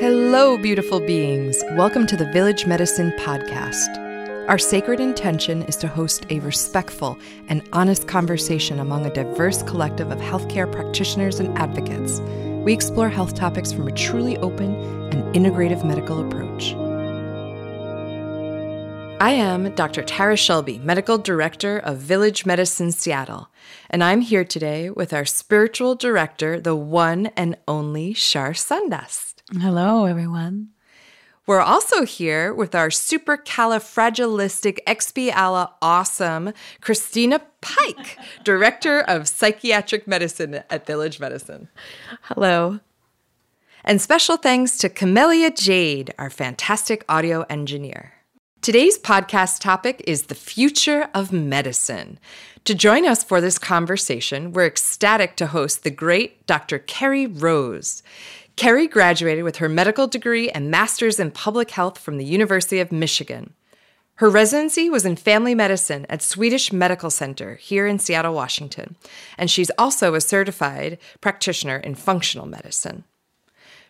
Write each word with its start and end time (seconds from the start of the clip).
Hello, 0.00 0.56
beautiful 0.56 0.98
beings. 0.98 1.62
Welcome 1.72 2.06
to 2.06 2.16
the 2.16 2.24
Village 2.32 2.64
Medicine 2.64 3.12
Podcast. 3.18 3.98
Our 4.48 4.56
sacred 4.56 4.98
intention 4.98 5.60
is 5.64 5.76
to 5.76 5.88
host 5.88 6.24
a 6.30 6.40
respectful 6.40 7.18
and 7.48 7.68
honest 7.74 8.08
conversation 8.08 8.80
among 8.80 9.04
a 9.04 9.12
diverse 9.12 9.62
collective 9.62 10.10
of 10.10 10.18
healthcare 10.18 10.72
practitioners 10.72 11.38
and 11.38 11.54
advocates. 11.58 12.18
We 12.64 12.72
explore 12.72 13.10
health 13.10 13.34
topics 13.34 13.72
from 13.72 13.88
a 13.88 13.92
truly 13.92 14.38
open 14.38 14.74
and 15.12 15.34
integrative 15.34 15.84
medical 15.84 16.26
approach. 16.26 16.72
I 19.20 19.32
am 19.32 19.74
Dr. 19.74 20.02
Tara 20.02 20.38
Shelby, 20.38 20.78
Medical 20.78 21.18
Director 21.18 21.76
of 21.78 21.98
Village 21.98 22.46
Medicine 22.46 22.90
Seattle, 22.90 23.50
and 23.90 24.02
I'm 24.02 24.22
here 24.22 24.46
today 24.46 24.88
with 24.88 25.12
our 25.12 25.26
spiritual 25.26 25.94
director, 25.94 26.58
the 26.58 26.74
one 26.74 27.26
and 27.36 27.58
only 27.68 28.14
Shar 28.14 28.52
Sundust. 28.52 29.29
Hello, 29.58 30.04
everyone. 30.04 30.68
We're 31.44 31.58
also 31.60 32.04
here 32.04 32.54
with 32.54 32.76
our 32.76 32.88
supercalifragilistic 32.88 34.78
awesome 35.82 36.52
Christina 36.80 37.40
Pike, 37.60 38.16
Director 38.44 39.00
of 39.00 39.26
Psychiatric 39.26 40.06
Medicine 40.06 40.62
at 40.70 40.86
Village 40.86 41.18
Medicine. 41.18 41.66
Hello. 42.22 42.78
And 43.84 44.00
special 44.00 44.36
thanks 44.36 44.78
to 44.78 44.88
Camellia 44.88 45.50
Jade, 45.50 46.14
our 46.16 46.30
fantastic 46.30 47.04
audio 47.08 47.44
engineer. 47.50 48.12
Today's 48.62 48.98
podcast 48.98 49.60
topic 49.60 50.04
is 50.06 50.24
the 50.24 50.34
future 50.36 51.08
of 51.12 51.32
medicine. 51.32 52.20
To 52.66 52.74
join 52.74 53.06
us 53.06 53.24
for 53.24 53.40
this 53.40 53.58
conversation, 53.58 54.52
we're 54.52 54.66
ecstatic 54.66 55.34
to 55.36 55.46
host 55.46 55.82
the 55.82 55.90
great 55.90 56.46
Dr. 56.46 56.78
Carrie 56.78 57.26
Rose. 57.26 58.02
Carrie 58.60 58.88
graduated 58.88 59.42
with 59.42 59.56
her 59.56 59.70
medical 59.70 60.06
degree 60.06 60.50
and 60.50 60.70
master's 60.70 61.18
in 61.18 61.30
public 61.30 61.70
health 61.70 61.96
from 61.96 62.18
the 62.18 62.26
University 62.26 62.78
of 62.78 62.92
Michigan. 62.92 63.54
Her 64.16 64.28
residency 64.28 64.90
was 64.90 65.06
in 65.06 65.16
family 65.16 65.54
medicine 65.54 66.04
at 66.10 66.20
Swedish 66.20 66.70
Medical 66.70 67.08
Center 67.08 67.54
here 67.54 67.86
in 67.86 67.98
Seattle, 67.98 68.34
Washington, 68.34 68.96
and 69.38 69.50
she's 69.50 69.70
also 69.78 70.12
a 70.12 70.20
certified 70.20 70.98
practitioner 71.22 71.78
in 71.78 71.94
functional 71.94 72.44
medicine. 72.44 73.04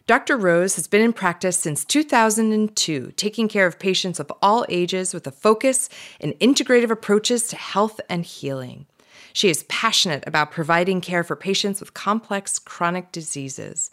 Dr. 0.06 0.36
Rose 0.36 0.77
has 0.77 0.87
been 0.87 1.03
in 1.03 1.14
practice 1.14 1.59
since 1.59 1.84
2002, 1.84 3.14
taking 3.16 3.48
care 3.48 3.66
of 3.66 3.81
patients 3.81 4.20
of 4.20 4.31
all 4.41 4.64
ages 4.69 5.12
with 5.12 5.27
a 5.27 5.33
focus 5.33 5.89
in 6.20 6.34
integrative 6.34 6.92
approaches 6.92 7.48
to 7.48 7.56
health 7.56 8.00
and 8.09 8.25
healing. 8.25 8.87
She 9.33 9.48
is 9.48 9.64
passionate 9.64 10.22
about 10.28 10.53
providing 10.53 11.00
care 11.00 11.25
for 11.25 11.34
patients 11.34 11.81
with 11.81 11.92
complex 11.92 12.61
chronic 12.61 13.11
diseases. 13.11 13.91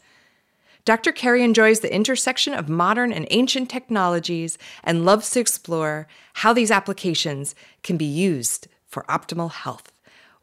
Dr. 0.88 1.12
Carrie 1.12 1.44
enjoys 1.44 1.82
the 1.82 1.94
intersection 1.94 2.54
of 2.54 2.70
modern 2.70 3.12
and 3.12 3.28
ancient 3.30 3.70
technologies 3.70 4.58
and 4.86 5.04
loves 5.04 5.30
to 5.32 5.42
explore 5.42 6.08
how 6.36 6.54
these 6.54 6.72
applications 6.72 7.56
can 7.84 7.98
be 7.98 8.06
used 8.06 8.70
for 8.88 9.04
optimal 9.10 9.52
health. 9.52 9.92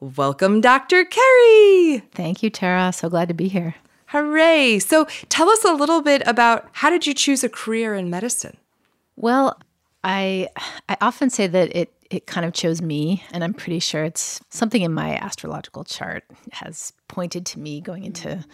Welcome, 0.00 0.60
Dr. 0.60 1.06
Carrie. 1.06 2.00
Thank 2.12 2.42
you, 2.42 2.50
Tara. 2.50 2.92
So 2.92 3.08
glad 3.08 3.28
to 3.28 3.34
be 3.34 3.48
here. 3.48 3.76
Hooray. 4.08 4.80
So 4.80 5.06
tell 5.30 5.48
us 5.48 5.64
a 5.64 5.72
little 5.72 6.02
bit 6.02 6.22
about 6.26 6.68
how 6.72 6.90
did 6.90 7.06
you 7.06 7.14
choose 7.14 7.42
a 7.42 7.48
career 7.48 7.94
in 7.94 8.10
medicine? 8.10 8.58
Well, 9.16 9.58
I 10.04 10.48
I 10.88 10.96
often 11.00 11.30
say 11.30 11.46
that 11.46 11.74
it 11.74 11.90
it 12.10 12.26
kind 12.26 12.46
of 12.46 12.52
chose 12.52 12.80
me, 12.80 13.24
and 13.32 13.42
I'm 13.42 13.54
pretty 13.54 13.80
sure 13.80 14.04
it's 14.04 14.40
something 14.50 14.82
in 14.82 14.92
my 14.92 15.16
astrological 15.16 15.82
chart 15.82 16.24
has 16.52 16.92
pointed 17.08 17.46
to 17.46 17.58
me 17.58 17.80
going 17.80 18.04
into 18.04 18.44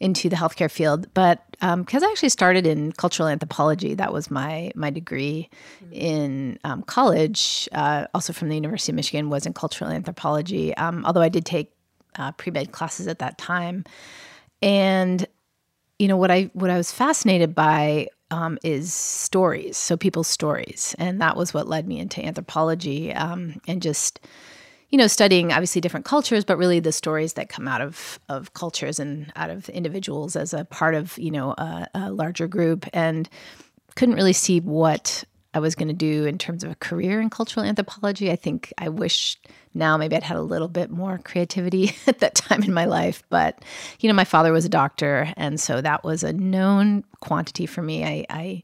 into 0.00 0.28
the 0.28 0.36
healthcare 0.36 0.70
field. 0.70 1.06
But 1.14 1.44
because 1.52 2.02
um, 2.02 2.08
I 2.08 2.10
actually 2.10 2.30
started 2.30 2.66
in 2.66 2.92
cultural 2.92 3.28
anthropology, 3.28 3.94
that 3.94 4.12
was 4.12 4.30
my 4.30 4.72
my 4.74 4.90
degree 4.90 5.50
in 5.92 6.58
um, 6.64 6.82
college. 6.82 7.68
Uh, 7.72 8.06
also 8.14 8.32
from 8.32 8.48
the 8.48 8.54
University 8.54 8.90
of 8.90 8.96
Michigan 8.96 9.28
was 9.28 9.46
in 9.46 9.52
cultural 9.52 9.90
anthropology. 9.90 10.74
Um, 10.76 11.04
although 11.04 11.22
I 11.22 11.28
did 11.28 11.44
take 11.44 11.72
uh, 12.16 12.32
pre 12.32 12.50
med 12.50 12.72
classes 12.72 13.06
at 13.06 13.18
that 13.18 13.36
time, 13.36 13.84
and 14.62 15.26
you 15.98 16.08
know 16.08 16.16
what 16.16 16.30
I 16.30 16.50
what 16.54 16.70
I 16.70 16.78
was 16.78 16.90
fascinated 16.90 17.54
by 17.54 18.08
um, 18.34 18.58
is 18.64 18.92
stories, 18.92 19.76
so 19.76 19.96
people's 19.96 20.26
stories, 20.26 20.94
and 20.98 21.20
that 21.20 21.36
was 21.36 21.54
what 21.54 21.68
led 21.68 21.86
me 21.86 22.00
into 22.00 22.24
anthropology 22.24 23.12
um, 23.12 23.60
and 23.68 23.80
just 23.80 24.20
you 24.90 24.98
know 24.98 25.06
studying 25.06 25.52
obviously 25.52 25.80
different 25.80 26.04
cultures, 26.04 26.44
but 26.44 26.58
really 26.58 26.80
the 26.80 26.90
stories 26.90 27.34
that 27.34 27.48
come 27.48 27.68
out 27.68 27.80
of 27.80 28.18
of 28.28 28.52
cultures 28.54 28.98
and 28.98 29.32
out 29.36 29.50
of 29.50 29.68
individuals 29.68 30.34
as 30.34 30.52
a 30.52 30.64
part 30.64 30.96
of 30.96 31.16
you 31.16 31.30
know 31.30 31.52
a, 31.52 31.86
a 31.94 32.10
larger 32.10 32.48
group, 32.48 32.86
and 32.92 33.28
couldn't 33.94 34.16
really 34.16 34.32
see 34.32 34.58
what 34.58 35.22
I 35.54 35.60
was 35.60 35.76
going 35.76 35.88
to 35.88 35.94
do 35.94 36.24
in 36.24 36.36
terms 36.36 36.64
of 36.64 36.72
a 36.72 36.76
career 36.76 37.20
in 37.20 37.30
cultural 37.30 37.64
anthropology. 37.64 38.32
I 38.32 38.36
think 38.36 38.72
I 38.78 38.88
wish 38.88 39.38
now 39.74 39.96
maybe 39.96 40.16
I'd 40.16 40.22
had 40.22 40.36
a 40.36 40.42
little 40.42 40.68
bit 40.68 40.90
more 40.90 41.18
creativity 41.18 41.94
at 42.06 42.20
that 42.20 42.34
time 42.34 42.62
in 42.62 42.72
my 42.72 42.84
life. 42.84 43.22
But, 43.28 43.64
you 44.00 44.08
know, 44.08 44.14
my 44.14 44.24
father 44.24 44.52
was 44.52 44.64
a 44.64 44.68
doctor. 44.70 45.32
And 45.36 45.60
so 45.60 45.80
that 45.80 46.04
was 46.04 46.22
a 46.22 46.32
known 46.32 47.04
quantity 47.20 47.66
for 47.66 47.82
me. 47.82 48.04
I, 48.04 48.24
I, 48.30 48.62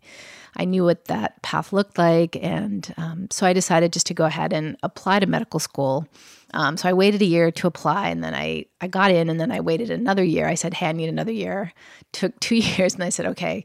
I 0.57 0.65
knew 0.65 0.85
what 0.85 1.07
that 1.07 1.43
path 1.43 1.73
looked 1.73 1.99
like. 1.99 2.37
And 2.41 2.93
um, 2.97 3.29
so 3.31 3.47
I 3.47 3.53
decided 3.53 3.93
just 3.93 4.07
to 4.07 4.15
go 4.15 4.25
ahead 4.25 4.53
and 4.53 4.77
apply 4.83 5.21
to 5.21 5.27
medical 5.27 5.61
school. 5.61 6.07
Um, 6.53 6.77
so 6.77 6.89
I 6.89 6.93
waited 6.93 7.23
a 7.23 7.27
year 7.27 7.51
to 7.53 7.67
apply 7.67 8.09
and 8.09 8.25
then 8.25 8.35
I, 8.35 8.67
I 8.81 8.89
got 8.89 9.13
in 9.13 9.29
and 9.29 9.39
then 9.39 9.53
I 9.53 9.61
waited 9.61 9.91
another 9.91 10.25
year. 10.25 10.49
I 10.49 10.55
said, 10.55 10.75
hey, 10.75 10.89
I 10.89 10.93
need 10.93 11.09
another 11.09 11.33
year. 11.33 11.73
Took 12.13 12.39
two 12.41 12.57
years 12.77 12.95
and 12.95 13.05
I 13.05 13.09
said, 13.09 13.27
okay, 13.27 13.65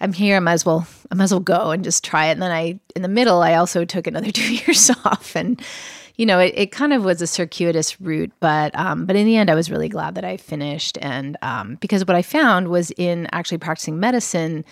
I'm 0.00 0.12
here. 0.12 0.36
I 0.36 0.40
might 0.40 0.54
as 0.54 0.64
well, 0.64 0.86
I 1.10 1.14
might 1.14 1.24
as 1.24 1.32
well 1.32 1.40
go 1.40 1.72
and 1.72 1.84
just 1.84 2.02
try 2.04 2.26
it. 2.26 2.32
And 2.32 2.42
then 2.42 2.50
I, 2.50 2.80
in 2.96 3.02
the 3.02 3.08
middle, 3.08 3.42
I 3.42 3.54
also 3.54 3.84
took 3.84 4.06
another 4.06 4.30
two 4.30 4.54
years 4.54 4.90
off 5.04 5.36
and 5.36 5.60
you 6.20 6.26
know, 6.26 6.38
it, 6.38 6.52
it 6.54 6.70
kind 6.70 6.92
of 6.92 7.02
was 7.02 7.22
a 7.22 7.26
circuitous 7.26 7.98
route, 7.98 8.30
but 8.40 8.78
um, 8.78 9.06
but 9.06 9.16
in 9.16 9.24
the 9.24 9.38
end, 9.38 9.48
I 9.48 9.54
was 9.54 9.70
really 9.70 9.88
glad 9.88 10.16
that 10.16 10.24
I 10.24 10.36
finished, 10.36 10.98
and 11.00 11.38
um, 11.40 11.76
because 11.76 12.06
what 12.06 12.14
I 12.14 12.20
found 12.20 12.68
was 12.68 12.90
in 12.98 13.26
actually 13.32 13.56
practicing 13.56 13.98
medicine. 13.98 14.62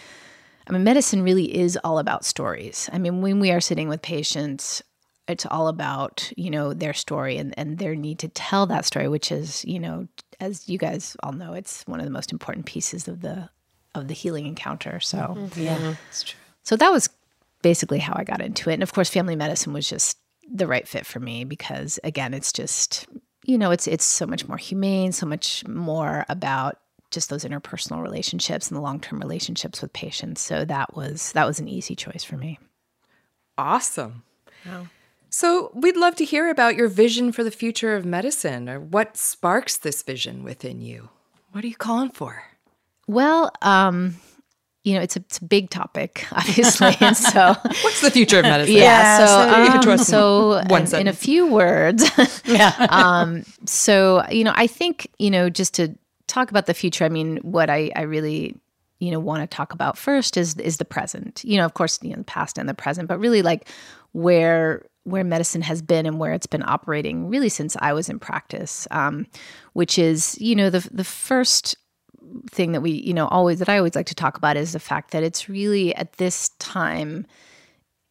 I 0.66 0.72
mean, 0.74 0.84
medicine 0.84 1.22
really 1.22 1.56
is 1.56 1.78
all 1.82 1.98
about 1.98 2.26
stories. 2.26 2.90
I 2.92 2.98
mean, 2.98 3.22
when 3.22 3.40
we 3.40 3.50
are 3.50 3.62
sitting 3.62 3.88
with 3.88 4.02
patients, 4.02 4.82
it's 5.26 5.46
all 5.46 5.68
about 5.68 6.30
you 6.36 6.50
know 6.50 6.74
their 6.74 6.92
story 6.92 7.38
and 7.38 7.54
and 7.56 7.78
their 7.78 7.94
need 7.94 8.18
to 8.18 8.28
tell 8.28 8.66
that 8.66 8.84
story, 8.84 9.08
which 9.08 9.32
is 9.32 9.64
you 9.64 9.80
know, 9.80 10.06
as 10.40 10.68
you 10.68 10.76
guys 10.76 11.16
all 11.22 11.32
know, 11.32 11.54
it's 11.54 11.82
one 11.86 11.98
of 11.98 12.04
the 12.04 12.12
most 12.12 12.30
important 12.30 12.66
pieces 12.66 13.08
of 13.08 13.22
the 13.22 13.48
of 13.94 14.08
the 14.08 14.14
healing 14.14 14.44
encounter. 14.44 15.00
So 15.00 15.16
mm-hmm. 15.16 15.62
yeah, 15.62 15.94
it's 16.10 16.24
true. 16.24 16.38
So 16.64 16.76
that 16.76 16.92
was 16.92 17.08
basically 17.62 18.00
how 18.00 18.12
I 18.14 18.24
got 18.24 18.42
into 18.42 18.68
it, 18.68 18.74
and 18.74 18.82
of 18.82 18.92
course, 18.92 19.08
family 19.08 19.34
medicine 19.34 19.72
was 19.72 19.88
just 19.88 20.18
the 20.52 20.66
right 20.66 20.86
fit 20.86 21.06
for 21.06 21.20
me 21.20 21.44
because 21.44 21.98
again, 22.04 22.34
it's 22.34 22.52
just 22.52 23.06
you 23.44 23.56
know, 23.56 23.70
it's 23.70 23.86
it's 23.86 24.04
so 24.04 24.26
much 24.26 24.46
more 24.46 24.58
humane, 24.58 25.12
so 25.12 25.26
much 25.26 25.66
more 25.66 26.26
about 26.28 26.78
just 27.10 27.30
those 27.30 27.44
interpersonal 27.44 28.02
relationships 28.02 28.68
and 28.68 28.76
the 28.76 28.82
long-term 28.82 29.18
relationships 29.18 29.80
with 29.80 29.92
patients. 29.92 30.42
So 30.42 30.64
that 30.66 30.94
was 30.94 31.32
that 31.32 31.46
was 31.46 31.58
an 31.58 31.68
easy 31.68 31.94
choice 31.94 32.22
for 32.24 32.36
me. 32.36 32.58
Awesome. 33.56 34.22
Wow. 34.66 34.88
So, 35.30 35.70
we'd 35.74 35.96
love 35.96 36.16
to 36.16 36.24
hear 36.24 36.48
about 36.48 36.74
your 36.74 36.88
vision 36.88 37.32
for 37.32 37.44
the 37.44 37.50
future 37.50 37.94
of 37.94 38.06
medicine 38.06 38.66
or 38.66 38.80
what 38.80 39.18
sparks 39.18 39.76
this 39.76 40.02
vision 40.02 40.42
within 40.42 40.80
you. 40.80 41.10
What 41.52 41.64
are 41.64 41.68
you 41.68 41.76
calling 41.76 42.10
for? 42.10 42.44
Well, 43.06 43.52
um, 43.60 44.16
you 44.88 44.94
know, 44.94 45.02
it's 45.02 45.16
a, 45.16 45.20
it's 45.20 45.36
a 45.36 45.44
big 45.44 45.68
topic, 45.68 46.26
obviously. 46.32 46.96
and 47.00 47.14
so, 47.14 47.54
what's 47.82 48.00
the 48.00 48.10
future 48.10 48.38
of 48.38 48.44
medicine? 48.44 48.76
Yeah. 48.76 49.26
so, 49.26 49.90
um, 49.90 49.98
so 49.98 50.62
one 50.68 50.86
in, 50.86 51.00
in, 51.00 51.08
a 51.08 51.12
few 51.12 51.46
words, 51.46 52.10
yeah. 52.46 52.86
um, 52.88 53.44
so, 53.66 54.24
you 54.30 54.44
know, 54.44 54.54
I 54.56 54.66
think, 54.66 55.10
you 55.18 55.30
know, 55.30 55.50
just 55.50 55.74
to 55.74 55.94
talk 56.26 56.50
about 56.50 56.64
the 56.64 56.72
future, 56.72 57.04
I 57.04 57.10
mean, 57.10 57.36
what 57.38 57.68
I, 57.68 57.90
I 57.94 58.02
really, 58.02 58.56
you 58.98 59.10
know, 59.10 59.20
want 59.20 59.42
to 59.42 59.46
talk 59.54 59.74
about 59.74 59.98
first 59.98 60.38
is 60.38 60.56
is 60.56 60.78
the 60.78 60.84
present. 60.86 61.44
You 61.44 61.58
know, 61.58 61.66
of 61.66 61.74
course, 61.74 61.98
you 62.02 62.10
know, 62.10 62.16
the 62.16 62.24
past 62.24 62.56
and 62.56 62.68
the 62.68 62.74
present, 62.74 63.08
but 63.08 63.20
really 63.20 63.42
like 63.42 63.68
where 64.12 64.86
where 65.04 65.22
medicine 65.22 65.62
has 65.62 65.82
been 65.82 66.04
and 66.04 66.18
where 66.18 66.32
it's 66.32 66.46
been 66.46 66.64
operating 66.64 67.28
really 67.28 67.48
since 67.48 67.76
I 67.78 67.92
was 67.92 68.08
in 68.08 68.18
practice, 68.18 68.88
um, 68.90 69.26
which 69.74 69.98
is, 69.98 70.36
you 70.40 70.56
know, 70.56 70.68
the 70.68 70.88
the 70.90 71.04
first 71.04 71.76
thing 72.50 72.72
that 72.72 72.80
we, 72.80 72.90
you 72.90 73.14
know, 73.14 73.28
always 73.28 73.58
that 73.58 73.68
I 73.68 73.78
always 73.78 73.94
like 73.94 74.06
to 74.06 74.14
talk 74.14 74.36
about 74.36 74.56
is 74.56 74.72
the 74.72 74.80
fact 74.80 75.10
that 75.10 75.22
it's 75.22 75.48
really 75.48 75.94
at 75.94 76.14
this 76.14 76.50
time 76.58 77.26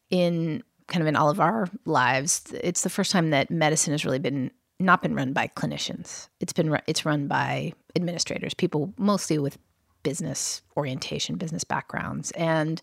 in 0.10 0.64
kind 0.88 1.02
of 1.02 1.08
in 1.08 1.16
all 1.16 1.30
of 1.30 1.40
our 1.40 1.68
lives, 1.86 2.44
it's 2.64 2.84
the 2.84 2.90
first 2.90 3.12
time 3.12 3.30
that 3.32 3.52
medicine 3.52 3.92
has 3.92 4.06
really 4.06 4.20
been 4.20 4.52
not 4.80 5.02
been 5.02 5.16
run 5.16 5.34
by 5.34 5.48
clinicians. 5.56 6.28
It's 6.40 6.54
been 6.54 6.78
it's 6.88 7.06
run 7.06 7.28
by 7.28 7.74
administrators, 7.96 8.54
people 8.54 8.94
mostly 8.98 9.40
with 9.40 9.58
business 10.04 10.62
orientation, 10.78 11.36
business 11.36 11.64
backgrounds, 11.64 12.32
and 12.32 12.82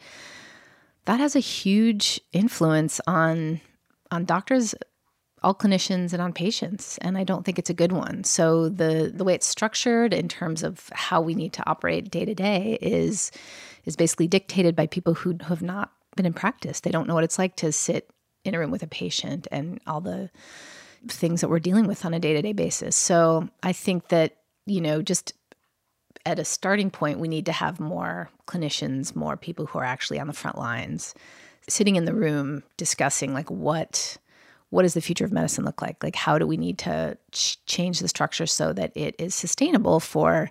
that 1.04 1.20
has 1.20 1.36
a 1.36 1.40
huge 1.40 2.20
influence 2.32 3.00
on 3.06 3.60
on 4.10 4.24
doctors 4.24 4.74
all 5.44 5.54
clinicians 5.54 6.12
and 6.12 6.22
on 6.22 6.32
patients 6.32 6.98
and 6.98 7.16
i 7.18 7.24
don't 7.24 7.44
think 7.44 7.58
it's 7.58 7.70
a 7.70 7.74
good 7.74 7.92
one 7.92 8.24
so 8.24 8.68
the 8.68 9.12
the 9.14 9.24
way 9.24 9.34
it's 9.34 9.46
structured 9.46 10.12
in 10.12 10.28
terms 10.28 10.62
of 10.62 10.88
how 10.92 11.20
we 11.20 11.34
need 11.34 11.52
to 11.52 11.68
operate 11.68 12.10
day 12.10 12.24
to 12.24 12.34
day 12.34 12.78
is 12.80 13.30
is 13.84 13.96
basically 13.96 14.26
dictated 14.26 14.74
by 14.74 14.86
people 14.86 15.14
who 15.14 15.36
have 15.46 15.62
not 15.62 15.92
been 16.16 16.26
in 16.26 16.32
practice. 16.32 16.80
They 16.80 16.90
don't 16.90 17.06
know 17.08 17.14
what 17.14 17.24
it's 17.24 17.38
like 17.38 17.56
to 17.56 17.72
sit 17.72 18.10
in 18.44 18.54
a 18.54 18.58
room 18.58 18.70
with 18.70 18.82
a 18.82 18.88
patient 18.88 19.46
and 19.50 19.80
all 19.86 20.00
the 20.00 20.30
things 21.08 21.40
that 21.40 21.48
we're 21.48 21.58
dealing 21.58 21.86
with 21.86 22.04
on 22.04 22.14
a 22.14 22.20
day 22.20 22.32
to 22.34 22.42
day 22.42 22.52
basis. 22.52 22.96
So 22.96 23.48
I 23.62 23.72
think 23.72 24.08
that, 24.08 24.36
you 24.66 24.80
know, 24.80 25.02
just 25.02 25.34
at 26.26 26.38
a 26.38 26.44
starting 26.44 26.90
point, 26.90 27.18
we 27.18 27.28
need 27.28 27.46
to 27.46 27.52
have 27.52 27.80
more 27.80 28.30
clinicians, 28.46 29.14
more 29.14 29.36
people 29.36 29.66
who 29.66 29.78
are 29.78 29.84
actually 29.84 30.18
on 30.18 30.26
the 30.26 30.32
front 30.32 30.56
lines, 30.56 31.14
sitting 31.68 31.96
in 31.96 32.04
the 32.04 32.14
room 32.14 32.62
discussing 32.76 33.34
like 33.34 33.50
what 33.50 34.16
what 34.74 34.82
does 34.82 34.94
the 34.94 35.00
future 35.00 35.24
of 35.24 35.32
medicine 35.32 35.64
look 35.64 35.80
like? 35.80 36.02
Like 36.02 36.16
how 36.16 36.36
do 36.36 36.48
we 36.48 36.56
need 36.56 36.78
to 36.78 37.16
ch- 37.30 37.64
change 37.66 38.00
the 38.00 38.08
structure 38.08 38.44
so 38.44 38.72
that 38.72 38.90
it 38.96 39.14
is 39.20 39.32
sustainable 39.32 40.00
for 40.00 40.50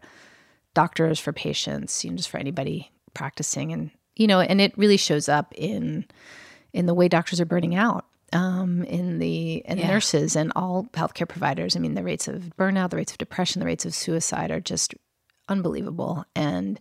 doctors, 0.73 1.19
for 1.19 1.33
patients, 1.33 2.05
you 2.05 2.09
know, 2.09 2.15
just 2.15 2.29
for 2.29 2.37
anybody 2.37 2.89
practicing, 3.13 3.73
and 3.73 3.91
you 4.15 4.27
know, 4.27 4.39
and 4.39 4.61
it 4.61 4.77
really 4.77 4.95
shows 4.95 5.27
up 5.27 5.53
in 5.55 6.05
in 6.71 6.85
the 6.85 6.93
way 6.93 7.09
doctors 7.09 7.41
are 7.41 7.45
burning 7.45 7.75
out 7.75 8.05
um, 8.31 8.83
in 8.83 9.19
the 9.19 9.61
and 9.65 9.77
yeah. 9.77 9.87
nurses 9.87 10.37
and 10.37 10.53
all 10.55 10.87
healthcare 10.93 11.27
providers. 11.27 11.75
I 11.75 11.79
mean, 11.79 11.93
the 11.93 12.03
rates 12.03 12.29
of 12.29 12.53
burnout, 12.57 12.91
the 12.91 12.97
rates 12.97 13.11
of 13.11 13.17
depression, 13.17 13.59
the 13.59 13.65
rates 13.65 13.85
of 13.85 13.93
suicide 13.93 14.51
are 14.51 14.61
just 14.61 14.95
unbelievable. 15.49 16.23
And 16.33 16.79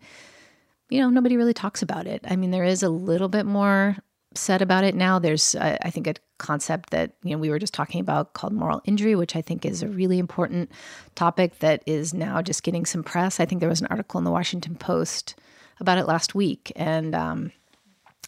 you 0.91 1.01
know, 1.01 1.11
nobody 1.11 1.37
really 1.37 1.55
talks 1.55 1.83
about 1.83 2.07
it. 2.07 2.25
I 2.25 2.37
mean, 2.37 2.53
there 2.53 2.65
is 2.65 2.85
a 2.85 2.89
little 2.89 3.29
bit 3.29 3.47
more 3.47 3.97
said 4.35 4.63
about 4.63 4.85
it 4.85 4.95
now. 4.95 5.19
There's, 5.19 5.55
uh, 5.55 5.77
I 5.83 5.91
think, 5.91 6.07
a 6.07 6.15
concept 6.39 6.91
that 6.91 7.13
you 7.23 7.31
know 7.31 7.39
we 7.39 7.51
were 7.51 7.59
just 7.59 7.75
talking 7.75 8.01
about 8.01 8.35
called 8.35 8.53
moral 8.53 8.83
injury, 8.85 9.15
which 9.15 9.37
I 9.37 9.43
think 9.43 9.65
is 9.65 9.83
a 9.83 9.89
really 9.89 10.19
important 10.19 10.71
topic 11.15 11.59
that 11.61 11.83
is 11.87 12.13
now 12.13 12.43
just 12.43 12.63
getting 12.63 12.85
some 12.85 13.03
press. 13.03 13.41
I 13.41 13.47
think 13.47 13.61
there 13.61 13.69
was 13.69 13.81
an 13.81 13.87
article 13.89 14.19
in 14.19 14.25
the 14.25 14.31
Washington 14.31 14.75
Post 14.75 15.37
about 15.81 15.99
it 15.99 16.07
last 16.07 16.35
week, 16.35 16.73
and 16.77 17.15
um, 17.15 17.53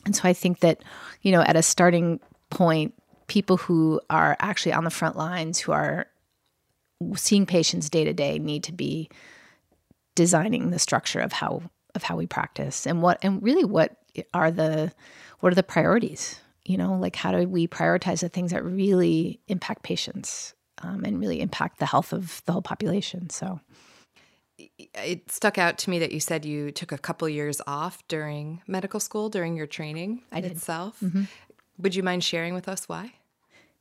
and 0.05 0.15
so 0.15 0.29
I 0.29 0.33
think 0.33 0.61
that 0.61 0.83
you 1.23 1.33
know 1.33 1.43
at 1.43 1.57
a 1.57 1.63
starting 1.63 2.21
point, 2.51 2.95
people 3.27 3.57
who 3.57 4.01
are 4.11 4.37
actually 4.41 4.73
on 4.73 4.85
the 4.85 4.91
front 4.91 5.17
lines, 5.17 5.59
who 5.59 5.73
are 5.73 6.07
seeing 7.17 7.47
patients 7.47 7.91
day 7.91 8.05
to 8.05 8.13
day, 8.13 8.39
need 8.39 8.65
to 8.65 8.73
be 8.73 9.11
designing 10.15 10.71
the 10.71 10.79
structure 10.79 11.21
of 11.21 11.33
how 11.33 11.63
of 11.95 12.03
how 12.03 12.17
we 12.17 12.27
practice 12.27 12.87
and 12.87 13.03
what 13.03 13.19
and 13.23 13.43
really 13.43 13.65
what 13.65 13.97
are 14.33 14.51
the 14.51 14.93
what 15.45 15.53
are 15.53 15.57
the 15.57 15.63
priorities 15.63 16.41
you 16.65 16.79
know 16.79 16.95
like 16.95 17.15
how 17.15 17.31
do 17.31 17.47
we 17.47 17.69
prioritize 17.69 18.21
the 18.21 18.31
things 18.31 18.51
that 18.51 18.65
really 18.65 19.41
impact 19.49 19.83
patients 19.83 20.55
um, 20.83 21.05
and 21.05 21.21
really 21.21 21.41
impact 21.41 21.79
the 21.79 21.87
health 21.87 22.15
of 22.15 22.43
the 22.47 22.53
whole 22.53 22.63
population 22.63 23.29
so 23.29 23.61
it 24.57 25.31
stuck 25.31 25.59
out 25.59 25.77
to 25.77 25.91
me 25.91 25.99
that 25.99 26.13
you 26.13 26.21
said 26.21 26.47
you 26.47 26.71
took 26.71 26.93
a 26.93 26.99
couple 26.99 27.29
years 27.29 27.61
off 27.67 28.03
during 28.09 28.63
medical 28.67 28.99
school 28.99 29.29
during 29.29 29.55
your 29.55 29.67
training 29.67 30.23
I 30.33 30.41
did. 30.41 30.53
itself 30.53 30.99
mm-hmm. 31.01 31.25
Would 31.79 31.95
you 31.95 32.03
mind 32.03 32.23
sharing 32.23 32.55
with 32.55 32.69
us 32.69 32.89
why? 32.89 33.15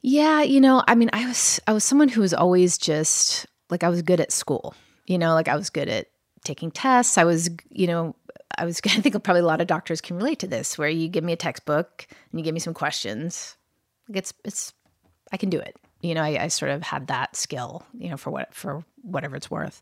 Yeah, 0.02 0.42
you 0.42 0.60
know, 0.60 0.84
I 0.88 0.96
mean, 0.96 1.10
I 1.14 1.28
was 1.28 1.60
I 1.68 1.74
was 1.74 1.84
someone 1.84 2.10
who 2.10 2.22
was 2.22 2.34
always 2.34 2.78
just 2.78 3.46
like 3.70 3.84
I 3.84 3.90
was 3.90 4.02
good 4.02 4.20
at 4.20 4.32
school. 4.32 4.74
You 5.06 5.18
know, 5.18 5.34
like 5.34 5.48
I 5.48 5.56
was 5.56 5.70
good 5.70 5.90
at 5.90 6.08
taking 6.44 6.72
tests. 6.72 7.18
I 7.18 7.24
was, 7.24 7.50
you 7.70 7.88
know, 7.88 8.16
I 8.58 8.66
was 8.66 8.82
I 8.86 8.90
think 9.02 9.22
probably 9.24 9.42
a 9.42 9.46
lot 9.46 9.62
of 9.62 9.68
doctors 9.68 10.02
can 10.02 10.18
relate 10.18 10.40
to 10.40 10.48
this 10.48 10.78
where 10.78 10.90
you 10.90 11.08
give 11.08 11.24
me 11.24 11.34
a 11.34 11.38
textbook 11.38 12.08
and 12.10 12.40
you 12.40 12.44
give 12.44 12.54
me 12.54 12.60
some 12.60 12.74
questions. 12.74 13.58
It's 14.14 14.34
it's 14.44 14.74
I 15.32 15.38
can 15.38 15.50
do 15.50 15.60
it. 15.60 15.76
You 16.02 16.14
know, 16.14 16.22
I, 16.22 16.44
I 16.44 16.48
sort 16.50 16.72
of 16.72 16.84
had 16.84 17.08
that 17.08 17.36
skill, 17.36 17.86
you 17.98 18.10
know, 18.10 18.18
for 18.18 18.30
what 18.30 18.54
for 18.54 18.84
whatever 19.02 19.36
it's 19.36 19.50
worth. 19.50 19.82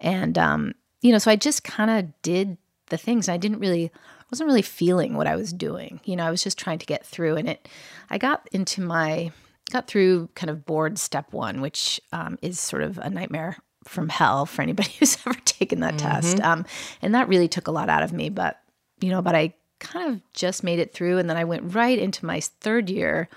And 0.00 0.36
um, 0.38 0.74
you 1.02 1.12
know, 1.12 1.18
so 1.18 1.30
I 1.30 1.36
just 1.36 1.64
kind 1.64 1.90
of 1.90 2.22
did 2.22 2.56
the 2.90 2.96
things. 2.96 3.28
I 3.28 3.36
didn't 3.36 3.60
really 3.60 3.92
wasn't 4.30 4.48
really 4.48 4.62
feeling 4.62 5.14
what 5.14 5.26
I 5.26 5.36
was 5.36 5.52
doing. 5.52 6.00
You 6.04 6.16
know, 6.16 6.24
I 6.24 6.30
was 6.30 6.42
just 6.42 6.58
trying 6.58 6.78
to 6.78 6.86
get 6.86 7.06
through, 7.06 7.36
and 7.36 7.48
it. 7.48 7.68
I 8.10 8.18
got 8.18 8.48
into 8.52 8.80
my 8.80 9.32
got 9.70 9.86
through 9.86 10.28
kind 10.34 10.50
of 10.50 10.64
board 10.64 10.98
step 10.98 11.32
one, 11.32 11.60
which 11.60 12.00
um, 12.12 12.38
is 12.40 12.58
sort 12.58 12.82
of 12.82 12.98
a 12.98 13.10
nightmare 13.10 13.58
from 13.88 14.08
hell 14.08 14.46
for 14.46 14.62
anybody 14.62 14.90
who's 14.98 15.18
ever 15.26 15.38
taken 15.44 15.80
that 15.80 15.94
mm-hmm. 15.94 16.06
test. 16.06 16.40
Um, 16.40 16.64
and 17.02 17.14
that 17.14 17.28
really 17.28 17.48
took 17.48 17.66
a 17.66 17.72
lot 17.72 17.88
out 17.88 18.02
of 18.02 18.12
me. 18.12 18.28
But 18.28 18.60
you 19.00 19.10
know, 19.10 19.22
but 19.22 19.34
I 19.34 19.54
kind 19.78 20.12
of 20.12 20.20
just 20.32 20.64
made 20.64 20.78
it 20.78 20.92
through, 20.92 21.18
and 21.18 21.30
then 21.30 21.36
I 21.36 21.44
went 21.44 21.74
right 21.74 21.98
into 21.98 22.26
my 22.26 22.40
third 22.40 22.90
year 22.90 23.28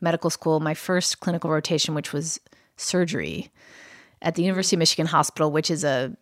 medical 0.00 0.30
school, 0.30 0.60
my 0.60 0.74
first 0.74 1.20
clinical 1.20 1.50
rotation, 1.50 1.94
which 1.94 2.12
was 2.12 2.40
surgery 2.76 3.50
at 4.22 4.34
the 4.34 4.42
University 4.42 4.76
of 4.76 4.78
Michigan 4.78 5.06
Hospital, 5.06 5.50
which 5.50 5.70
is 5.70 5.84
a 5.84 6.16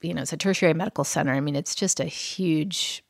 you 0.00 0.14
know, 0.14 0.22
it's 0.22 0.32
a 0.32 0.36
tertiary 0.36 0.74
medical 0.74 1.04
center. 1.04 1.32
I 1.32 1.40
mean, 1.40 1.56
it's 1.56 1.74
just 1.74 2.00
a 2.00 2.04
huge 2.04 3.02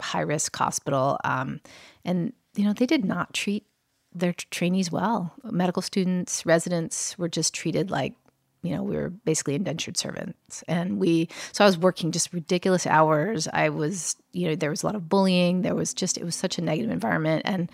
high 0.00 0.20
risk 0.20 0.56
hospital. 0.56 1.18
Um, 1.24 1.60
and, 2.04 2.32
you 2.54 2.64
know, 2.64 2.72
they 2.72 2.86
did 2.86 3.04
not 3.04 3.34
treat 3.34 3.66
their 4.14 4.32
trainees 4.32 4.92
well. 4.92 5.34
Medical 5.44 5.82
students, 5.82 6.46
residents 6.46 7.18
were 7.18 7.28
just 7.28 7.54
treated 7.54 7.90
like, 7.90 8.14
you 8.62 8.74
know, 8.74 8.82
we 8.82 8.96
were 8.96 9.10
basically 9.10 9.54
indentured 9.54 9.96
servants. 9.96 10.64
And 10.66 10.98
we, 10.98 11.28
so 11.52 11.64
I 11.64 11.66
was 11.66 11.78
working 11.78 12.10
just 12.10 12.32
ridiculous 12.32 12.86
hours. 12.86 13.48
I 13.52 13.68
was, 13.68 14.16
you 14.32 14.48
know, 14.48 14.56
there 14.56 14.70
was 14.70 14.82
a 14.82 14.86
lot 14.86 14.94
of 14.94 15.08
bullying. 15.08 15.62
There 15.62 15.74
was 15.74 15.94
just, 15.94 16.18
it 16.18 16.24
was 16.24 16.34
such 16.34 16.58
a 16.58 16.62
negative 16.62 16.90
environment. 16.90 17.42
And 17.44 17.70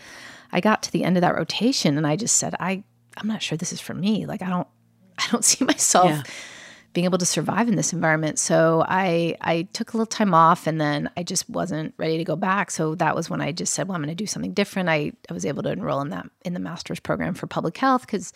I 0.53 0.61
got 0.61 0.83
to 0.85 0.93
the 0.93 1.05
end 1.05 1.17
of 1.17 1.23
that 1.23 1.37
rotation 1.37 1.97
and 1.97 2.07
I 2.07 2.17
just 2.17 2.37
said, 2.37 2.55
I, 2.61 2.85
I'm 3.17 3.29
not 3.29 3.43
sure 3.43 3.57
this 3.57 3.73
is 3.73 3.81
for 3.81 3.95
me. 3.95 4.27
Like, 4.27 4.43
I 4.43 4.49
don't, 4.49 4.69
I 5.19 5.27
don't 5.31 5.45
see 5.45 5.65
myself. 5.65 6.11
Yeah 6.11 6.23
being 6.95 7.05
able 7.05 7.19
to 7.19 7.27
survive 7.27 7.69
in 7.69 7.75
this 7.75 7.93
environment. 7.93 8.39
So 8.39 8.85
I 8.89 9.37
I 9.41 9.63
took 9.73 9.93
a 9.93 9.97
little 9.97 10.07
time 10.07 10.33
off 10.33 10.67
and 10.67 10.81
then 10.81 11.11
I 11.17 11.25
just 11.25 11.51
wasn't 11.51 11.93
ready 11.99 12.17
to 12.19 12.25
go 12.25 12.37
back. 12.37 12.71
So 12.71 12.95
that 12.95 13.15
was 13.15 13.29
when 13.29 13.41
I 13.41 13.53
just 13.53 13.75
said, 13.75 13.89
well, 13.89 13.97
I'm 13.97 14.01
going 14.01 14.09
to 14.09 14.15
do 14.15 14.27
something 14.27 14.55
different. 14.55 14.89
I, 14.89 15.13
I 15.29 15.35
was 15.35 15.45
able 15.45 15.65
to 15.65 15.73
enroll 15.73 16.01
in 16.01 16.11
that 16.11 16.27
in 16.45 16.55
the 16.55 16.61
master's 16.61 17.01
program 17.01 17.35
for 17.35 17.49
public 17.49 17.77
health 17.77 18.03
because, 18.03 18.33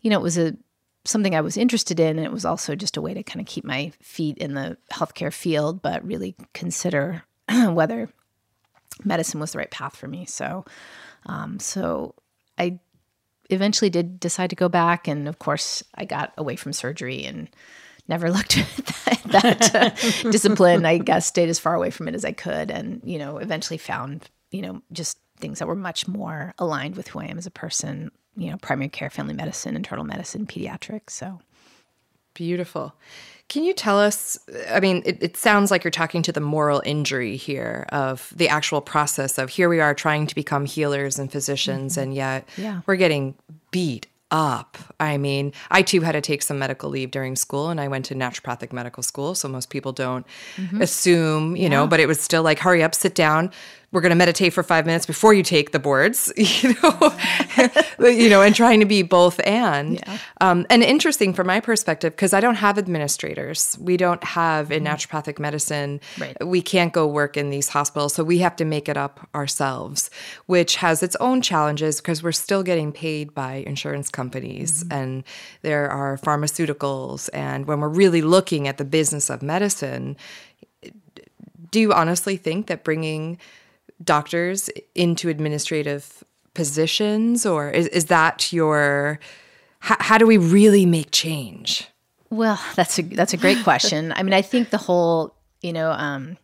you 0.00 0.10
know, 0.10 0.18
it 0.18 0.22
was 0.22 0.38
a 0.38 0.56
something 1.04 1.34
I 1.34 1.40
was 1.40 1.56
interested 1.56 2.00
in 2.00 2.18
and 2.18 2.26
it 2.26 2.32
was 2.32 2.44
also 2.44 2.74
just 2.74 2.96
a 2.96 3.02
way 3.02 3.14
to 3.14 3.22
kind 3.22 3.40
of 3.40 3.46
keep 3.46 3.64
my 3.64 3.92
feet 4.00 4.38
in 4.38 4.54
the 4.54 4.76
healthcare 4.92 5.32
field, 5.32 5.82
but 5.82 6.04
really 6.06 6.36
consider 6.54 7.22
whether 7.68 8.08
medicine 9.04 9.40
was 9.40 9.52
the 9.52 9.58
right 9.58 9.70
path 9.70 9.96
for 9.96 10.08
me. 10.08 10.26
So 10.26 10.64
um, 11.26 11.58
so 11.58 12.14
I 12.58 12.80
eventually 13.50 13.90
did 13.90 14.20
decide 14.20 14.50
to 14.50 14.56
go 14.56 14.68
back 14.68 15.08
and 15.08 15.28
of 15.28 15.38
course 15.38 15.82
I 15.94 16.04
got 16.04 16.32
away 16.36 16.56
from 16.56 16.72
surgery 16.72 17.24
and 17.24 17.48
never 18.08 18.30
looked 18.32 18.58
at 18.58 18.66
that, 18.76 19.22
that 19.26 19.74
uh, 19.74 20.30
discipline. 20.30 20.84
I 20.84 20.98
guess 20.98 21.26
stayed 21.26 21.48
as 21.48 21.58
far 21.58 21.74
away 21.74 21.90
from 21.90 22.08
it 22.08 22.14
as 22.14 22.24
I 22.24 22.32
could, 22.32 22.70
and 22.70 23.00
you 23.04 23.18
know, 23.18 23.38
eventually 23.38 23.78
found 23.78 24.28
you 24.50 24.62
know 24.62 24.82
just 24.92 25.18
things 25.38 25.60
that 25.60 25.68
were 25.68 25.76
much 25.76 26.08
more 26.08 26.54
aligned 26.58 26.96
with 26.96 27.08
who 27.08 27.20
I 27.20 27.26
am 27.26 27.38
as 27.38 27.46
a 27.46 27.50
person. 27.50 28.10
You 28.38 28.50
know, 28.50 28.56
primary 28.58 28.88
care, 28.88 29.10
family 29.10 29.34
medicine, 29.34 29.76
internal 29.76 30.04
medicine, 30.04 30.46
pediatrics. 30.46 31.10
So 31.10 31.40
beautiful. 32.34 32.94
Can 33.48 33.64
you 33.64 33.72
tell 33.72 33.98
us? 33.98 34.38
I 34.70 34.80
mean, 34.80 35.02
it, 35.06 35.22
it, 35.22 35.36
sounds 35.36 35.70
like 35.70 35.82
you're 35.82 35.90
talking 35.90 36.22
to 36.22 36.32
the 36.32 36.40
moral 36.40 36.82
injury 36.84 37.36
here 37.36 37.86
of 37.88 38.32
the 38.36 38.48
actual 38.48 38.80
process 38.80 39.38
of 39.38 39.48
here 39.48 39.68
we 39.68 39.80
are 39.80 39.94
trying 39.94 40.26
to 40.26 40.34
become 40.34 40.66
healers 40.66 41.18
and 41.18 41.32
physicians, 41.32 41.94
mm-hmm. 41.94 42.02
and 42.02 42.14
yet 42.14 42.48
yeah. 42.56 42.82
we're 42.86 42.96
getting 42.96 43.34
beat 43.70 44.06
up. 44.30 44.76
I 45.00 45.16
mean, 45.16 45.52
I 45.70 45.82
too 45.82 46.02
had 46.02 46.12
to 46.12 46.20
take 46.20 46.42
some 46.42 46.58
medical 46.58 46.90
leave 46.90 47.10
during 47.10 47.36
school 47.36 47.70
and 47.70 47.80
I 47.80 47.88
went 47.88 48.04
to 48.06 48.14
naturopathic 48.14 48.72
medical 48.72 49.02
school. 49.02 49.34
So 49.34 49.48
most 49.48 49.70
people 49.70 49.92
don't 49.92 50.26
mm-hmm. 50.56 50.82
assume, 50.82 51.56
you 51.56 51.64
yeah. 51.64 51.68
know, 51.68 51.86
but 51.86 52.00
it 52.00 52.06
was 52.06 52.20
still 52.20 52.42
like, 52.42 52.58
hurry 52.58 52.82
up, 52.82 52.94
sit 52.94 53.14
down, 53.14 53.50
we're 53.90 54.02
going 54.02 54.10
to 54.10 54.16
meditate 54.16 54.52
for 54.52 54.62
five 54.62 54.84
minutes 54.84 55.06
before 55.06 55.32
you 55.32 55.42
take 55.42 55.72
the 55.72 55.78
boards, 55.78 56.30
you 56.36 56.74
know, 56.82 57.16
you 58.08 58.28
know, 58.28 58.42
and 58.42 58.54
trying 58.54 58.80
to 58.80 58.86
be 58.86 59.02
both 59.02 59.40
and. 59.46 59.94
Yeah. 59.94 60.18
Um, 60.42 60.66
and 60.68 60.82
interesting 60.82 61.32
from 61.32 61.46
my 61.46 61.60
perspective, 61.60 62.12
because 62.12 62.34
I 62.34 62.40
don't 62.40 62.56
have 62.56 62.76
administrators. 62.76 63.78
We 63.80 63.96
don't 63.96 64.22
have 64.22 64.70
in 64.70 64.84
mm-hmm. 64.84 64.94
naturopathic 64.94 65.38
medicine, 65.38 66.00
right. 66.18 66.36
we 66.46 66.60
can't 66.60 66.92
go 66.92 67.06
work 67.06 67.38
in 67.38 67.48
these 67.48 67.68
hospitals. 67.68 68.14
So 68.14 68.24
we 68.24 68.38
have 68.38 68.56
to 68.56 68.66
make 68.66 68.90
it 68.90 68.98
up 68.98 69.26
ourselves, 69.34 70.10
which 70.46 70.76
has 70.76 71.02
its 71.02 71.16
own 71.16 71.40
challenges 71.40 71.96
because 71.96 72.22
we're 72.22 72.32
still 72.32 72.62
getting 72.62 72.92
paid 72.92 73.32
by 73.32 73.64
insurance 73.66 74.10
companies 74.10 74.84
mm-hmm. 74.84 74.92
and 74.92 75.24
there 75.62 75.88
are 75.88 76.18
pharmaceuticals. 76.18 77.30
And 77.32 77.66
when 77.66 77.80
we're 77.80 77.88
really 77.88 78.20
looking 78.20 78.68
at 78.68 78.76
the 78.76 78.84
business 78.84 79.30
of 79.30 79.42
medicine, 79.42 80.16
do 81.70 81.80
you 81.80 81.92
honestly 81.92 82.36
think 82.36 82.66
that 82.66 82.84
bringing 82.84 83.38
doctors 84.02 84.70
into 84.94 85.28
administrative 85.28 86.22
positions 86.54 87.46
or 87.46 87.70
is, 87.70 87.86
is 87.88 88.06
that 88.06 88.52
your 88.52 89.18
how, 89.80 89.96
how 90.00 90.18
do 90.18 90.26
we 90.26 90.38
really 90.38 90.86
make 90.86 91.10
change? 91.10 91.88
Well 92.30 92.60
that's 92.74 92.98
a 92.98 93.02
that's 93.02 93.32
a 93.32 93.36
great 93.36 93.62
question. 93.62 94.12
I 94.12 94.22
mean 94.22 94.34
i 94.34 94.42
think 94.42 94.70
the 94.70 94.78
whole 94.78 95.34
you 95.62 95.72
know 95.72 95.90
um, 95.92 96.36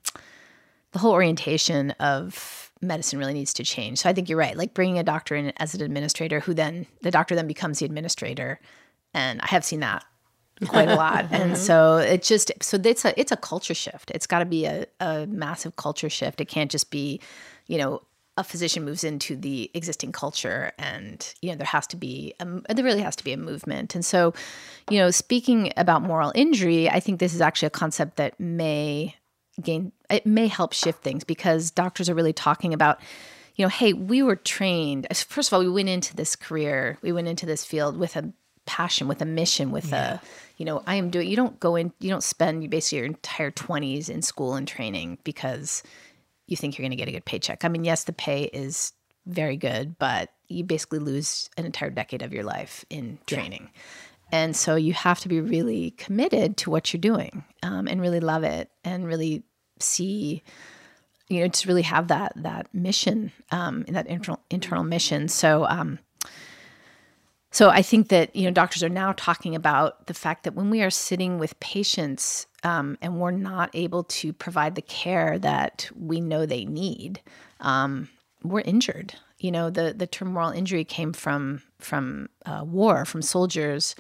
the 0.93 0.99
whole 0.99 1.13
orientation 1.13 1.91
of 1.93 2.71
medicine 2.81 3.19
really 3.19 3.35
needs 3.35 3.55
to 3.55 3.65
change. 3.65 3.99
So 3.99 4.09
i 4.09 4.13
think 4.13 4.29
you're 4.29 4.39
right. 4.39 4.57
Like 4.57 4.75
bringing 4.75 4.99
a 4.99 5.05
doctor 5.05 5.35
in 5.35 5.53
as 5.57 5.75
an 5.75 5.83
administrator 5.83 6.41
who 6.41 6.55
then 6.55 6.87
the 7.03 7.11
doctor 7.11 7.35
then 7.35 7.47
becomes 7.47 7.79
the 7.79 7.87
administrator. 7.87 8.61
And 9.13 9.41
i 9.43 9.47
have 9.47 9.65
seen 9.65 9.81
that 9.81 10.05
quite 10.67 10.89
a 10.89 10.95
lot. 10.95 11.27
and 11.31 11.53
mm-hmm. 11.53 11.55
so 11.55 11.97
it 11.97 12.23
just 12.23 12.53
so 12.61 12.79
it's 12.83 13.05
a 13.05 13.19
it's 13.19 13.33
a 13.33 13.37
culture 13.37 13.75
shift. 13.75 14.11
It's 14.13 14.27
got 14.27 14.41
to 14.41 14.45
be 14.45 14.67
a, 14.67 14.87
a 15.01 15.27
massive 15.27 15.77
culture 15.77 16.11
shift. 16.11 16.41
It 16.41 16.47
can't 16.47 16.71
just 16.71 16.91
be, 16.91 17.21
you 17.67 17.79
know, 17.79 18.03
a 18.37 18.45
physician 18.45 18.85
moves 18.85 19.05
into 19.05 19.37
the 19.37 19.71
existing 19.75 20.13
culture 20.13 20.73
and 20.79 21.35
you 21.41 21.51
know 21.51 21.57
there 21.57 21.67
has 21.67 21.87
to 21.87 21.97
be 21.97 22.35
a, 22.41 22.75
there 22.75 22.85
really 22.85 23.03
has 23.03 23.15
to 23.15 23.25
be 23.25 23.33
a 23.33 23.37
movement 23.37 23.95
and 23.95 24.05
so 24.05 24.35
you 24.91 24.99
know 24.99 25.11
speaking 25.11 25.73
about 25.77 26.03
moral 26.03 26.33
injury 26.35 26.91
i 26.91 26.99
think 26.99 27.21
this 27.21 27.33
is 27.33 27.41
actually 27.41 27.67
a 27.67 27.71
concept 27.71 28.17
that 28.17 28.39
may 28.41 29.15
gain 29.63 29.93
it 30.11 30.27
may 30.27 30.49
help 30.49 30.73
shift 30.73 31.03
things 31.03 31.23
because 31.23 31.71
doctors 31.71 32.11
are 32.11 32.15
really 32.15 32.33
talking 32.33 32.75
about 32.75 32.99
you 33.55 33.65
know 33.65 33.69
hey 33.69 33.93
we 33.93 34.21
were 34.21 34.37
trained 34.37 35.07
first 35.15 35.49
of 35.49 35.55
all 35.55 35.61
we 35.61 35.71
went 35.71 35.89
into 35.89 36.17
this 36.17 36.35
career 36.35 36.99
we 37.03 37.13
went 37.13 37.29
into 37.29 37.47
this 37.47 37.65
field 37.65 37.97
with 37.97 38.17
a 38.17 38.33
passion 38.67 39.09
with 39.09 39.21
a 39.21 39.25
mission 39.25 39.71
with 39.71 39.91
yeah. 39.91 40.15
a 40.15 40.27
you 40.57 40.65
know 40.65 40.83
i 40.87 40.95
am 40.95 41.11
doing 41.11 41.29
you 41.29 41.37
don't 41.37 41.61
go 41.61 41.77
in 41.77 41.93
you 42.01 42.11
don't 42.11 42.23
spend 42.23 42.63
you 42.63 42.69
basically 42.69 42.99
your 42.99 43.07
entire 43.07 43.51
20s 43.51 44.09
in 44.09 44.23
school 44.23 44.55
and 44.55 44.67
training 44.67 45.19
because 45.25 45.83
you 46.47 46.57
think 46.57 46.77
you're 46.77 46.83
going 46.83 46.91
to 46.91 46.97
get 46.97 47.09
a 47.09 47.13
good 47.13 47.25
paycheck 47.25 47.65
i 47.65 47.69
mean 47.69 47.85
yes 47.85 48.05
the 48.05 48.13
pay 48.13 48.45
is 48.45 48.93
very 49.27 49.57
good 49.57 49.99
but 49.99 50.31
you 50.49 50.65
basically 50.65 50.99
lose 50.99 51.49
an 51.57 51.65
entire 51.65 51.91
decade 51.91 52.23
of 52.23 52.33
your 52.33 52.45
life 52.45 52.85
in 52.91 53.19
training 53.27 53.71
yeah. 53.73 54.41
and 54.41 54.57
so 54.57 54.75
you 54.75 54.93
have 54.93 55.21
to 55.21 55.29
be 55.29 55.41
really 55.41 55.93
committed 55.93 56.57
to 56.57 56.71
what 56.71 56.93
you're 56.93 57.01
doing 57.01 57.45
um, 57.63 57.89
and 57.89 58.01
really 58.01 58.21
love 58.21 58.45
it 58.45 58.71
and 58.85 59.07
really 59.07 59.43
see 59.79 60.43
you 61.29 61.41
know 61.41 61.49
to 61.49 61.69
really 61.69 61.83
have 61.83 62.09
that 62.09 62.33
that 62.37 62.73
mission 62.75 63.33
um, 63.51 63.85
that 63.89 64.07
internal 64.07 64.41
internal 64.51 64.85
mission 64.85 65.29
so 65.29 65.67
um, 65.67 65.99
so 67.55 67.71
I 67.71 67.83
think 67.83 68.09
that 68.09 68.35
you 68.35 68.47
know 68.47 68.51
doctors 68.51 68.83
are 68.83 68.89
now 68.89 69.13
talking 69.17 69.55
about 69.55 70.09
the 70.09 70.15
fact 70.15 70.43
that 70.43 70.57
when 70.57 70.71
we 70.71 70.83
are 70.83 70.91
sitting 70.91 71.39
with 71.39 71.61
patients 71.61 72.49
um, 72.65 72.99
and 73.01 73.21
we're 73.21 73.31
not 73.31 73.71
able 73.75 74.03
to 74.03 74.33
provide 74.33 74.75
the 74.75 74.83
care 74.83 75.39
that 75.39 75.89
we 75.97 76.21
know 76.21 76.47
they 76.47 76.65
need, 76.65 77.21
um, 77.61 78.09
we're 78.43 78.63
injured. 78.63 79.15
You 79.39 79.53
know 79.53 79.71
the 79.71 79.95
the 79.97 80.09
term 80.09 80.33
moral 80.33 80.51
injury 80.51 80.83
came 80.83 81.13
from 81.13 81.63
from 81.79 82.29
uh, 82.45 82.65
war, 82.67 83.05
from 83.05 83.23
soldiers 83.23 83.95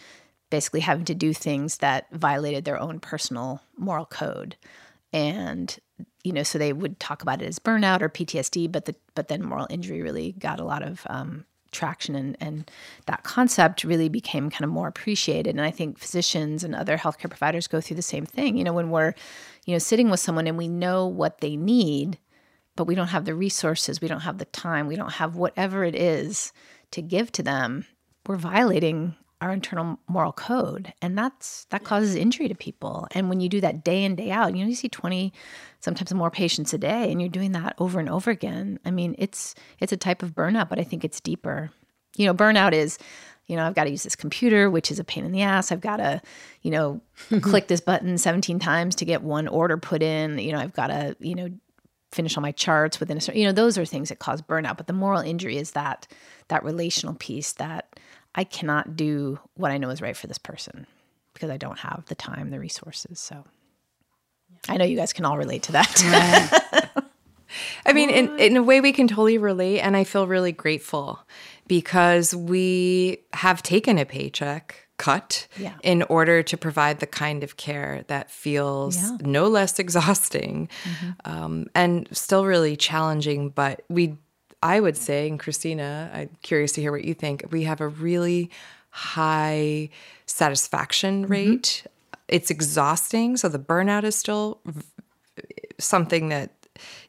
basically 0.51 0.81
having 0.81 1.05
to 1.05 1.15
do 1.15 1.33
things 1.33 1.79
that 1.79 2.07
violated 2.11 2.65
their 2.65 2.81
own 2.81 2.99
personal 2.99 3.63
moral 3.79 4.07
code, 4.07 4.57
and 5.13 5.79
you 6.25 6.33
know 6.33 6.43
so 6.43 6.59
they 6.59 6.73
would 6.73 6.99
talk 6.99 7.23
about 7.23 7.41
it 7.41 7.47
as 7.47 7.61
burnout 7.61 8.03
or 8.03 8.09
PTSD, 8.09 8.73
but 8.73 8.87
the 8.87 8.97
but 9.15 9.29
then 9.29 9.45
moral 9.45 9.69
injury 9.71 10.03
really 10.03 10.33
got 10.33 10.59
a 10.59 10.65
lot 10.65 10.83
of 10.83 11.07
um, 11.09 11.45
traction 11.75 12.15
and, 12.15 12.37
and 12.41 12.71
that 13.07 13.23
concept 13.25 13.85
really 13.85 14.09
became 14.09 14.49
kind 14.49 14.65
of 14.65 14.71
more 14.71 14.89
appreciated. 14.89 15.51
And 15.51 15.61
I 15.61 15.71
think 15.71 15.99
physicians 15.99 16.65
and 16.65 16.75
other 16.75 16.97
healthcare 16.97 17.29
providers 17.29 17.67
go 17.67 17.81
through 17.81 17.97
the 17.97 18.03
same 18.03 18.25
thing. 18.25 18.57
You 18.57 18.65
know, 18.65 18.73
when 18.73 18.91
we're, 18.91 19.13
you 19.67 19.75
know, 19.75 19.79
sitting 19.79 20.09
with 20.09 20.21
someone 20.21 20.47
and 20.47 20.57
we 20.57 20.69
know 20.69 21.07
what 21.07 21.41
they 21.41 21.57
need, 21.57 22.19
but 22.77 22.85
we 22.87 22.95
don't 22.95 23.09
have 23.09 23.25
the 23.25 23.35
resources, 23.35 24.01
we 24.01 24.09
don't 24.09 24.21
have 24.21 24.39
the 24.39 24.47
time, 24.47 24.87
we 24.87 24.97
don't 24.97 25.13
have 25.13 25.37
whatever 25.37 25.85
it 25.85 25.95
is 25.95 26.53
to 26.93 27.03
give 27.03 27.31
to 27.33 27.43
them, 27.43 27.85
we're 28.27 28.37
violating 28.37 29.17
our 29.45 29.53
internal 29.53 29.99
moral 30.09 30.33
code 30.33 30.93
and 31.03 31.17
that's 31.19 31.67
that 31.67 31.85
causes 31.85 32.15
injury 32.15 32.49
to 32.49 32.55
people. 32.55 33.07
And 33.13 33.29
when 33.29 33.41
you 33.41 33.49
do 33.49 33.61
that 33.61 33.85
day 33.85 34.03
in 34.03 34.17
day 34.17 34.31
out 34.31 34.57
you 34.57 34.63
know 34.63 34.69
you 34.69 34.75
see 34.75 34.89
20 34.89 35.33
sometimes 35.81 36.13
more 36.15 36.31
patients 36.31 36.73
a 36.73 36.79
day 36.79 37.13
and 37.13 37.21
you're 37.21 37.29
doing 37.29 37.53
that 37.53 37.75
over 37.79 38.01
and 38.01 38.09
over 38.09 38.31
again. 38.31 38.81
I 38.85 38.91
mean 38.91 39.15
it's 39.19 39.55
it's 39.81 39.93
a 39.93 39.99
type 39.99 40.23
of 40.23 40.35
burnout 40.35 40.71
but 40.71 40.79
i 40.79 40.83
think 40.83 41.05
it's 41.05 41.21
deeper. 41.21 41.71
You 42.17 42.27
know 42.27 42.35
burnout 42.35 42.73
is 42.73 42.99
you 43.47 43.57
know 43.57 43.67
i've 43.67 43.75
got 43.75 43.85
to 43.85 43.91
use 43.91 44.03
this 44.03 44.17
computer 44.17 44.71
which 44.71 44.91
is 44.91 44.99
a 44.99 45.05
pain 45.05 45.25
in 45.27 45.33
the 45.33 45.43
ass. 45.43 45.71
I've 45.71 45.83
got 45.83 45.99
to 45.99 46.23
you 46.63 46.71
know 46.71 47.03
click 47.43 47.69
this 47.69 47.83
button 47.83 48.17
17 48.17 48.59
times 48.59 48.95
to 48.97 49.05
get 49.05 49.23
one 49.23 49.47
order 49.47 49.77
put 49.77 50.03
in. 50.03 50.39
You 50.39 50.53
know 50.53 50.59
i've 50.59 50.73
got 50.73 50.87
to 50.87 51.17
you 51.21 51.35
know 51.35 51.51
finish 52.15 52.37
all 52.37 52.43
my 52.43 52.53
charts 52.53 53.01
within 53.01 53.19
a 53.19 53.21
certain 53.21 53.41
you 53.41 53.47
know 53.47 53.53
those 53.53 53.77
are 53.77 53.85
things 53.85 54.09
that 54.09 54.21
cause 54.21 54.41
burnout. 54.41 54.77
But 54.77 54.87
the 54.87 54.93
moral 54.93 55.21
injury 55.21 55.59
is 55.59 55.73
that 55.73 56.07
that 56.49 56.65
relational 56.65 57.15
piece 57.15 57.53
that 57.55 57.99
I 58.35 58.45
cannot 58.45 58.97
do 58.97 59.39
what 59.55 59.71
I 59.71 59.79
know 59.79 59.91
is 59.91 60.03
right 60.03 60.17
for 60.17 60.27
this 60.27 60.39
person 60.39 60.87
because 61.33 61.51
I 61.51 61.57
don't 61.57 61.79
have 61.79 62.05
the 62.07 62.15
time, 62.15 62.51
the 62.51 62.61
resources. 62.61 63.21
So 63.21 63.45
I 64.69 64.77
know 64.77 64.85
you 64.85 64.97
guys 64.97 65.13
can 65.13 65.25
all 65.25 65.39
relate 65.39 65.65
to 65.65 65.73
that. 65.73 66.93
I 67.87 67.93
mean, 67.93 68.11
in, 68.11 68.39
in 68.39 68.57
a 68.57 68.63
way, 68.63 68.81
we 68.81 68.93
can 68.93 69.09
totally 69.09 69.39
relate. 69.39 69.81
And 69.81 69.97
I 69.97 70.05
feel 70.05 70.27
really 70.27 70.53
grateful 70.53 71.21
because 71.67 72.35
we 72.35 73.19
have 73.33 73.63
taken 73.63 73.99
a 73.99 74.05
paycheck 74.05 74.89
cut 74.97 75.49
yeah. 75.59 75.75
in 75.83 76.03
order 76.05 76.43
to 76.43 76.57
provide 76.57 77.01
the 77.01 77.07
kind 77.07 77.43
of 77.43 77.57
care 77.57 78.05
that 78.07 78.31
feels 78.31 78.97
yeah. 78.97 79.17
no 79.23 79.49
less 79.49 79.79
exhausting 79.79 80.69
mm-hmm. 80.85 81.11
um, 81.25 81.67
and 81.75 82.09
still 82.13 82.45
really 82.45 82.77
challenging. 82.77 83.51
But 83.51 83.83
we 83.89 84.17
I 84.65 84.81
would 84.81 84.97
say, 84.97 85.29
and 85.29 85.39
Christina, 85.39 86.11
I'm 86.13 86.31
curious 86.43 86.73
to 86.73 86.81
hear 86.81 86.91
what 86.91 87.05
you 87.05 87.13
think. 87.13 87.45
We 87.51 87.65
have 87.65 87.83
a 87.83 87.89
really 87.89 88.51
high 88.89 89.91
satisfaction 90.25 91.25
mm-hmm. 91.25 91.33
rate. 91.33 91.83
Mm-hmm. 91.85 92.25
It's 92.29 92.51
exhausting. 92.51 93.37
So 93.37 93.51
the 93.51 93.59
burnout 93.59 94.05
is 94.05 94.17
still 94.17 94.61
something 95.79 96.31
that, 96.31 96.53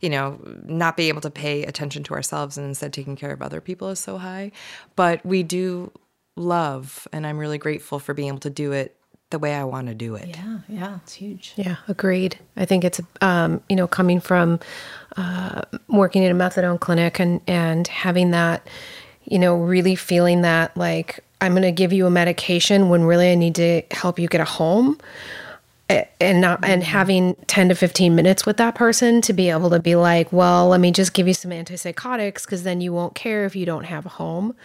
you 0.01 0.09
know, 0.09 0.37
not 0.65 0.97
being 0.97 1.07
able 1.07 1.21
to 1.21 1.31
pay 1.31 1.63
attention 1.63 2.03
to 2.03 2.13
ourselves 2.13 2.57
and 2.57 2.67
instead 2.67 2.91
taking 2.91 3.15
care 3.15 3.31
of 3.31 3.41
other 3.41 3.61
people 3.61 3.87
is 3.89 3.99
so 3.99 4.17
high. 4.17 4.51
But 4.97 5.25
we 5.25 5.41
do 5.41 5.93
love, 6.35 7.07
and 7.13 7.25
I'm 7.25 7.37
really 7.37 7.57
grateful 7.57 7.99
for 7.99 8.13
being 8.13 8.27
able 8.27 8.39
to 8.39 8.49
do 8.49 8.73
it 8.73 8.97
the 9.31 9.39
way 9.39 9.53
I 9.55 9.63
want 9.63 9.87
to 9.87 9.95
do 9.95 10.15
it. 10.15 10.29
Yeah, 10.29 10.59
yeah, 10.67 10.97
it's 11.03 11.13
huge. 11.13 11.53
Yeah, 11.55 11.77
agreed. 11.87 12.39
I 12.55 12.65
think 12.65 12.83
it's 12.83 13.01
um, 13.21 13.61
you 13.69 13.75
know 13.75 13.87
coming 13.87 14.19
from 14.19 14.59
uh, 15.17 15.61
working 15.87 16.23
in 16.23 16.31
a 16.31 16.35
methadone 16.35 16.79
clinic 16.79 17.19
and 17.19 17.41
and 17.47 17.87
having 17.87 18.31
that, 18.31 18.67
you 19.23 19.39
know, 19.39 19.55
really 19.55 19.95
feeling 19.95 20.41
that 20.41 20.75
like 20.77 21.23
I'm 21.41 21.53
going 21.53 21.63
to 21.63 21.71
give 21.71 21.91
you 21.91 22.05
a 22.05 22.11
medication 22.11 22.89
when 22.89 23.03
really 23.03 23.31
I 23.31 23.35
need 23.35 23.55
to 23.55 23.81
help 23.91 24.19
you 24.19 24.27
get 24.27 24.41
a 24.41 24.45
home 24.45 24.97
and 25.89 26.41
not 26.41 26.63
and 26.63 26.81
mm-hmm. 26.81 26.91
having 26.91 27.35
10 27.47 27.69
to 27.69 27.75
15 27.75 28.15
minutes 28.15 28.45
with 28.45 28.57
that 28.57 28.73
person 28.73 29.21
to 29.21 29.33
be 29.33 29.49
able 29.49 29.69
to 29.69 29.79
be 29.79 29.95
like 29.95 30.31
well 30.33 30.69
let 30.69 30.79
me 30.79 30.91
just 30.91 31.13
give 31.13 31.27
you 31.27 31.33
some 31.33 31.51
antipsychotics 31.51 32.43
because 32.43 32.63
then 32.63 32.81
you 32.81 32.91
won't 32.91 33.13
care 33.13 33.45
if 33.45 33.55
you 33.55 33.67
don't 33.67 33.83
have 33.83 34.05
a 34.05 34.09
home 34.09 34.55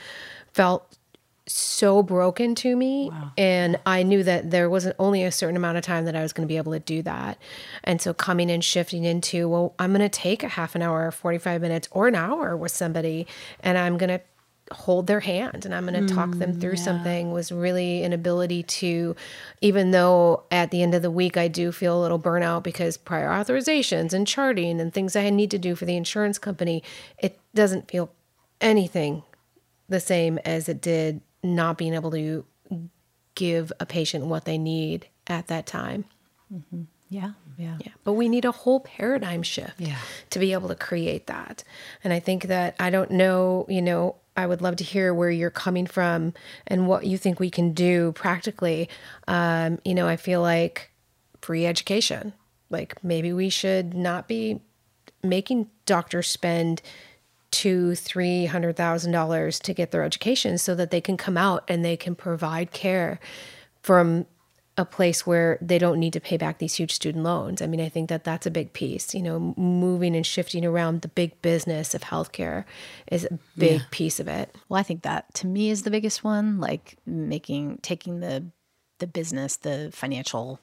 felt 0.55 0.97
so 1.51 2.03
broken 2.03 2.55
to 2.55 2.77
me 2.77 3.11
wow. 3.11 3.33
and 3.37 3.79
i 3.87 4.03
knew 4.03 4.23
that 4.23 4.51
there 4.51 4.71
wasn't 4.71 4.95
only 4.99 5.25
a 5.25 5.33
certain 5.33 5.57
amount 5.57 5.77
of 5.77 5.83
time 5.83 6.05
that 6.05 6.15
i 6.15 6.23
was 6.23 6.33
going 6.33 6.47
to 6.47 6.53
be 6.53 6.57
able 6.57 6.73
to 6.73 6.79
do 6.79 7.03
that 7.03 7.39
and 7.85 8.01
so 8.01 8.15
coming 8.15 8.51
and 8.51 8.65
shifting 8.65 9.05
into 9.05 9.49
well 9.49 9.75
i'm 9.79 9.91
going 9.91 10.01
to 10.01 10.09
take 10.09 10.43
a 10.43 10.49
half 10.49 10.75
an 10.75 10.83
hour 10.83 11.11
45 11.11 11.61
minutes 11.61 11.89
or 11.91 12.09
an 12.09 12.15
hour 12.15 12.57
with 12.57 12.71
somebody 12.71 13.27
and 13.61 13.77
i'm 13.77 13.99
going 13.99 14.11
to 14.11 14.21
hold 14.73 15.09
their 15.09 15.21
hand 15.21 15.65
and 15.65 15.75
i'm 15.75 15.85
going 15.85 16.07
to 16.07 16.13
mm, 16.13 16.15
talk 16.15 16.31
them 16.39 16.61
through 16.61 16.75
yeah. 16.75 16.85
something 16.85 17.33
was 17.33 17.51
really 17.51 18.05
an 18.05 18.13
ability 18.13 18.63
to 18.63 19.17
even 19.61 19.91
though 19.91 20.45
at 20.53 20.71
the 20.71 20.81
end 20.81 20.95
of 20.95 21.03
the 21.03 21.11
week 21.11 21.37
i 21.37 21.49
do 21.49 21.73
feel 21.73 21.99
a 21.99 22.01
little 22.01 22.21
burnout 22.21 22.63
because 22.63 22.97
prior 22.97 23.29
authorizations 23.31 24.13
and 24.13 24.29
charting 24.29 24.81
and 24.81 24.93
things 24.93 25.17
i 25.17 25.29
need 25.29 25.51
to 25.51 25.59
do 25.59 25.75
for 25.75 25.87
the 25.87 25.97
insurance 25.97 26.39
company 26.39 26.85
it 27.19 27.41
doesn't 27.53 27.91
feel 27.91 28.13
anything 28.61 29.25
the 29.89 29.99
same 29.99 30.39
as 30.45 30.69
it 30.69 30.81
did 30.81 31.21
not 31.43 31.79
being 31.79 31.95
able 31.95 32.11
to 32.11 32.45
give 33.35 33.73
a 33.81 33.87
patient 33.87 34.27
what 34.27 34.45
they 34.45 34.59
need 34.59 35.09
at 35.27 35.47
that 35.49 35.67
time. 35.67 36.05
Mm-hmm. 36.53 36.83
Yeah, 37.09 37.33
yeah, 37.59 37.77
yeah. 37.81 37.93
But 38.05 38.13
we 38.13 38.29
need 38.29 38.45
a 38.45 38.53
whole 38.53 38.81
paradigm 38.81 39.43
shift 39.43 39.81
yeah. 39.81 39.97
to 40.31 40.39
be 40.39 40.53
able 40.53 40.69
to 40.69 40.77
create 40.77 41.27
that. 41.27 41.65
And 42.05 42.13
I 42.13 42.21
think 42.21 42.45
that 42.45 42.77
I 42.79 42.91
don't 42.91 43.11
know, 43.11 43.67
you 43.69 43.83
know, 43.83 44.17
I 44.37 44.47
would 44.47 44.63
love 44.63 44.77
to 44.77 44.85
hear 44.85 45.13
where 45.13 45.31
you're 45.31 45.51
coming 45.51 45.87
from 45.87 46.35
and 46.69 46.87
what 46.87 47.07
you 47.07 47.19
think 47.19 47.41
we 47.41 47.51
can 47.51 47.73
do 47.73 48.13
practically. 48.13 48.89
Um, 49.27 49.81
you 49.85 49.95
know, 49.95 50.07
I 50.07 50.17
feel 50.17 50.41
like 50.41 50.93
free 51.43 51.67
education. 51.67 52.33
Like 52.71 53.03
maybe 53.03 53.33
we 53.33 53.49
should 53.49 53.93
not 53.93 54.29
be 54.29 54.61
making 55.23 55.69
doctors 55.87 56.29
spend 56.29 56.81
two, 57.51 57.95
three 57.95 58.47
hundred 58.47 58.77
thousand 58.77 59.13
dollars 59.13 59.59
to 59.61 59.75
get 59.75 59.91
their 59.91 60.03
education 60.03 60.59
so 60.59 60.75
that 60.75 60.91
they 60.91 61.01
can 61.01 61.17
come 61.17 61.37
out 61.37 61.65
and 61.69 61.85
they 61.85 61.97
can 61.97 62.15
provide 62.15 62.73
care 62.73 63.19
from 63.83 64.27
a 64.77 64.85
place 64.85 65.27
where 65.27 65.59
they 65.61 65.79
don't 65.79 65.99
need 65.99 66.13
to 66.13 66.21
pay 66.21 66.37
back 66.37 66.59
these 66.59 66.75
huge 66.75 66.93
student 66.93 67.23
loans. 67.23 67.61
I 67.61 67.67
mean, 67.67 67.81
I 67.81 67.89
think 67.89 68.09
that 68.09 68.25
that's 68.25 68.47
a 68.47 68.51
big 68.51 68.73
piece. 68.73 69.15
You 69.15 69.23
know, 69.23 69.55
moving 69.57 70.17
and 70.17 70.25
shifting 70.25 70.65
around 70.65 71.03
the 71.03 71.09
big 71.09 71.41
business 71.43 71.95
of 71.95 72.03
healthcare 72.03 72.65
is 73.11 73.25
a 73.25 73.39
big 73.59 73.81
yeah. 73.81 73.87
piece 73.91 74.21
of 74.21 74.29
it. 74.29 74.55
Well, 74.69 74.81
I 74.81 74.83
think 74.83 75.03
that 75.03 75.33
to 75.35 75.47
me 75.47 75.71
is 75.71 75.83
the 75.83 75.91
biggest 75.91 76.25
one, 76.25 76.61
like 76.61 76.97
making 77.05 77.79
taking 77.83 78.21
the 78.21 78.45
the 79.01 79.07
business, 79.07 79.57
the 79.57 79.91
financial 79.93 80.61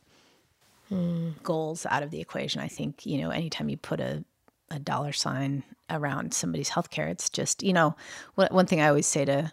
mm. 0.92 1.34
goals 1.44 1.86
out 1.88 2.04
of 2.04 2.12
the 2.12 2.22
equation. 2.22 2.62
I 2.62 2.68
think, 2.68 3.06
you 3.06 3.20
know, 3.20 3.30
anytime 3.30 3.70
you 3.70 3.78
put 3.78 4.00
a 4.00 4.24
a 4.70 4.80
dollar 4.80 5.14
sign 5.14 5.64
around 5.90 6.34
somebody's 6.34 6.70
healthcare. 6.70 7.10
It's 7.10 7.30
just, 7.30 7.64
you 7.64 7.74
know, 7.74 7.96
one 8.36 8.66
thing 8.66 8.82
I 8.82 8.88
always 8.90 9.08
say 9.08 9.26
to 9.26 9.52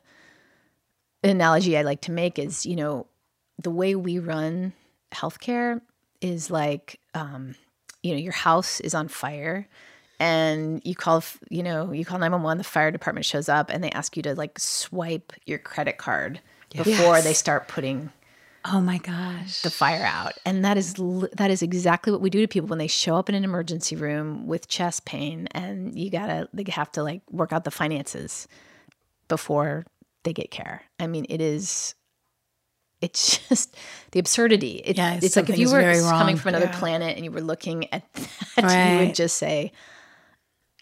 an 1.22 1.30
analogy 1.30 1.76
I 1.76 1.82
like 1.82 2.02
to 2.02 2.12
make 2.12 2.38
is, 2.38 2.66
you 2.66 2.76
know, 2.76 3.06
the 3.62 3.70
way 3.70 3.94
we 3.94 4.18
run 4.18 4.72
healthcare 5.12 5.80
is 6.20 6.50
like, 6.50 7.00
um, 7.14 7.54
you 8.02 8.12
know, 8.12 8.18
your 8.18 8.32
house 8.32 8.80
is 8.80 8.94
on 8.94 9.08
fire 9.08 9.68
and 10.20 10.82
you 10.84 10.94
call, 10.94 11.22
you 11.50 11.62
know, 11.62 11.92
you 11.92 12.04
call 12.04 12.18
911, 12.18 12.58
the 12.58 12.64
fire 12.64 12.90
department 12.90 13.26
shows 13.26 13.48
up 13.48 13.70
and 13.70 13.82
they 13.82 13.90
ask 13.90 14.16
you 14.16 14.22
to 14.24 14.34
like 14.34 14.58
swipe 14.58 15.32
your 15.46 15.58
credit 15.58 15.98
card 15.98 16.40
before 16.70 17.16
Yes. 17.16 17.24
they 17.24 17.32
start 17.34 17.68
putting 17.68 18.10
Oh 18.66 18.80
my 18.80 18.96
gosh. 18.98 19.60
the 19.62 19.70
fire 19.70 20.04
out. 20.04 20.32
And 20.46 20.64
that 20.64 20.78
is 20.78 20.94
that 21.34 21.50
is 21.50 21.60
exactly 21.62 22.12
what 22.12 22.22
we 22.22 22.30
do 22.30 22.40
to 22.40 22.48
people 22.48 22.68
when 22.68 22.78
they 22.78 22.86
show 22.86 23.16
up 23.16 23.28
in 23.28 23.34
an 23.34 23.44
emergency 23.44 23.94
room 23.94 24.46
with 24.46 24.68
chest 24.68 25.04
pain 25.04 25.48
and 25.52 25.98
you 25.98 26.10
got 26.10 26.26
to 26.28 26.48
they 26.54 26.64
have 26.70 26.90
to 26.92 27.02
like 27.02 27.20
work 27.30 27.52
out 27.52 27.64
the 27.64 27.70
finances 27.70 28.48
before 29.28 29.84
they 30.22 30.32
get 30.32 30.50
care. 30.50 30.82
I 30.98 31.06
mean, 31.06 31.26
it 31.28 31.40
is 31.42 31.94
it's 33.02 33.36
just 33.48 33.76
the 34.12 34.18
absurdity. 34.18 34.80
It, 34.84 34.96
Yeah, 34.96 35.18
it's 35.20 35.36
like 35.36 35.50
if 35.50 35.58
you 35.58 35.70
were 35.70 36.00
coming 36.10 36.36
from 36.36 36.50
another 36.50 36.66
Yeah. 36.72 36.78
planet 36.78 37.16
and 37.16 37.24
you 37.24 37.30
were 37.32 37.42
looking 37.42 37.92
at 37.92 38.02
that, 38.56 38.86
you 38.92 38.96
would 38.98 39.14
just 39.14 39.36
say, 39.36 39.72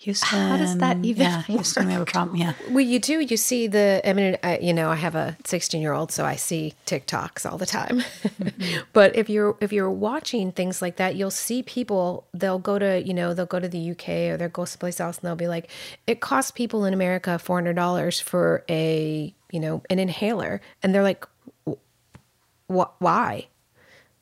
Houston. 0.02 0.28
How 0.28 0.56
does 0.56 0.76
that 0.78 0.96
even 1.04 1.22
Yeah, 1.22 1.42
Houston, 1.46 1.86
we 1.86 1.92
have 1.92 2.02
a 2.02 2.06
problem. 2.06 2.36
Yeah. 2.36 2.54
Well, 2.70 2.80
you 2.80 2.98
do. 2.98 3.20
You 3.20 3.36
see 3.36 3.68
the. 3.68 4.00
I 4.04 4.12
mean, 4.12 4.36
I, 4.42 4.58
you 4.58 4.72
know, 4.72 4.90
I 4.90 4.96
have 4.96 5.14
a 5.14 5.36
16 5.44 5.80
year 5.80 5.92
old, 5.92 6.10
so 6.10 6.24
I 6.24 6.34
see 6.34 6.74
TikToks 6.86 7.48
all 7.50 7.56
the 7.56 7.66
time. 7.66 8.00
Mm-hmm. 8.00 8.80
but 8.92 9.14
if 9.14 9.30
you're 9.30 9.56
if 9.60 9.72
you're 9.72 9.90
watching 9.90 10.50
things 10.50 10.82
like 10.82 10.96
that, 10.96 11.14
you'll 11.14 11.30
see 11.30 11.62
people. 11.62 12.26
They'll 12.34 12.58
go 12.58 12.80
to 12.80 13.00
you 13.00 13.14
know 13.14 13.32
they'll 13.32 13.46
go 13.46 13.60
to 13.60 13.68
the 13.68 13.92
UK 13.92 14.08
or 14.32 14.36
they'll 14.36 14.48
go 14.48 14.64
someplace 14.64 14.98
else, 14.98 15.18
and 15.18 15.26
they'll 15.28 15.36
be 15.36 15.48
like, 15.48 15.70
it 16.08 16.20
costs 16.20 16.50
people 16.50 16.84
in 16.84 16.92
America 16.92 17.38
400 17.38 17.74
dollars 17.74 18.18
for 18.18 18.64
a 18.68 19.32
you 19.52 19.60
know 19.60 19.82
an 19.88 20.00
inhaler, 20.00 20.60
and 20.82 20.92
they're 20.92 21.04
like, 21.04 21.26
"Wh- 21.66 22.90
why? 22.98 23.46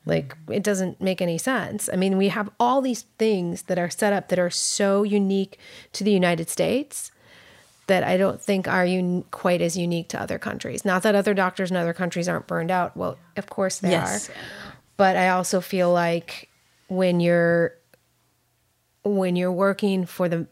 Like 0.05 0.35
it 0.49 0.63
doesn't 0.63 0.99
make 0.99 1.21
any 1.21 1.37
sense. 1.37 1.89
I 1.91 1.95
mean, 1.95 2.17
we 2.17 2.29
have 2.29 2.49
all 2.59 2.81
these 2.81 3.03
things 3.19 3.63
that 3.63 3.77
are 3.77 3.89
set 3.89 4.13
up 4.13 4.29
that 4.29 4.39
are 4.39 4.49
so 4.49 5.03
unique 5.03 5.59
to 5.93 6.03
the 6.03 6.11
United 6.11 6.49
States 6.49 7.11
that 7.87 8.03
I 8.03 8.17
don't 8.17 8.41
think 8.41 8.67
are 8.67 8.85
un- 8.85 9.23
quite 9.31 9.61
as 9.61 9.77
unique 9.77 10.07
to 10.09 10.21
other 10.21 10.39
countries. 10.39 10.85
Not 10.85 11.03
that 11.03 11.13
other 11.13 11.33
doctors 11.33 11.69
in 11.71 11.77
other 11.77 11.93
countries 11.93 12.27
aren't 12.27 12.47
burned 12.47 12.71
out. 12.71 12.95
Well, 12.97 13.17
of 13.37 13.47
course 13.47 13.79
they 13.79 13.91
Yes. 13.91 14.29
are. 14.29 14.33
But 14.97 15.17
I 15.17 15.29
also 15.29 15.61
feel 15.61 15.91
like 15.91 16.49
when 16.87 17.19
you're 17.19 17.75
when 19.03 19.35
you're 19.35 19.51
working 19.51 20.05
for 20.05 20.29
the 20.29 20.47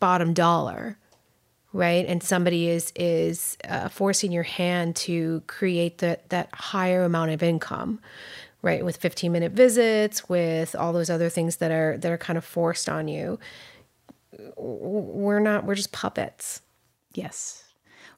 bottom 0.00 0.32
dollar, 0.34 0.98
right, 1.72 2.04
and 2.06 2.22
somebody 2.22 2.68
is 2.68 2.92
is 2.96 3.56
uh, 3.68 3.88
forcing 3.88 4.32
your 4.32 4.42
hand 4.44 4.96
to 4.96 5.42
create 5.46 5.98
that 5.98 6.28
that 6.30 6.48
higher 6.54 7.04
amount 7.04 7.30
of 7.30 7.42
income, 7.42 8.00
right, 8.62 8.84
with 8.84 8.96
15 8.96 9.32
minute 9.32 9.52
visits, 9.52 10.28
with 10.28 10.74
all 10.74 10.92
those 10.92 11.10
other 11.10 11.28
things 11.28 11.56
that 11.56 11.70
are 11.70 11.96
that 11.98 12.10
are 12.10 12.18
kind 12.18 12.36
of 12.36 12.44
forced 12.44 12.88
on 12.88 13.08
you 13.08 13.38
we're 14.56 15.40
not 15.40 15.64
we're 15.64 15.74
just 15.74 15.90
puppets 15.90 16.60
Yes. 17.18 17.64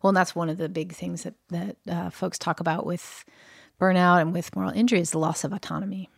Well, 0.03 0.11
and 0.11 0.17
that's 0.17 0.35
one 0.35 0.49
of 0.49 0.59
the 0.59 0.69
big 0.69 0.93
things 0.93 1.23
that 1.23 1.35
that 1.49 1.77
uh, 1.89 2.11
folks 2.11 2.39
talk 2.39 2.61
about 2.61 2.87
with 2.87 3.25
burnout 3.81 4.21
and 4.21 4.33
with 4.33 4.55
moral 4.55 4.71
injury 4.71 5.01
is 5.01 5.11
the 5.11 5.19
loss 5.19 5.45
of 5.45 5.53
autonomy. 5.53 6.11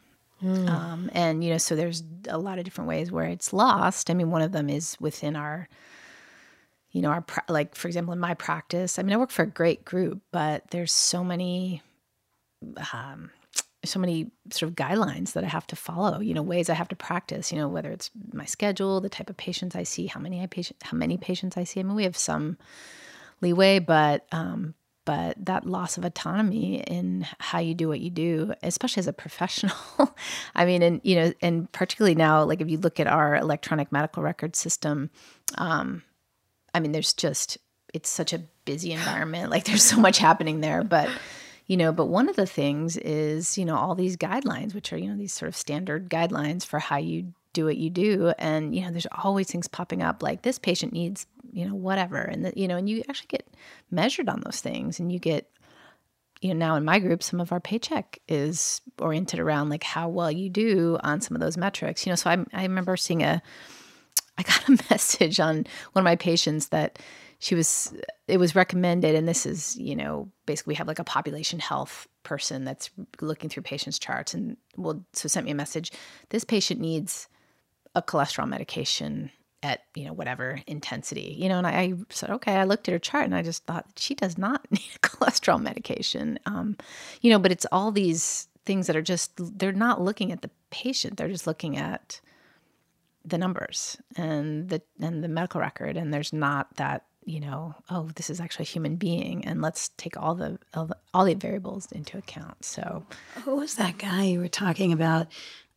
Um, 0.69 1.09
and 1.13 1.45
you 1.45 1.51
know, 1.51 1.59
so 1.59 1.77
there's 1.77 2.03
a 2.29 2.39
lot 2.39 2.59
of 2.59 2.65
different 2.65 2.89
ways 2.89 3.13
where 3.13 3.27
it's 3.27 3.53
lost. 3.53 4.11
I 4.11 4.15
mean, 4.15 4.31
one 4.31 4.43
of 4.43 4.51
them 4.51 4.69
is 4.69 4.97
within 4.99 5.37
our, 5.37 5.69
you 6.93 7.03
know, 7.03 7.11
our 7.11 7.25
like 7.49 7.75
for 7.75 7.89
example, 7.89 8.13
in 8.13 8.21
my 8.21 8.35
practice. 8.35 8.99
I 8.99 9.03
mean, 9.03 9.13
I 9.13 9.17
work 9.17 9.31
for 9.31 9.43
a 9.43 9.47
great 9.47 9.85
group, 9.85 10.21
but 10.31 10.71
there's 10.71 10.93
so 10.93 11.25
many 11.25 11.83
um, 12.93 13.31
so 13.85 13.99
many 13.99 14.31
sort 14.51 14.71
of 14.71 14.77
guidelines 14.77 15.33
that 15.33 15.43
I 15.43 15.49
have 15.49 15.67
to 15.69 15.77
follow, 15.77 16.21
you 16.21 16.35
know, 16.35 16.43
ways 16.43 16.71
I 16.71 16.75
have 16.75 16.89
to 16.89 16.97
practice, 16.97 17.51
you 17.51 17.59
know, 17.59 17.69
whether 17.69 17.91
it's 17.91 18.11
my 18.33 18.45
schedule, 18.45 19.01
the 19.01 19.09
type 19.09 19.29
of 19.29 19.37
patients 19.37 19.75
I 19.75 19.83
see, 19.83 20.07
how 20.07 20.21
many 20.21 20.41
I 20.41 20.47
patient, 20.47 20.81
how 20.83 20.97
many 20.97 21.17
patients 21.17 21.57
I 21.57 21.65
see. 21.65 21.81
I 21.81 21.83
mean, 21.83 21.97
we 21.97 22.05
have 22.05 22.17
some 22.17 22.59
leeway, 23.41 23.81
but 23.81 24.27
um, 24.31 24.75
but 25.05 25.45
that 25.45 25.67
loss 25.67 25.99
of 25.99 26.05
autonomy 26.05 26.77
in 26.77 27.27
how 27.41 27.59
you 27.59 27.75
do 27.75 27.89
what 27.89 27.99
you 27.99 28.11
do, 28.11 28.55
especially 28.63 29.01
as 29.01 29.09
a 29.09 29.13
professional. 29.25 29.75
I 30.55 30.65
mean, 30.65 30.83
and 30.83 31.01
you 31.03 31.17
know, 31.17 31.33
and 31.43 31.71
particularly 31.73 32.15
now, 32.15 32.45
like 32.45 32.61
if 32.61 32.71
you 32.71 32.79
look 32.79 33.01
at 33.01 33.09
our 33.09 33.35
electronic 33.37 33.91
medical 33.91 34.23
record 34.23 34.55
system, 34.55 35.11
um, 35.59 36.03
I 36.75 36.81
mean, 36.81 36.93
there's 36.93 37.13
just 37.13 37.59
it's 37.93 38.09
such 38.09 38.33
a 38.33 38.43
busy 38.65 38.93
environment. 38.93 39.51
Like 39.51 39.65
there's 39.65 39.83
so 39.83 39.99
much 39.99 40.19
happening 40.19 40.61
there, 40.61 40.83
but 40.83 41.09
you 41.67 41.77
know, 41.77 41.93
but 41.93 42.07
one 42.07 42.29
of 42.29 42.37
the 42.37 42.47
things 42.47 42.97
is 42.97 43.57
you 43.57 43.65
know 43.65 43.77
all 43.77 43.95
these 43.95 44.17
guidelines, 44.17 44.75
which 44.75 44.93
are 44.93 44.99
you 44.99 45.09
know 45.09 45.17
these 45.17 45.33
sort 45.33 45.49
of 45.49 45.57
standard 45.57 46.09
guidelines 46.11 46.65
for 46.65 46.79
how 46.79 46.97
you 46.97 47.33
do 47.53 47.67
what 47.67 47.77
you 47.77 47.91
do, 47.91 48.33
and 48.39 48.75
you 48.75 48.83
know 48.83 48.91
there's 48.91 49.07
always 49.23 49.51
things 49.51 49.69
popping 49.69 50.03
up 50.03 50.23
like 50.23 50.43
this 50.43 50.59
patient 50.59 50.93
needs 50.93 51.27
you 51.53 51.67
know 51.67 51.75
whatever, 51.75 52.19
and 52.19 52.47
the, 52.47 52.53
you 52.57 52.67
know, 52.67 52.77
and 52.77 52.89
you 52.89 53.03
actually 53.09 53.29
get 53.29 53.47
measured 53.91 54.29
on 54.29 54.41
those 54.41 54.61
things, 54.61 54.99
and 54.99 55.13
you 55.13 55.19
get 55.19 55.51
you 56.41 56.53
know 56.53 56.59
now 56.67 56.75
in 56.77 56.85
my 56.85 56.99
group 56.99 57.23
some 57.23 57.41
of 57.41 57.53
our 57.53 57.61
paycheck 57.61 58.19
is 58.27 58.81
oriented 58.99 59.39
around 59.39 59.69
like 59.69 59.85
how 59.85 60.09
well 60.09 60.31
you 60.31 60.51
do 60.51 60.99
on 61.05 61.21
some 61.21 61.37
of 61.37 61.41
those 61.41 61.57
metrics 61.57 62.05
you 62.05 62.11
know. 62.11 62.17
So 62.17 62.31
i, 62.31 62.45
I 62.53 62.63
remember 62.63 62.97
seeing 62.97 63.23
a 63.23 63.41
I 64.49 64.51
got 64.51 64.69
a 64.69 64.85
message 64.91 65.41
on 65.41 65.67
one 65.93 66.03
of 66.03 66.05
my 66.05 66.17
patients 66.17 66.69
that 66.69 66.99
she 67.39 67.57
was 67.57 67.93
it 68.29 68.39
was 68.39 68.55
recommended 68.55 69.17
and 69.17 69.27
this 69.27 69.47
is 69.47 69.77
you 69.77 69.97
know 69.97 70.31
basically 70.47 70.73
we 70.73 70.77
have 70.77 70.87
like 70.87 71.01
a 71.01 71.05
population 71.05 71.59
health 71.59 72.07
person 72.23 72.65
that's 72.65 72.89
looking 73.21 73.51
through 73.51 73.65
patients 73.65 73.99
charts 73.99 74.33
and 74.33 74.57
well 74.77 75.05
so 75.13 75.29
sent 75.29 75.45
me 75.45 75.51
a 75.51 75.55
message 75.57 75.91
this 76.31 76.45
patient 76.45 76.81
needs 76.81 77.29
a 77.97 78.03
cholesterol 78.03 78.49
medication 78.49 79.31
at 79.65 79.81
you 79.97 80.05
know 80.05 80.13
whatever 80.13 80.61
intensity 80.69 81.35
you 81.37 81.49
know 81.49 81.59
and 81.59 81.67
I, 81.67 81.73
I 81.73 81.95
said 82.11 82.31
okay 82.31 82.55
i 82.55 82.65
looked 82.65 82.89
at 82.89 82.93
her 82.93 82.99
chart 83.01 83.25
and 83.25 83.35
i 83.35 83.43
just 83.43 83.65
thought 83.65 83.87
she 83.97 84.15
does 84.15 84.39
not 84.39 84.65
need 84.71 84.91
a 84.95 85.01
cholesterol 85.01 85.61
medication 85.61 86.39
um 86.47 86.77
you 87.23 87.31
know 87.31 87.41
but 87.41 87.51
it's 87.51 87.67
all 87.73 87.91
these 87.91 88.47
things 88.65 88.87
that 88.87 88.95
are 88.95 89.03
just 89.03 89.33
they're 89.59 89.73
not 89.73 90.01
looking 90.01 90.31
at 90.31 90.43
the 90.43 90.51
patient 90.71 91.17
they're 91.17 91.29
just 91.29 91.49
looking 91.49 91.77
at 91.77 92.21
the 93.25 93.39
numbers 93.39 93.97
and 94.17 94.69
the 94.69 94.83
and 95.01 95.23
the 95.23 95.29
medical 95.29 95.61
record 95.61 95.97
and 95.97 96.13
there's 96.13 96.33
not 96.33 96.75
that 96.77 97.05
you 97.25 97.39
know 97.39 97.75
oh 97.89 98.11
this 98.17 98.29
is 98.31 98.41
actually 98.41 98.65
a 98.65 98.67
human 98.67 98.97
being 98.97 99.45
and 99.45 99.63
let's 99.63 99.91
take 99.97 100.17
all 100.17 100.35
the 100.35 100.59
all 100.75 100.87
the, 100.87 100.97
all 101.15 101.25
the 101.25 101.35
variables 101.35 101.91
into 101.93 102.19
account 102.19 102.65
so 102.65 103.05
Who 103.45 103.57
was 103.57 103.77
that 103.77 103.99
guy 103.99 104.25
you 104.25 104.41
were 104.41 104.49
talking 104.49 104.93
about? 104.93 105.29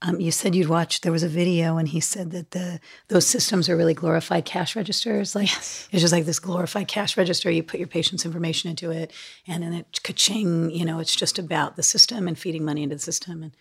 Um, 0.01 0.19
you 0.19 0.29
said 0.29 0.53
you'd 0.53 0.67
watched. 0.69 1.03
There 1.03 1.12
was 1.12 1.23
a 1.23 1.29
video, 1.29 1.77
and 1.77 1.88
he 1.88 1.99
said 2.01 2.31
that 2.31 2.51
the 2.51 2.79
those 3.08 3.25
systems 3.25 3.69
are 3.69 3.77
really 3.77 3.93
glorified 3.93 4.43
cash 4.43 4.75
registers. 4.75 5.34
Like 5.36 5.51
it's 5.55 5.88
just 5.89 6.12
like 6.12 6.25
this 6.25 6.38
glorified 6.39 6.89
cash 6.89 7.15
register. 7.17 7.49
You 7.49 7.63
put 7.63 7.79
your 7.79 7.88
patient's 7.88 8.25
information 8.25 8.69
into 8.69 8.91
it, 8.91 9.12
and 9.47 9.63
then 9.63 9.73
it 9.73 10.01
ka-ching. 10.03 10.69
You 10.71 10.84
know, 10.86 10.99
it's 10.99 11.15
just 11.15 11.39
about 11.39 11.75
the 11.75 11.81
system 11.81 12.27
and 12.27 12.38
feeding 12.38 12.65
money 12.65 12.84
into 12.84 12.97
the 12.97 13.01
system. 13.01 13.41
And 13.41 13.53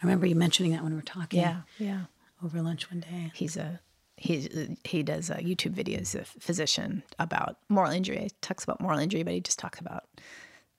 I 0.00 0.06
remember 0.06 0.26
you 0.26 0.36
mentioning 0.36 0.72
that 0.72 0.82
when 0.82 0.92
we 0.92 0.96
were 0.96 1.02
talking 1.02 1.40
Yeah. 1.40 1.62
yeah 1.78 2.00
over 2.44 2.60
lunch 2.62 2.90
one 2.90 3.00
day. 3.00 3.30
he's 3.34 3.56
a 3.56 3.80
he's 4.16 4.48
he 4.84 5.02
does 5.02 5.30
uh, 5.30 5.36
youtube 5.36 5.74
videos 5.74 6.14
a 6.18 6.24
physician 6.24 7.02
about 7.20 7.56
moral 7.68 7.92
injury 7.92 8.18
he 8.18 8.30
talks 8.40 8.64
about 8.64 8.80
moral 8.80 8.98
injury 8.98 9.22
but 9.22 9.32
he 9.32 9.40
just 9.40 9.58
talks 9.58 9.78
about 9.78 10.04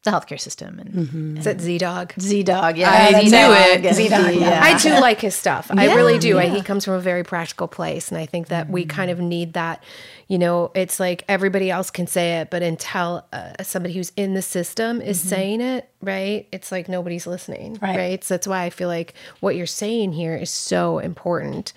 the 0.03 0.11
healthcare 0.11 0.39
system 0.39 0.79
and 0.79 0.93
mm-hmm. 0.93 1.37
is 1.37 1.43
that 1.43 1.59
z-dog 1.59 2.13
z 2.19 2.41
dog 2.41 2.77
yeah 2.77 2.89
I 2.89 3.11
that's 3.11 3.31
knew 3.31 3.37
it. 3.37 3.85
it. 3.85 3.89
ZDogg, 3.99 4.39
yeah. 4.39 4.61
I 4.63 4.77
do 4.77 4.91
like 5.01 5.21
his 5.21 5.35
stuff. 5.35 5.69
I 5.71 5.93
really 5.95 6.17
do. 6.17 6.37
I, 6.37 6.47
he 6.47 6.61
comes 6.61 6.85
from 6.85 6.95
a 6.95 6.99
very 6.99 7.23
practical 7.23 7.67
place, 7.67 8.09
and 8.09 8.17
I 8.17 8.25
think 8.25 8.47
that 8.47 8.69
we 8.69 8.85
mm. 8.85 8.89
kind 8.89 9.11
of 9.11 9.19
need 9.19 9.53
that. 9.53 9.83
You 10.27 10.37
know, 10.37 10.71
it's 10.75 10.99
like 10.99 11.23
everybody 11.27 11.71
else 11.71 11.89
can 11.89 12.07
say 12.07 12.39
it, 12.39 12.49
but 12.49 12.61
until 12.61 13.25
uh, 13.33 13.63
somebody 13.63 13.93
who's 13.93 14.11
in 14.15 14.33
the 14.33 14.41
system 14.41 15.01
is 15.01 15.19
mm-hmm. 15.19 15.29
saying 15.29 15.61
it, 15.61 15.89
right? 16.01 16.47
It's 16.51 16.71
like 16.71 16.87
nobody's 16.87 17.25
listening, 17.25 17.77
Right. 17.81 17.97
right? 17.97 18.23
So 18.23 18.35
that's 18.35 18.47
why 18.47 18.63
I 18.63 18.69
feel 18.69 18.89
like 18.89 19.13
what 19.39 19.55
you're 19.55 19.65
saying 19.65 20.13
here 20.13 20.35
is 20.35 20.49
so 20.49 20.99
important 20.99 21.73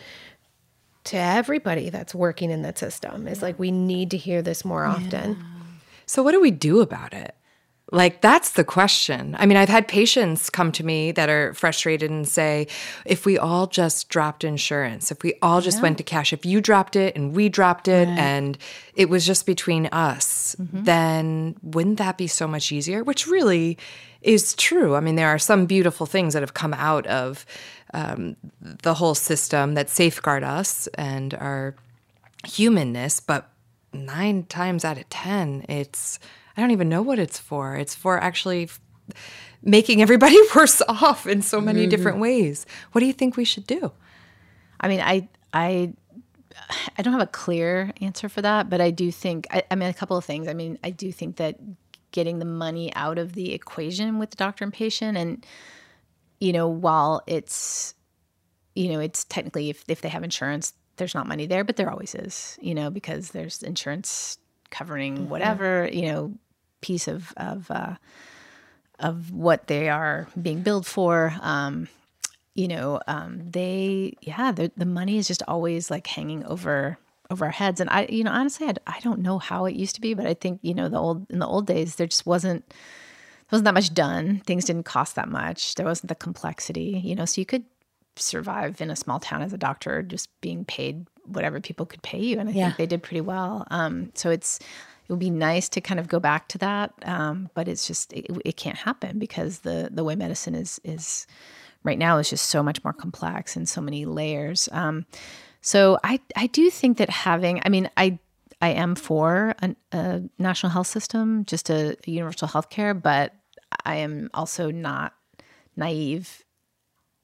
to 1.04 1.16
everybody 1.16 1.90
that's 1.90 2.14
working 2.14 2.50
in 2.50 2.62
that 2.62 2.78
system. 2.78 3.26
It's 3.26 3.42
like 3.42 3.58
we 3.58 3.70
need 3.70 4.10
to 4.12 4.16
hear 4.16 4.42
this 4.42 4.64
more 4.64 4.84
often. 4.84 5.42
So, 6.06 6.22
what 6.22 6.32
do 6.32 6.40
we 6.40 6.50
do 6.50 6.80
about 6.80 7.14
it? 7.14 7.34
Like, 7.92 8.22
that's 8.22 8.52
the 8.52 8.64
question. 8.64 9.36
I 9.38 9.44
mean, 9.44 9.58
I've 9.58 9.68
had 9.68 9.86
patients 9.86 10.48
come 10.48 10.72
to 10.72 10.84
me 10.84 11.12
that 11.12 11.28
are 11.28 11.52
frustrated 11.52 12.10
and 12.10 12.26
say, 12.26 12.66
if 13.04 13.26
we 13.26 13.36
all 13.36 13.66
just 13.66 14.08
dropped 14.08 14.44
insurance, 14.44 15.12
if 15.12 15.22
we 15.22 15.34
all 15.42 15.60
just 15.60 15.82
went 15.82 15.98
to 15.98 16.02
cash, 16.02 16.32
if 16.32 16.46
you 16.46 16.62
dropped 16.62 16.96
it 16.96 17.14
and 17.14 17.36
we 17.36 17.50
dropped 17.50 17.88
it 17.88 18.08
and 18.08 18.56
it 18.94 19.10
was 19.10 19.26
just 19.26 19.44
between 19.44 19.86
us, 19.88 20.56
then 20.58 21.54
wouldn't 21.62 21.98
that 21.98 22.16
be 22.16 22.26
so 22.26 22.48
much 22.48 22.72
easier? 22.72 23.04
Which 23.04 23.26
really 23.26 23.76
is 24.22 24.54
true. 24.54 24.96
I 24.96 25.00
mean, 25.00 25.16
there 25.16 25.28
are 25.28 25.38
some 25.38 25.66
beautiful 25.66 26.06
things 26.06 26.32
that 26.32 26.42
have 26.42 26.54
come 26.54 26.72
out 26.74 27.06
of 27.08 27.44
um, 27.92 28.36
the 28.62 28.94
whole 28.94 29.14
system 29.14 29.74
that 29.74 29.90
safeguard 29.90 30.44
us 30.44 30.86
and 30.94 31.34
our 31.34 31.74
humanness, 32.46 33.20
but 33.20 33.50
nine 33.92 34.44
times 34.44 34.84
out 34.84 34.96
of 34.96 35.08
10, 35.10 35.66
it's, 35.68 36.18
I 36.56 36.60
don't 36.60 36.70
even 36.70 36.88
know 36.88 37.02
what 37.02 37.18
it's 37.18 37.38
for. 37.38 37.76
It's 37.76 37.94
for 37.94 38.18
actually 38.18 38.68
making 39.62 40.02
everybody 40.02 40.38
worse 40.56 40.82
off 40.88 41.26
in 41.26 41.42
so 41.42 41.60
many 41.60 41.82
mm-hmm. 41.82 41.90
different 41.90 42.18
ways. 42.18 42.66
What 42.92 43.00
do 43.00 43.06
you 43.06 43.12
think 43.12 43.36
we 43.36 43.44
should 43.44 43.66
do? 43.66 43.92
I 44.80 44.88
mean, 44.88 45.00
I 45.00 45.28
I 45.52 45.94
I 46.98 47.02
don't 47.02 47.12
have 47.12 47.22
a 47.22 47.26
clear 47.26 47.92
answer 48.00 48.28
for 48.28 48.42
that, 48.42 48.68
but 48.68 48.80
I 48.80 48.90
do 48.90 49.10
think 49.10 49.46
I, 49.50 49.62
I 49.70 49.74
mean 49.74 49.88
a 49.88 49.94
couple 49.94 50.16
of 50.16 50.24
things. 50.24 50.48
I 50.48 50.54
mean, 50.54 50.78
I 50.82 50.90
do 50.90 51.12
think 51.12 51.36
that 51.36 51.58
getting 52.10 52.38
the 52.38 52.44
money 52.44 52.94
out 52.94 53.18
of 53.18 53.32
the 53.32 53.54
equation 53.54 54.18
with 54.18 54.30
the 54.30 54.36
doctor 54.36 54.64
and 54.64 54.72
patient 54.72 55.16
and 55.16 55.44
you 56.40 56.52
know, 56.52 56.66
while 56.68 57.22
it's 57.26 57.94
you 58.74 58.88
know, 58.88 59.00
it's 59.00 59.24
technically 59.24 59.70
if 59.70 59.84
if 59.88 60.00
they 60.00 60.08
have 60.08 60.24
insurance, 60.24 60.74
there's 60.96 61.14
not 61.14 61.26
money 61.26 61.46
there, 61.46 61.64
but 61.64 61.76
there 61.76 61.90
always 61.90 62.14
is, 62.14 62.58
you 62.60 62.74
know, 62.74 62.90
because 62.90 63.30
there's 63.30 63.62
insurance 63.62 64.38
covering 64.72 65.14
mm-hmm. 65.16 65.28
whatever, 65.28 65.88
you 65.92 66.06
know, 66.10 66.32
piece 66.80 67.06
of 67.06 67.32
of 67.36 67.70
uh, 67.70 67.94
of 68.98 69.30
what 69.30 69.68
they 69.68 69.88
are 69.88 70.26
being 70.40 70.62
billed 70.62 70.86
for. 70.86 71.32
Um, 71.40 71.86
you 72.54 72.66
know, 72.66 73.00
um, 73.06 73.50
they 73.50 74.14
yeah, 74.20 74.50
the 74.50 74.72
the 74.76 74.86
money 74.86 75.18
is 75.18 75.28
just 75.28 75.44
always 75.46 75.90
like 75.90 76.06
hanging 76.08 76.44
over 76.44 76.98
over 77.30 77.46
our 77.46 77.50
heads. 77.50 77.80
And 77.80 77.88
I, 77.88 78.06
you 78.10 78.24
know, 78.24 78.32
honestly, 78.32 78.66
I, 78.66 78.74
I 78.86 79.00
don't 79.00 79.20
know 79.20 79.38
how 79.38 79.66
it 79.66 79.76
used 79.76 79.94
to 79.94 80.00
be, 80.00 80.14
but 80.14 80.26
I 80.26 80.34
think 80.34 80.58
you 80.62 80.74
know 80.74 80.88
the 80.88 80.98
old 80.98 81.30
in 81.30 81.38
the 81.38 81.46
old 81.46 81.66
days 81.66 81.96
there 81.96 82.08
just 82.08 82.26
wasn't 82.26 82.64
wasn't 83.50 83.66
that 83.66 83.74
much 83.74 83.94
done. 83.94 84.40
Things 84.46 84.64
didn't 84.64 84.84
cost 84.84 85.14
that 85.16 85.28
much. 85.28 85.74
There 85.74 85.86
wasn't 85.86 86.08
the 86.08 86.14
complexity, 86.14 87.00
you 87.04 87.14
know, 87.14 87.26
so 87.26 87.40
you 87.40 87.46
could 87.46 87.64
survive 88.16 88.80
in 88.80 88.90
a 88.90 88.96
small 88.96 89.18
town 89.18 89.42
as 89.42 89.52
a 89.52 89.58
doctor 89.58 90.02
just 90.02 90.28
being 90.40 90.64
paid 90.64 91.06
whatever 91.24 91.60
people 91.60 91.86
could 91.86 92.02
pay 92.02 92.20
you 92.20 92.38
and 92.38 92.48
i 92.48 92.52
yeah. 92.52 92.66
think 92.66 92.76
they 92.76 92.86
did 92.86 93.02
pretty 93.02 93.20
well 93.20 93.66
um, 93.70 94.10
so 94.14 94.30
it's 94.30 94.58
it 94.58 95.10
would 95.12 95.18
be 95.18 95.30
nice 95.30 95.68
to 95.68 95.80
kind 95.80 95.98
of 95.98 96.08
go 96.08 96.20
back 96.20 96.48
to 96.48 96.58
that 96.58 96.92
um, 97.04 97.48
but 97.54 97.68
it's 97.68 97.86
just 97.86 98.12
it, 98.12 98.26
it, 98.44 98.56
can't 98.56 98.78
happen 98.78 99.18
because 99.18 99.60
the 99.60 99.88
the 99.92 100.04
way 100.04 100.14
medicine 100.14 100.54
is 100.54 100.80
is 100.84 101.26
right 101.84 101.98
now 101.98 102.18
is 102.18 102.30
just 102.30 102.46
so 102.46 102.62
much 102.62 102.82
more 102.84 102.92
complex 102.92 103.56
and 103.56 103.68
so 103.68 103.80
many 103.80 104.04
layers 104.04 104.68
um, 104.72 105.06
so 105.60 105.98
i 106.04 106.20
i 106.36 106.46
do 106.48 106.70
think 106.70 106.98
that 106.98 107.10
having 107.10 107.60
i 107.64 107.68
mean 107.68 107.88
i 107.96 108.18
i 108.60 108.68
am 108.68 108.94
for 108.94 109.54
a, 109.62 109.74
a 109.92 110.22
national 110.38 110.70
health 110.70 110.86
system 110.86 111.44
just 111.44 111.70
a, 111.70 111.96
a 112.06 112.10
universal 112.10 112.48
health 112.48 112.68
care 112.68 112.94
but 112.94 113.34
i 113.84 113.96
am 113.96 114.28
also 114.34 114.70
not 114.70 115.14
naive 115.76 116.44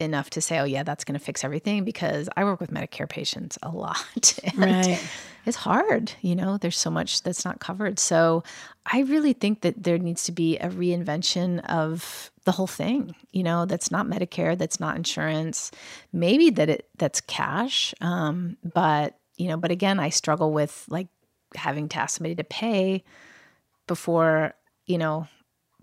enough 0.00 0.30
to 0.30 0.40
say, 0.40 0.58
oh, 0.58 0.64
yeah, 0.64 0.82
that's 0.82 1.04
going 1.04 1.18
to 1.18 1.24
fix 1.24 1.42
everything 1.42 1.84
because 1.84 2.28
I 2.36 2.44
work 2.44 2.60
with 2.60 2.70
Medicare 2.70 3.08
patients 3.08 3.58
a 3.62 3.70
lot. 3.70 4.38
right. 4.56 5.02
It's 5.44 5.56
hard. 5.56 6.12
You 6.20 6.36
know, 6.36 6.56
there's 6.56 6.78
so 6.78 6.90
much 6.90 7.22
that's 7.22 7.44
not 7.44 7.58
covered. 7.58 7.98
So 7.98 8.44
I 8.86 9.00
really 9.00 9.32
think 9.32 9.62
that 9.62 9.82
there 9.82 9.98
needs 9.98 10.24
to 10.24 10.32
be 10.32 10.56
a 10.58 10.68
reinvention 10.68 11.64
of 11.66 12.30
the 12.44 12.52
whole 12.52 12.66
thing, 12.66 13.14
you 13.32 13.42
know, 13.42 13.66
that's 13.66 13.90
not 13.90 14.06
Medicare, 14.06 14.56
that's 14.56 14.80
not 14.80 14.96
insurance, 14.96 15.70
maybe 16.12 16.50
that 16.50 16.70
it 16.70 16.88
that's 16.96 17.20
cash. 17.20 17.94
Um, 18.00 18.56
but, 18.64 19.18
you 19.36 19.48
know, 19.48 19.56
but 19.56 19.70
again, 19.70 20.00
I 20.00 20.08
struggle 20.08 20.52
with 20.52 20.84
like 20.88 21.08
having 21.54 21.88
to 21.90 21.98
ask 21.98 22.16
somebody 22.16 22.34
to 22.36 22.44
pay 22.44 23.04
before, 23.86 24.54
you 24.86 24.98
know, 24.98 25.26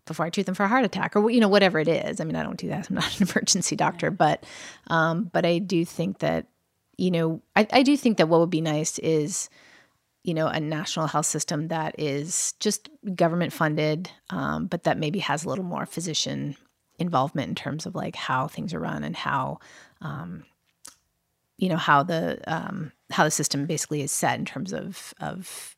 before 0.06 0.26
I 0.26 0.30
treat 0.30 0.46
them 0.46 0.56
for 0.56 0.64
a 0.64 0.68
heart 0.68 0.86
attack 0.86 1.16
or 1.16 1.30
you 1.30 1.40
know 1.40 1.48
whatever 1.48 1.80
it 1.80 1.88
is. 1.88 2.20
I 2.20 2.24
mean, 2.24 2.36
I 2.36 2.44
don't 2.44 2.58
do 2.58 2.70
that. 2.70 2.90
I'm 2.90 2.96
not 2.96 3.20
an 3.20 3.28
emergency 3.28 3.76
doctor, 3.76 4.12
but 4.12 4.44
um, 4.88 5.30
but 5.32 5.46
I 5.46 5.60
do 5.60 5.86
think 5.86 6.20
that 6.20 6.48
you 6.98 7.12
know 7.12 7.42
I, 7.56 7.68
I 7.72 7.84
do 7.84 7.98
think 7.98 8.18
that 8.18 8.30
what 8.30 8.40
would 8.40 8.50
be 8.50 8.62
nice 8.62 9.00
is 9.00 9.50
you 10.24 10.34
know 10.34 10.48
a 10.48 10.60
national 10.60 11.08
health 11.08 11.26
system 11.26 11.68
that 11.70 11.96
is 12.00 12.54
just 12.60 12.90
government 13.16 13.54
funded, 13.54 14.10
um, 14.30 14.68
but 14.68 14.84
that 14.84 14.98
maybe 14.98 15.20
has 15.20 15.44
a 15.44 15.50
little 15.50 15.66
more 15.66 15.86
physician 15.86 16.56
involvement 16.98 17.50
in 17.50 17.56
terms 17.56 17.86
of 17.86 17.96
like 17.96 18.16
how 18.16 18.48
things 18.48 18.74
are 18.74 18.80
run 18.80 19.04
and 19.04 19.16
how 19.16 19.60
um, 20.02 20.46
you 21.58 21.70
know 21.70 21.78
how 21.78 22.04
the 22.04 22.40
um, 22.48 22.92
how 23.12 23.24
the 23.24 23.32
system 23.32 23.66
basically 23.66 24.02
is 24.02 24.12
set 24.12 24.40
in 24.40 24.46
terms 24.46 24.74
of 24.74 25.14
of 25.20 25.76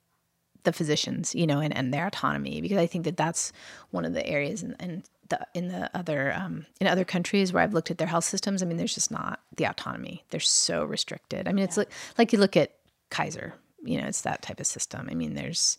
the 0.67 0.73
physicians, 0.73 1.33
you 1.33 1.47
know, 1.47 1.59
and, 1.59 1.75
and 1.75 1.93
their 1.93 2.05
autonomy, 2.05 2.59
because 2.59 2.77
I 2.77 2.87
think 2.87 3.05
that 3.05 3.15
that's 3.15 3.53
one 3.91 4.03
of 4.03 4.13
the 4.13 4.27
areas 4.27 4.63
in, 4.63 4.75
in 4.81 5.03
the 5.29 5.39
in 5.53 5.69
the 5.69 5.89
other 5.97 6.33
um, 6.33 6.65
in 6.81 6.87
other 6.87 7.05
countries 7.05 7.53
where 7.53 7.63
I've 7.63 7.73
looked 7.73 7.89
at 7.89 7.97
their 7.97 8.07
health 8.07 8.25
systems. 8.25 8.61
I 8.61 8.65
mean, 8.65 8.75
there's 8.75 8.93
just 8.93 9.09
not 9.09 9.39
the 9.55 9.65
autonomy. 9.65 10.25
They're 10.29 10.41
so 10.41 10.83
restricted. 10.83 11.47
I 11.47 11.53
mean, 11.53 11.63
it's 11.63 11.77
like 11.77 11.89
like 12.17 12.33
you 12.33 12.39
look 12.39 12.57
at 12.57 12.73
Kaiser, 13.09 13.53
you 13.81 13.99
know, 13.99 14.07
it's 14.07 14.21
that 14.21 14.41
type 14.41 14.59
of 14.59 14.67
system. 14.67 15.07
I 15.09 15.15
mean, 15.15 15.35
there's 15.35 15.77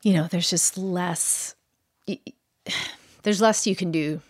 you 0.00 0.14
know, 0.14 0.26
there's 0.30 0.50
just 0.50 0.78
less. 0.78 1.54
There's 3.24 3.40
less 3.40 3.68
you 3.68 3.76
can 3.76 3.92
do 3.92 4.20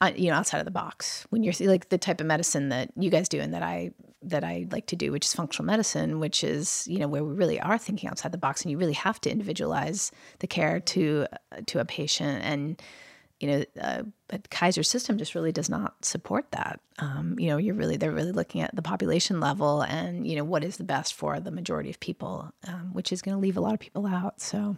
uh, 0.00 0.12
you 0.14 0.30
know 0.30 0.36
outside 0.36 0.60
of 0.60 0.64
the 0.64 0.70
box 0.70 1.26
when 1.30 1.42
you're 1.42 1.52
like 1.60 1.88
the 1.88 1.98
type 1.98 2.20
of 2.20 2.26
medicine 2.26 2.68
that 2.68 2.88
you 2.96 3.10
guys 3.10 3.28
do 3.28 3.40
and 3.40 3.52
that 3.52 3.64
I 3.64 3.90
that 4.22 4.44
I 4.44 4.66
like 4.70 4.86
to 4.86 4.96
do 4.96 5.12
which 5.12 5.24
is 5.24 5.32
functional 5.32 5.66
medicine 5.66 6.20
which 6.20 6.44
is 6.44 6.86
you 6.86 6.98
know 6.98 7.08
where 7.08 7.24
we 7.24 7.34
really 7.34 7.60
are 7.60 7.78
thinking 7.78 8.08
outside 8.08 8.32
the 8.32 8.38
box 8.38 8.62
and 8.62 8.70
you 8.70 8.78
really 8.78 8.92
have 8.92 9.20
to 9.22 9.30
individualize 9.30 10.12
the 10.40 10.46
care 10.46 10.80
to 10.80 11.26
to 11.66 11.80
a 11.80 11.84
patient. 11.84 12.42
And 12.44 12.82
you 13.40 13.48
know 13.48 13.64
uh, 13.80 14.02
a 14.28 14.38
Kaiser 14.50 14.82
system 14.82 15.18
just 15.18 15.34
really 15.34 15.52
does 15.52 15.70
not 15.70 16.04
support 16.04 16.50
that. 16.52 16.80
Um, 16.98 17.36
you 17.38 17.48
know 17.48 17.56
you're 17.56 17.74
really 17.74 17.96
they're 17.96 18.12
really 18.12 18.32
looking 18.32 18.60
at 18.60 18.74
the 18.76 18.82
population 18.82 19.40
level 19.40 19.82
and 19.82 20.26
you 20.26 20.36
know 20.36 20.44
what 20.44 20.62
is 20.62 20.76
the 20.76 20.84
best 20.84 21.14
for 21.14 21.40
the 21.40 21.50
majority 21.50 21.90
of 21.90 21.98
people 21.98 22.52
um, 22.68 22.90
which 22.92 23.12
is 23.12 23.22
going 23.22 23.34
to 23.34 23.40
leave 23.40 23.56
a 23.56 23.60
lot 23.60 23.72
of 23.72 23.80
people 23.80 24.06
out 24.06 24.40
so 24.40 24.76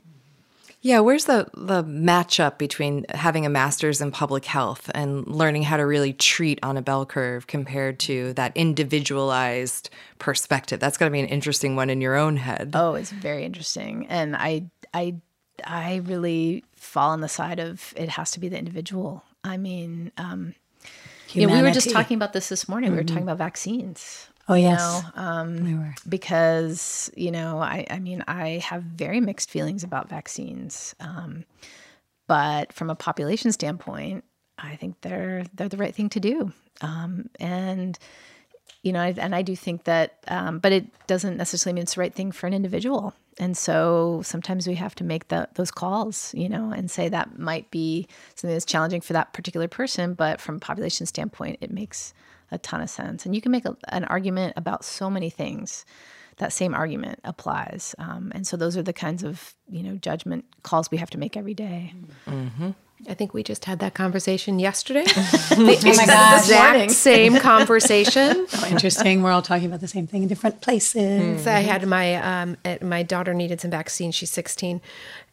yeah, 0.82 0.98
where's 0.98 1.26
the 1.26 1.46
the 1.54 1.84
matchup 1.84 2.58
between 2.58 3.06
having 3.10 3.46
a 3.46 3.48
master's 3.48 4.00
in 4.00 4.10
public 4.10 4.44
health 4.44 4.90
and 4.94 5.24
learning 5.28 5.62
how 5.62 5.76
to 5.76 5.86
really 5.86 6.12
treat 6.12 6.58
on 6.62 6.76
a 6.76 6.82
bell 6.82 7.06
curve 7.06 7.46
compared 7.46 8.00
to 8.00 8.32
that 8.34 8.50
individualized 8.56 9.90
perspective? 10.18 10.80
That's 10.80 10.98
got 10.98 11.04
to 11.04 11.12
be 11.12 11.20
an 11.20 11.26
interesting 11.26 11.76
one 11.76 11.88
in 11.88 12.00
your 12.00 12.16
own 12.16 12.36
head. 12.36 12.72
Oh, 12.74 12.94
it's 12.94 13.12
very 13.12 13.44
interesting. 13.44 14.08
And 14.08 14.34
I 14.34 14.64
I 14.92 15.14
I 15.64 15.96
really 16.04 16.64
fall 16.74 17.10
on 17.10 17.20
the 17.20 17.28
side 17.28 17.60
of 17.60 17.94
it 17.96 18.08
has 18.08 18.32
to 18.32 18.40
be 18.40 18.48
the 18.48 18.58
individual. 18.58 19.22
I 19.44 19.58
mean, 19.58 20.10
um, 20.16 20.56
you 21.30 21.46
know, 21.46 21.54
we 21.54 21.62
were 21.62 21.70
just 21.70 21.90
talking 21.90 22.16
about 22.16 22.32
this 22.32 22.48
this 22.48 22.68
morning. 22.68 22.88
Mm-hmm. 22.88 22.96
We 22.96 23.02
were 23.02 23.06
talking 23.06 23.22
mm-hmm. 23.22 23.28
about 23.28 23.38
vaccines. 23.38 24.28
Oh 24.48 24.54
yes, 24.54 24.80
know, 24.80 25.22
um, 25.22 25.64
we 25.64 25.74
were. 25.74 25.94
because 26.08 27.10
you 27.16 27.30
know 27.30 27.58
I 27.58 27.86
I 27.90 27.98
mean 27.98 28.24
I 28.26 28.58
have 28.64 28.82
very 28.82 29.20
mixed 29.20 29.50
feelings 29.50 29.84
about 29.84 30.08
vaccines, 30.08 30.94
um, 31.00 31.44
but 32.26 32.72
from 32.72 32.90
a 32.90 32.94
population 32.94 33.52
standpoint, 33.52 34.24
I 34.58 34.76
think 34.76 35.00
they're 35.00 35.44
they're 35.54 35.68
the 35.68 35.76
right 35.76 35.94
thing 35.94 36.08
to 36.10 36.20
do, 36.20 36.52
um, 36.80 37.28
and 37.38 37.98
you 38.82 38.92
know 38.92 39.00
and 39.00 39.34
I 39.34 39.42
do 39.42 39.54
think 39.54 39.84
that, 39.84 40.18
um, 40.28 40.58
but 40.58 40.72
it 40.72 40.86
doesn't 41.06 41.36
necessarily 41.36 41.74
mean 41.74 41.82
it's 41.82 41.94
the 41.94 42.00
right 42.00 42.14
thing 42.14 42.32
for 42.32 42.46
an 42.48 42.52
individual, 42.54 43.14
and 43.38 43.56
so 43.56 44.22
sometimes 44.24 44.66
we 44.66 44.74
have 44.74 44.94
to 44.96 45.04
make 45.04 45.28
the, 45.28 45.48
those 45.54 45.70
calls, 45.70 46.34
you 46.34 46.48
know, 46.48 46.70
and 46.70 46.90
say 46.90 47.08
that 47.08 47.38
might 47.38 47.70
be 47.70 48.06
something 48.34 48.54
that's 48.54 48.64
challenging 48.64 49.00
for 49.00 49.12
that 49.14 49.32
particular 49.32 49.68
person, 49.68 50.14
but 50.14 50.40
from 50.40 50.56
a 50.56 50.60
population 50.60 51.06
standpoint, 51.06 51.58
it 51.60 51.70
makes 51.70 52.12
a 52.52 52.58
ton 52.58 52.80
of 52.80 52.90
sense. 52.90 53.26
And 53.26 53.34
you 53.34 53.40
can 53.40 53.50
make 53.50 53.64
a, 53.64 53.76
an 53.88 54.04
argument 54.04 54.54
about 54.56 54.84
so 54.84 55.10
many 55.10 55.30
things. 55.30 55.84
That 56.36 56.52
same 56.52 56.74
argument 56.74 57.20
applies. 57.24 57.94
Um, 57.98 58.32
and 58.34 58.46
so 58.46 58.56
those 58.56 58.76
are 58.76 58.82
the 58.82 58.92
kinds 58.92 59.22
of, 59.22 59.54
you 59.68 59.82
know, 59.82 59.96
judgment 59.96 60.44
calls 60.62 60.90
we 60.90 60.98
have 60.98 61.10
to 61.10 61.18
make 61.18 61.36
every 61.36 61.54
day. 61.54 61.92
Mm-hmm. 62.26 62.70
I 63.08 63.14
think 63.14 63.34
we 63.34 63.42
just 63.42 63.64
had 63.64 63.80
that 63.80 63.94
conversation 63.94 64.58
yesterday. 64.58 65.04
the 65.04 65.56
oh 65.58 65.96
my 65.96 66.06
God. 66.06 66.38
exact 66.38 66.90
same 66.92 67.36
conversation. 67.40 68.46
oh, 68.54 68.68
interesting. 68.70 69.22
We're 69.22 69.32
all 69.32 69.42
talking 69.42 69.66
about 69.66 69.80
the 69.80 69.88
same 69.88 70.06
thing 70.06 70.22
in 70.22 70.28
different 70.28 70.60
places. 70.60 71.02
Mm-hmm. 71.02 71.38
So 71.42 71.50
I 71.50 71.60
had 71.60 71.86
my 71.86 72.14
um, 72.16 72.56
my 72.80 73.02
daughter 73.02 73.34
needed 73.34 73.60
some 73.60 73.70
vaccines. 73.70 74.14
She's 74.14 74.30
16, 74.30 74.80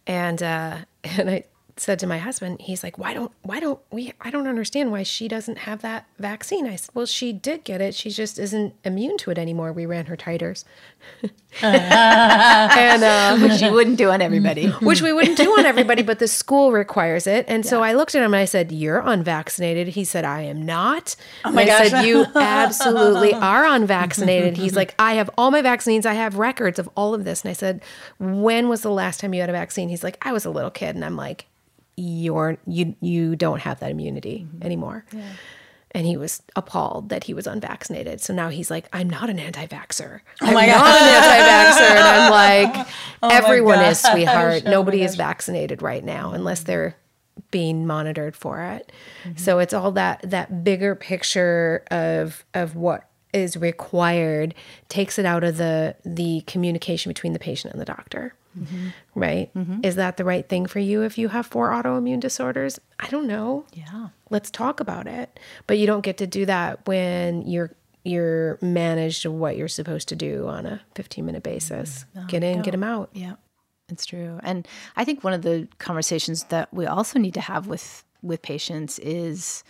and 0.08 0.42
uh, 0.42 0.78
and 1.04 1.30
I 1.30 1.44
said 1.82 2.00
to 2.00 2.08
my 2.08 2.18
husband, 2.18 2.62
he's 2.62 2.84
like, 2.84 2.98
"Why 2.98 3.14
don't 3.14 3.32
why 3.42 3.60
don't 3.60 3.80
we 3.92 4.14
I 4.22 4.30
don't 4.30 4.48
understand 4.48 4.92
why 4.92 5.04
she 5.04 5.28
doesn't 5.28 5.60
have 5.60 5.82
that 5.82 6.06
vaccine." 6.18 6.68
I 6.68 6.76
said, 6.76 6.94
"Well, 6.94 7.06
she 7.06 7.34
did 7.34 7.64
get 7.64 7.82
it. 7.82 7.96
She 7.96 8.10
just 8.10 8.40
isn't 8.40 8.74
immune 8.84 9.18
to 9.20 9.32
it 9.32 9.38
anymore. 9.38 9.72
We 9.72 9.86
ran 9.86 10.06
her 10.08 10.18
titers." 10.18 10.66
and 11.62 13.04
uh, 13.04 13.38
which 13.42 13.62
you 13.62 13.72
wouldn't 13.72 13.98
do 13.98 14.10
on 14.10 14.22
everybody. 14.22 14.68
which 14.68 15.02
we 15.02 15.12
wouldn't 15.12 15.38
do 15.38 15.50
on 15.58 15.66
everybody, 15.66 16.04
but 16.04 16.20
the 16.20 16.28
school 16.40 16.72
requires 16.72 17.26
it. 17.28 17.46
And 17.48 17.64
yeah. 17.64 17.70
so 17.70 17.84
I 17.84 17.94
looked 17.94 18.16
at 18.16 18.20
him 18.24 18.34
and 18.34 18.42
I 18.42 18.46
said, 18.46 18.72
"You're 18.72 19.00
unvaccinated." 19.00 19.90
He 19.90 20.04
said, 20.04 20.26
"I 20.26 20.42
am 20.42 20.66
not." 20.66 21.16
Oh 21.46 21.52
my 21.52 21.64
and 21.64 21.72
I 21.72 21.88
said, 21.88 22.06
"You 22.06 22.26
absolutely 22.36 23.34
are 23.34 23.66
unvaccinated." 23.66 24.58
He's 24.58 24.76
like, 24.76 24.96
"I 25.00 25.14
have 25.14 25.30
all 25.38 25.52
my 25.52 25.62
vaccines. 25.62 26.06
I 26.06 26.14
have 26.14 26.38
records 26.38 26.80
of 26.80 26.90
all 26.96 27.14
of 27.14 27.24
this." 27.26 27.44
And 27.44 27.50
I 27.50 27.54
said, 27.54 27.82
"When 28.20 28.70
was 28.70 28.82
the 28.82 28.92
last 28.92 29.20
time 29.20 29.34
you 29.34 29.42
had 29.42 29.50
a 29.50 29.54
vaccine?" 29.54 29.90
He's 29.90 30.04
like, 30.04 30.18
"I 30.22 30.32
was 30.32 30.46
a 30.46 30.50
little 30.50 30.72
kid." 30.72 30.96
And 30.96 31.04
I'm 31.04 31.16
like, 31.16 31.46
you're 32.00 32.58
you 32.66 32.96
you 33.02 33.36
don't 33.36 33.60
have 33.60 33.80
that 33.80 33.92
immunity 33.92 34.48
mm-hmm. 34.48 34.64
anymore. 34.64 35.06
Yeah. 35.12 35.24
And 35.92 36.06
he 36.06 36.18
was 36.18 36.44
appalled 36.56 37.10
that 37.10 37.24
he 37.24 37.34
was 37.34 37.48
unvaccinated. 37.48 38.22
So 38.22 38.32
now 38.32 38.50
he's 38.50 38.70
like, 38.70 38.88
I'm 38.94 39.10
not 39.10 39.28
an 39.28 39.40
anti-vaxxer. 39.40 40.20
Oh 40.40 40.46
I'm 40.46 40.54
not 40.54 40.68
God. 40.68 41.02
an 41.02 41.08
anti-vaxxer. 41.16 41.90
And 41.90 42.00
I'm 42.00 42.32
like, 42.76 42.88
oh 43.24 43.30
everyone 43.32 43.80
is, 43.80 44.00
sweetheart. 44.12 44.64
Oh 44.68 44.70
Nobody 44.70 45.02
is 45.02 45.16
vaccinated 45.16 45.82
right 45.82 46.04
now 46.04 46.32
unless 46.32 46.62
they're 46.62 46.96
being 47.50 47.88
monitored 47.88 48.36
for 48.36 48.62
it. 48.62 48.92
So 49.36 49.60
it's 49.60 49.74
all 49.74 49.92
that 49.94 50.22
that 50.24 50.64
bigger 50.64 50.94
picture 50.96 51.84
of 51.90 52.46
of 52.54 52.76
what 52.76 53.10
is 53.34 53.58
required 53.58 54.54
takes 54.90 55.18
it 55.20 55.26
out 55.26 55.44
of 55.44 55.58
the 55.58 55.96
the 56.06 56.42
communication 56.42 57.10
between 57.10 57.34
the 57.34 57.40
patient 57.40 57.74
and 57.74 57.82
the 57.82 57.86
doctor. 57.86 58.36
Mm-hmm. 58.58 58.88
Right? 59.16 59.54
Mm-hmm. 59.54 59.82
Is 59.84 59.96
that 59.96 60.18
the 60.18 60.26
right 60.26 60.48
thing 60.48 60.66
for 60.66 60.80
you 60.80 61.04
if 61.04 61.18
you 61.18 61.30
have 61.30 61.46
four 61.46 61.70
autoimmune 61.70 62.20
disorders? 62.20 62.80
I 63.00 63.08
don't 63.08 63.28
know. 63.28 63.66
Yeah. 63.74 64.10
Let's 64.30 64.52
talk 64.52 64.80
about 64.80 65.08
it. 65.08 65.40
But 65.68 65.78
you 65.78 65.88
don't 65.88 66.02
get 66.02 66.18
to 66.18 66.28
do 66.28 66.46
that 66.46 66.88
when 66.88 67.44
you're 67.44 67.76
you're 68.04 68.58
managed 68.62 69.26
what 69.26 69.58
you're 69.58 69.68
supposed 69.68 70.08
to 70.10 70.16
do 70.16 70.48
on 70.48 70.66
a 70.66 70.82
15 70.96 71.26
minute 71.26 71.44
basis. 71.44 72.06
Mm-hmm. 72.16 72.28
get 72.28 72.44
in, 72.44 72.62
get 72.62 72.72
them 72.72 72.84
out. 72.84 73.10
Yeah, 73.14 73.36
it's 73.90 74.06
true. 74.06 74.40
And 74.44 74.68
I 74.96 75.04
think 75.04 75.24
one 75.24 75.34
of 75.34 75.42
the 75.42 75.68
conversations 75.78 76.46
that 76.46 76.74
we 76.74 76.86
also 76.86 77.20
need 77.20 77.34
to 77.36 77.42
have 77.42 77.68
with 77.68 78.04
with 78.22 78.42
patients 78.42 79.00
is 79.00 79.64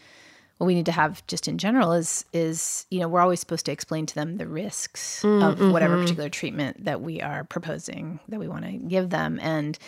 what 0.60 0.68
we 0.68 0.76
need 0.76 0.86
to 0.86 0.92
have 0.92 1.26
just 1.26 1.48
in 1.48 1.58
general 1.58 1.94
is 1.94 2.26
is 2.34 2.86
you 2.92 3.00
know 3.00 3.08
we're 3.08 3.22
always 3.22 3.40
supposed 3.40 3.66
to 3.66 3.72
explain 3.72 4.06
to 4.06 4.14
them 4.14 4.38
the 4.38 4.48
risks 4.48 5.22
mm, 5.24 5.44
of 5.44 5.72
whatever 5.72 5.96
mm-hmm. 5.96 6.04
particular 6.04 6.30
treatment 6.30 6.84
that 6.86 7.02
we 7.02 7.22
are 7.22 7.44
proposing 7.46 8.20
that 8.28 8.40
we 8.40 8.48
want 8.48 8.66
to 8.66 8.74
give 8.74 9.10
them 9.10 9.40
and 9.42 9.80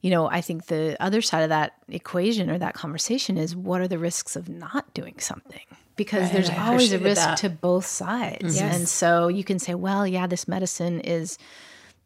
you 0.00 0.10
know 0.10 0.28
i 0.30 0.40
think 0.40 0.66
the 0.66 0.96
other 0.98 1.20
side 1.22 1.42
of 1.42 1.50
that 1.50 1.74
equation 1.88 2.50
or 2.50 2.58
that 2.58 2.74
conversation 2.74 3.38
is 3.38 3.54
what 3.54 3.80
are 3.80 3.88
the 3.88 3.98
risks 3.98 4.34
of 4.34 4.48
not 4.48 4.92
doing 4.94 5.14
something 5.18 5.66
because 5.96 6.30
there's 6.32 6.50
always 6.50 6.92
a 6.92 6.98
risk 6.98 7.22
that. 7.22 7.38
to 7.38 7.50
both 7.50 7.84
sides 7.84 8.56
Yes. 8.56 8.76
and 8.76 8.88
so 8.88 9.28
you 9.28 9.44
can 9.44 9.58
say 9.58 9.74
well 9.74 10.06
yeah 10.06 10.26
this 10.26 10.48
medicine 10.48 11.00
is 11.00 11.38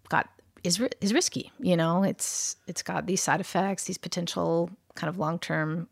got 0.09 0.29
is 0.65 0.81
is 1.01 1.13
risky. 1.13 1.51
You 1.59 1.77
know, 1.77 2.03
it's 2.03 2.57
it's 2.67 2.83
got 2.83 3.07
these 3.07 3.23
side 3.23 3.41
effects, 3.41 3.85
these 3.85 3.99
potential 3.99 4.71
kind 4.95 5.09
of 5.09 5.19
long 5.19 5.39
term 5.39 5.89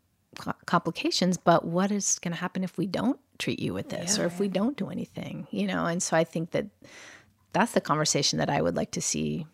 complications. 0.65 1.37
But 1.37 1.65
what 1.65 1.91
is 1.91 2.19
going 2.19 2.33
to 2.33 2.39
happen 2.39 2.63
if 2.63 2.77
we 2.77 2.87
don't 2.87 3.19
treat 3.39 3.59
you 3.59 3.73
with 3.73 3.89
this, 3.89 4.19
or 4.19 4.25
if 4.25 4.39
we 4.39 4.47
don't 4.47 4.77
do 4.77 4.89
anything? 4.89 5.47
You 5.51 5.67
know, 5.67 5.85
and 5.85 6.01
so 6.01 6.15
I 6.15 6.23
think 6.23 6.51
that 6.51 6.65
that's 7.53 7.73
the 7.73 7.81
conversation 7.81 8.39
that 8.39 8.49
I 8.49 8.61
would 8.61 8.75
like 8.75 8.91
to 8.91 9.01
see 9.01 9.45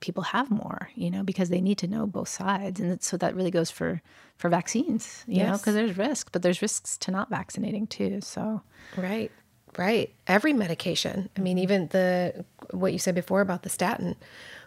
people 0.00 0.24
have 0.24 0.50
more. 0.50 0.90
You 0.94 1.10
know, 1.10 1.22
because 1.22 1.48
they 1.48 1.60
need 1.60 1.78
to 1.78 1.86
know 1.86 2.06
both 2.06 2.28
sides, 2.28 2.80
and 2.80 3.02
so 3.02 3.16
that 3.16 3.34
really 3.34 3.50
goes 3.50 3.70
for 3.70 4.02
for 4.36 4.48
vaccines. 4.48 5.24
You 5.26 5.44
know, 5.44 5.56
because 5.56 5.74
there's 5.74 5.96
risk 5.96 6.32
but 6.32 6.42
there's 6.42 6.62
risks 6.62 6.96
to 6.98 7.10
not 7.10 7.30
vaccinating 7.30 7.86
too. 7.86 8.20
So 8.20 8.62
Right. 8.96 9.30
Right. 9.78 10.14
Every 10.26 10.52
medication. 10.52 11.28
I 11.36 11.40
mean, 11.40 11.56
mm-hmm. 11.56 11.62
even 11.62 11.88
the 11.88 12.44
what 12.70 12.92
you 12.92 12.98
said 12.98 13.14
before 13.14 13.40
about 13.40 13.62
the 13.62 13.68
statin, 13.68 14.16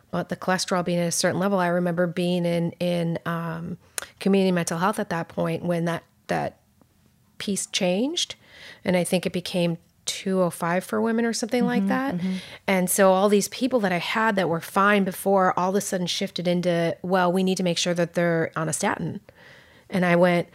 about 0.10 0.30
the 0.30 0.36
cholesterol 0.36 0.84
being 0.84 1.00
at 1.00 1.08
a 1.08 1.12
certain 1.12 1.40
level. 1.40 1.60
I 1.60 1.68
remember 1.68 2.08
being 2.08 2.46
in 2.46 2.72
in 2.80 3.20
um, 3.26 3.78
community 4.20 4.52
mental 4.52 4.78
health 4.78 5.00
at 5.00 5.10
that 5.10 5.28
point 5.28 5.64
when 5.64 5.86
that 5.86 6.04
that 6.28 6.58
piece 7.38 7.66
changed, 7.68 8.36
and 8.84 8.98
I 8.98 9.04
think 9.04 9.26
it 9.26 9.34
became 9.34 9.78
205 10.06 10.84
for 10.84 11.00
women 11.00 11.24
or 11.24 11.34
something 11.34 11.66
like 11.66 11.88
that. 11.88 12.16
And 12.66 12.90
so 12.90 13.12
all 13.12 13.30
these 13.30 13.48
people 13.50 13.80
that 13.82 13.92
I 13.92 14.00
had 14.00 14.36
that 14.38 14.50
were 14.50 14.60
fine 14.60 15.04
before 15.04 15.58
all 15.58 15.70
of 15.70 15.76
a 15.76 15.82
sudden 15.82 16.08
shifted 16.08 16.48
into, 16.48 16.98
well, 17.04 17.32
we 17.32 17.44
need 17.44 17.58
to 17.58 17.64
make 17.64 17.78
sure 17.78 17.94
that 17.94 18.16
they're 18.16 18.52
on 18.56 18.68
a 18.68 18.74
statin. 18.74 19.20
And 19.88 20.04
I 20.04 20.16
went, 20.16 20.50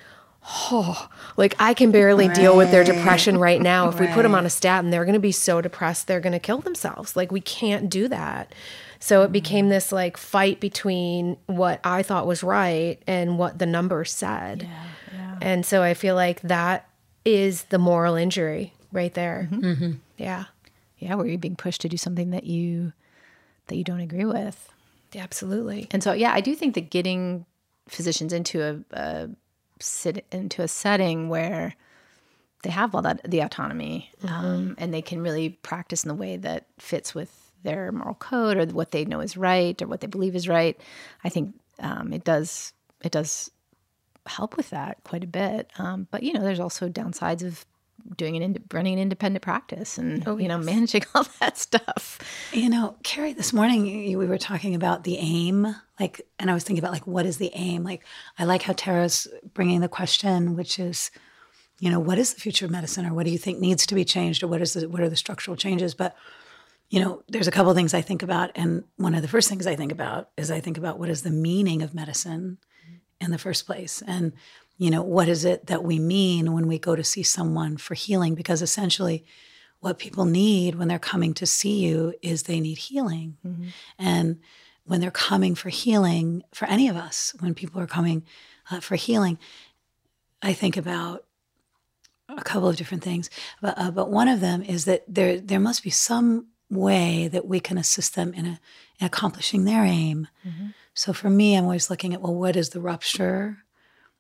oh, 0.45 1.09
like 1.37 1.55
I 1.61 1.73
can 1.73 1.93
barely 1.93 2.29
deal 2.29 2.57
with 2.57 2.73
their 2.73 2.83
depression 2.85 3.39
right 3.39 3.61
now. 3.61 3.89
If 3.95 4.01
we 4.01 4.09
put 4.09 4.25
them 4.25 4.35
on 4.35 4.45
a 4.45 4.51
statin, 4.51 4.91
they're 4.91 5.05
going 5.05 5.15
to 5.15 5.21
be 5.21 5.33
so 5.33 5.61
depressed, 5.61 6.09
they're 6.09 6.21
going 6.21 6.33
to 6.33 6.41
kill 6.41 6.59
themselves. 6.59 7.15
Like 7.15 7.31
we 7.31 7.41
can't 7.41 7.89
do 7.89 8.09
that. 8.09 8.53
So 9.05 9.21
it 9.21 9.33
became 9.33 9.69
this 9.69 9.93
like 9.93 10.17
fight 10.17 10.61
between 10.61 11.37
what 11.45 11.79
I 11.85 12.03
thought 12.03 12.27
was 12.27 12.43
right 12.43 12.97
and 13.07 13.39
what 13.39 13.59
the 13.59 13.67
numbers 13.67 14.11
said. 14.11 14.67
And 15.43 15.67
so 15.67 15.83
I 15.83 15.93
feel 15.93 16.15
like 16.15 16.41
that 16.41 16.89
is 17.23 17.65
the 17.65 17.77
moral 17.77 18.15
injury 18.15 18.73
right 18.93 19.13
there. 19.13 19.51
Mm-hmm. 19.53 19.67
Mm-hmm. 19.67 19.93
Yeah. 20.17 20.45
yeah, 20.99 21.17
where 21.17 21.27
you're 21.27 21.37
being 21.37 21.55
pushed 21.55 21.83
to 21.83 21.89
do 21.91 21.99
something 21.99 22.31
that 22.31 22.45
you 22.45 22.95
that 23.67 23.77
you 23.77 23.85
don't 23.85 24.01
agree 24.01 24.25
with. 24.25 24.73
Absolutely. 25.15 25.87
And 25.91 26.03
so, 26.03 26.15
yeah, 26.15 26.33
I 26.33 26.41
do 26.41 26.55
think 26.55 26.75
that 26.75 26.89
getting 26.89 27.45
physicians 27.89 28.33
into 28.33 28.63
a, 28.63 28.97
a 28.99 29.29
sit 29.81 30.25
into 30.33 30.63
a 30.63 30.69
setting 30.69 31.29
where 31.29 31.75
they 32.63 32.71
have 32.71 32.95
all 32.95 33.03
that 33.03 33.21
the 33.31 33.41
autonomy, 33.41 34.11
mm-hmm. 34.23 34.35
um, 34.35 34.75
and 34.79 34.95
they 34.95 35.03
can 35.03 35.21
really 35.21 35.51
practice 35.51 36.05
in 36.05 36.09
the 36.09 36.15
way 36.15 36.39
that 36.39 36.65
fits 36.79 37.15
with 37.15 37.44
their 37.65 37.91
moral 37.91 38.15
code 38.15 38.57
or 38.57 38.67
what 38.67 38.93
they 38.93 39.05
know 39.05 39.21
is 39.21 39.37
right 39.37 39.81
or 39.83 39.87
what 39.87 40.01
they 40.01 40.07
believe 40.07 40.37
is 40.37 40.49
right. 40.49 40.79
I 41.25 41.29
think 41.29 41.55
um, 41.81 42.13
it 42.13 42.25
does 42.25 42.73
it 43.03 43.13
does 43.13 43.51
help 44.27 44.57
with 44.57 44.71
that 44.71 44.99
quite 45.05 45.25
a 45.25 45.29
bit. 45.29 45.71
Um, 45.79 46.07
but 46.11 46.23
you 46.23 46.33
know, 46.33 46.43
there's 46.43 46.61
also 46.61 46.89
downsides 46.89 47.45
of 47.45 47.67
doing 48.17 48.37
an 48.37 48.43
ind- 48.43 48.65
running 48.73 48.95
an 48.95 48.99
independent 48.99 49.43
practice 49.43 49.97
and 49.97 50.25
you 50.41 50.49
know 50.49 50.59
managing 50.59 51.03
all 51.15 51.27
that 51.41 51.57
stuff. 51.59 52.19
You 52.53 52.69
know, 52.69 52.97
Carrie, 53.03 53.33
this 53.33 53.53
morning 53.53 53.87
you, 53.87 54.19
we 54.19 54.27
were 54.27 54.39
talking 54.39 54.75
about 54.75 55.05
the 55.05 55.17
aim, 55.19 55.75
like, 55.99 56.21
and 56.39 56.51
I 56.51 56.55
was 56.55 56.65
thinking 56.65 56.83
about 56.83 56.93
like, 56.93 57.07
what 57.07 57.27
is 57.27 57.39
the 57.39 57.51
aim? 57.55 57.83
Like, 57.83 58.05
I 58.39 58.45
like 58.45 58.63
how 58.63 58.75
Tara's 58.75 59.27
bringing 59.55 59.81
the 59.81 59.89
question, 59.89 60.57
which 60.57 60.79
is, 60.79 61.11
you 61.79 61.91
know, 61.91 62.01
what 62.01 62.19
is 62.19 62.35
the 62.35 62.41
future 62.41 62.65
of 62.65 62.71
medicine, 62.71 63.07
or 63.07 63.15
what 63.15 63.27
do 63.27 63.33
you 63.33 63.39
think 63.39 63.59
needs 63.59 63.87
to 63.87 63.95
be 63.95 64.05
changed, 64.05 64.43
or 64.43 64.49
what 64.49 64.61
is 64.61 64.75
the 64.75 64.89
what 64.89 65.01
are 65.01 65.09
the 65.09 65.17
structural 65.17 65.57
changes? 65.57 65.95
But 65.95 66.15
you 66.95 67.01
know, 67.01 67.25
there's 67.29 67.49
a 67.49 67.51
couple 67.51 67.73
of 67.73 67.77
things 67.77 67.93
I 67.93 68.03
think 68.03 68.23
about, 68.23 68.53
and 68.55 68.85
one 68.99 69.17
of 69.17 69.23
the 69.23 69.27
first 69.27 69.49
things 69.49 69.67
I 69.67 69.75
think 69.75 69.91
about 69.91 70.31
is 70.37 70.49
I 70.49 70.61
think 70.61 70.79
about 70.79 70.97
what 70.97 71.09
is 71.09 71.23
the 71.23 71.31
meaning 71.33 71.83
of 71.83 71.93
medicine 71.93 72.59
in 73.21 73.33
the 73.33 73.39
first 73.39 73.67
place, 73.67 74.01
and 74.07 74.33
you 74.79 74.93
know, 74.93 75.03
what 75.03 75.29
is 75.29 75.45
it 75.45 75.67
that 75.67 75.83
we 75.83 75.99
mean 75.99 76.53
when 76.53 76.69
we 76.69 76.79
go 76.79 76.95
to 76.95 77.03
see 77.03 77.25
someone 77.25 77.79
for 77.79 77.95
healing? 77.95 78.37
Because 78.37 78.63
essentially, 78.63 79.25
what 79.81 79.99
people 79.99 80.25
need 80.25 80.77
when 80.77 80.87
they're 80.87 81.01
coming 81.01 81.35
to 81.35 81.47
see 81.47 81.85
you 81.85 82.15
is 82.23 82.45
they 82.45 82.61
need 82.61 82.79
healing. 82.79 83.39
And 83.99 84.39
when 84.85 85.01
they're 85.01 85.11
coming 85.11 85.57
for 85.57 85.71
healing, 85.71 86.45
for 86.53 86.67
any 86.69 86.87
of 86.89 86.97
us, 86.97 87.35
when 87.41 87.55
people 87.55 87.81
are 87.81 87.89
coming 87.89 88.23
uh, 88.71 88.79
for 88.79 88.95
healing, 88.95 89.37
I 90.43 90.53
think 90.53 90.77
about 90.77 91.25
a 92.29 92.43
couple 92.43 92.69
of 92.69 92.77
different 92.77 93.03
things. 93.03 93.31
But, 93.61 93.75
uh, 93.77 93.91
but 93.91 94.11
one 94.11 94.29
of 94.29 94.41
them 94.41 94.63
is 94.63 94.85
that 94.85 95.03
there, 95.09 95.41
there 95.41 95.61
must 95.61 95.83
be 95.83 95.91
some 95.91 96.47
way 96.71 97.29
that 97.29 97.47
we 97.47 97.61
can 97.61 97.79
assist 97.79 98.15
them 98.15 98.35
in, 98.35 98.47
a, 98.47 98.61
in 98.99 99.07
accomplishing 99.07 99.65
their 99.65 99.85
aim. 99.85 100.29
So 100.95 101.13
for 101.13 101.29
me, 101.31 101.57
I'm 101.57 101.65
always 101.65 101.91
looking 101.91 102.15
at, 102.15 102.23
well, 102.23 102.35
what 102.35 102.57
is 102.57 102.71
the 102.71 102.81
rupture? 102.81 103.59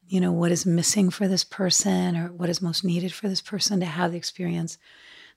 You 0.08 0.20
know, 0.20 0.32
what 0.32 0.52
is 0.52 0.66
missing 0.66 1.10
for 1.10 1.26
this 1.28 1.44
person 1.44 2.16
or 2.16 2.32
what 2.32 2.48
is 2.48 2.60
most 2.60 2.84
needed 2.84 3.12
for 3.12 3.28
this 3.28 3.40
person 3.40 3.80
to 3.80 3.86
have 3.86 4.10
the 4.12 4.18
experience 4.18 4.76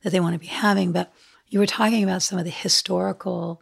that 0.03 0.09
they 0.11 0.19
want 0.19 0.33
to 0.33 0.39
be 0.39 0.47
having. 0.47 0.91
But 0.91 1.11
you 1.47 1.59
were 1.59 1.65
talking 1.65 2.03
about 2.03 2.21
some 2.23 2.37
of 2.39 2.45
the 2.45 2.51
historical 2.51 3.61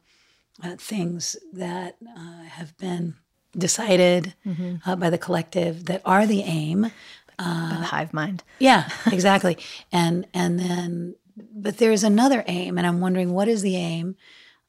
uh, 0.64 0.76
things 0.78 1.36
that 1.54 1.98
uh, 2.18 2.44
have 2.44 2.76
been 2.78 3.16
decided 3.58 4.34
uh, 4.86 4.96
by 4.96 5.10
the 5.10 5.18
collective 5.18 5.86
that 5.86 6.02
are 6.06 6.26
the 6.26 6.42
aim. 6.44 6.92
the 7.80 7.86
hive 7.86 8.14
mind. 8.14 8.44
Yeah, 8.60 8.90
exactly. 9.12 9.58
and 9.92 10.26
and 10.34 10.58
then, 10.60 11.16
but 11.38 11.78
there 11.78 11.92
is 11.92 12.04
another 12.04 12.44
aim, 12.48 12.78
and 12.78 12.88
I'm 12.88 13.02
wondering 13.02 13.34
what 13.34 13.48
is 13.48 13.62
the 13.62 13.76
aim 13.76 14.16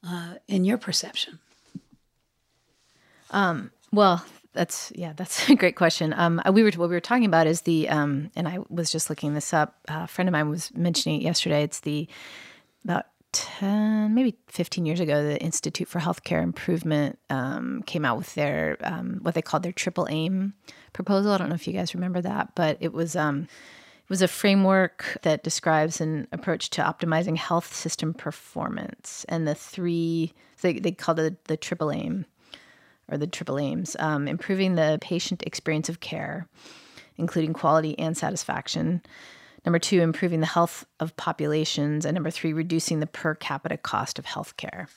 uh, 0.05 0.35
in 0.47 0.65
your 0.65 0.77
perception? 0.77 1.39
Well, 3.91 4.25
that's 4.53 4.91
yeah, 4.95 5.13
that's 5.15 5.49
a 5.49 5.55
great 5.55 5.75
question. 5.75 6.13
Um, 6.17 6.41
we 6.51 6.63
were 6.63 6.71
what 6.71 6.89
we 6.89 6.95
were 6.95 6.99
talking 6.99 7.25
about 7.25 7.47
is 7.47 7.61
the 7.61 7.89
um, 7.89 8.31
and 8.35 8.47
I 8.47 8.59
was 8.69 8.91
just 8.91 9.09
looking 9.09 9.33
this 9.33 9.53
up. 9.53 9.75
a 9.87 10.07
friend 10.07 10.27
of 10.27 10.33
mine 10.33 10.49
was 10.49 10.73
mentioning 10.75 11.21
it 11.21 11.23
yesterday. 11.23 11.63
It's 11.63 11.81
the 11.81 12.07
about 12.83 13.05
ten, 13.31 14.13
maybe 14.13 14.35
fifteen 14.47 14.85
years 14.85 14.99
ago, 14.99 15.23
the 15.23 15.39
Institute 15.41 15.87
for 15.87 15.99
Healthcare 15.99 16.43
Improvement 16.43 17.19
um, 17.29 17.83
came 17.85 18.05
out 18.05 18.17
with 18.17 18.33
their 18.35 18.77
um, 18.81 19.19
what 19.21 19.35
they 19.35 19.41
called 19.41 19.63
their 19.63 19.71
triple 19.71 20.07
aim 20.09 20.53
proposal. 20.93 21.31
I 21.31 21.37
don't 21.37 21.49
know 21.49 21.55
if 21.55 21.67
you 21.67 21.73
guys 21.73 21.95
remember 21.95 22.21
that, 22.21 22.55
but 22.55 22.77
it 22.79 22.93
was 22.93 23.15
um, 23.15 23.47
was 24.09 24.21
a 24.21 24.27
framework 24.27 25.17
that 25.23 25.43
describes 25.43 25.99
an 25.99 26.27
approach 26.31 26.69
to 26.71 26.81
optimizing 26.81 27.37
health 27.37 27.73
system 27.73 28.13
performance, 28.13 29.25
and 29.29 29.47
the 29.47 29.55
three 29.55 30.33
they 30.61 30.73
they 30.73 30.91
called 30.91 31.19
it 31.19 31.45
the 31.45 31.57
triple 31.57 31.91
aim 31.91 32.25
or 33.09 33.17
the 33.17 33.27
triple 33.27 33.59
aims 33.59 33.95
um, 33.99 34.27
improving 34.27 34.75
the 34.75 34.97
patient 35.01 35.43
experience 35.43 35.89
of 35.89 35.99
care, 35.99 36.47
including 37.17 37.53
quality 37.53 37.97
and 37.99 38.17
satisfaction. 38.17 39.01
Number 39.65 39.79
two, 39.79 40.01
improving 40.01 40.39
the 40.39 40.45
health 40.45 40.85
of 40.99 41.15
populations. 41.17 42.05
And 42.05 42.13
number 42.13 42.31
three, 42.31 42.53
reducing 42.53 42.99
the 42.99 43.07
per 43.07 43.35
capita 43.35 43.75
cost 43.75 44.17
of 44.17 44.25
healthcare. 44.25 44.87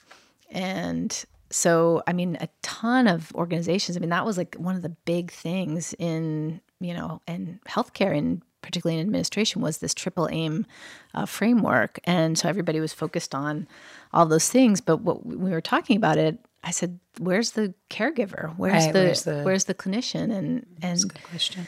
And 0.51 1.25
so, 1.51 2.03
I 2.07 2.13
mean, 2.13 2.37
a 2.41 2.49
ton 2.63 3.09
of 3.09 3.35
organizations, 3.35 3.97
I 3.97 4.01
mean, 4.01 4.11
that 4.11 4.25
was 4.25 4.39
like 4.39 4.55
one 4.57 4.77
of 4.77 4.83
the 4.83 4.91
big 4.91 5.33
things 5.33 5.95
in, 5.99 6.61
you 6.81 6.95
know, 6.95 7.21
in 7.27 7.59
healthcare 7.69 8.17
and 8.17 8.43
particularly 8.63 9.01
in 9.01 9.07
administration 9.07 9.63
was 9.63 9.79
this 9.79 9.95
triple 9.95 10.29
aim 10.31 10.67
uh, 11.15 11.27
framework. 11.27 11.99
And 12.05 12.39
so 12.39 12.49
everybody 12.49 12.81
was 12.81 12.93
focused 12.93 13.35
on 13.35 13.67
all 14.13 14.27
those 14.27 14.49
things. 14.49 14.81
But 14.81 14.99
what 14.99 15.25
we 15.27 15.51
were 15.51 15.61
talking 15.61 15.97
about 15.97 16.19
it 16.19 16.39
I 16.63 16.73
said, 16.73 16.99
"Where's 17.19 17.53
the 17.53 17.73
caregiver? 17.89 18.55
Where's, 18.59 18.85
Right, 18.85 18.93
the, 18.93 18.99
where's 19.01 19.23
the- 19.23 19.43
where's 19.45 19.65
the 19.65 19.75
clinician?" 19.75 20.31
And 20.31 20.67
and 20.83 21.01
Good 21.01 21.23
question. 21.23 21.67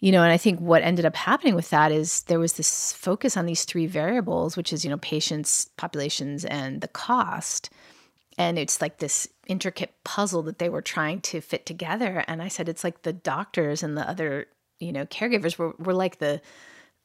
you 0.00 0.10
know, 0.10 0.24
and 0.24 0.32
I 0.32 0.36
think 0.36 0.58
what 0.58 0.82
ended 0.82 1.04
up 1.04 1.14
happening 1.14 1.54
with 1.54 1.70
that 1.70 1.92
is 1.92 2.22
there 2.24 2.40
was 2.40 2.54
this 2.54 2.92
focus 2.92 3.36
on 3.36 3.46
these 3.46 3.64
three 3.64 3.86
variables, 3.86 4.56
which 4.56 4.72
is 4.72 4.82
you 4.84 4.90
know 4.90 4.96
patients, 4.98 5.70
populations, 5.76 6.44
and 6.44 6.80
the 6.80 6.88
cost. 6.88 7.70
And 8.36 8.58
it's 8.58 8.80
like 8.80 8.98
this 8.98 9.28
intricate 9.46 9.92
puzzle 10.02 10.42
that 10.44 10.58
they 10.58 10.68
were 10.68 10.82
trying 10.82 11.20
to 11.20 11.40
fit 11.40 11.64
together. 11.66 12.24
And 12.26 12.42
I 12.42 12.48
said, 12.48 12.68
it's 12.68 12.82
like 12.82 13.02
the 13.02 13.12
doctors 13.12 13.82
and 13.82 13.96
the 13.96 14.08
other 14.08 14.46
you 14.82 14.92
know 14.92 15.06
caregivers 15.06 15.56
were 15.58 15.74
were 15.78 15.94
like 15.94 16.18
the 16.18 16.40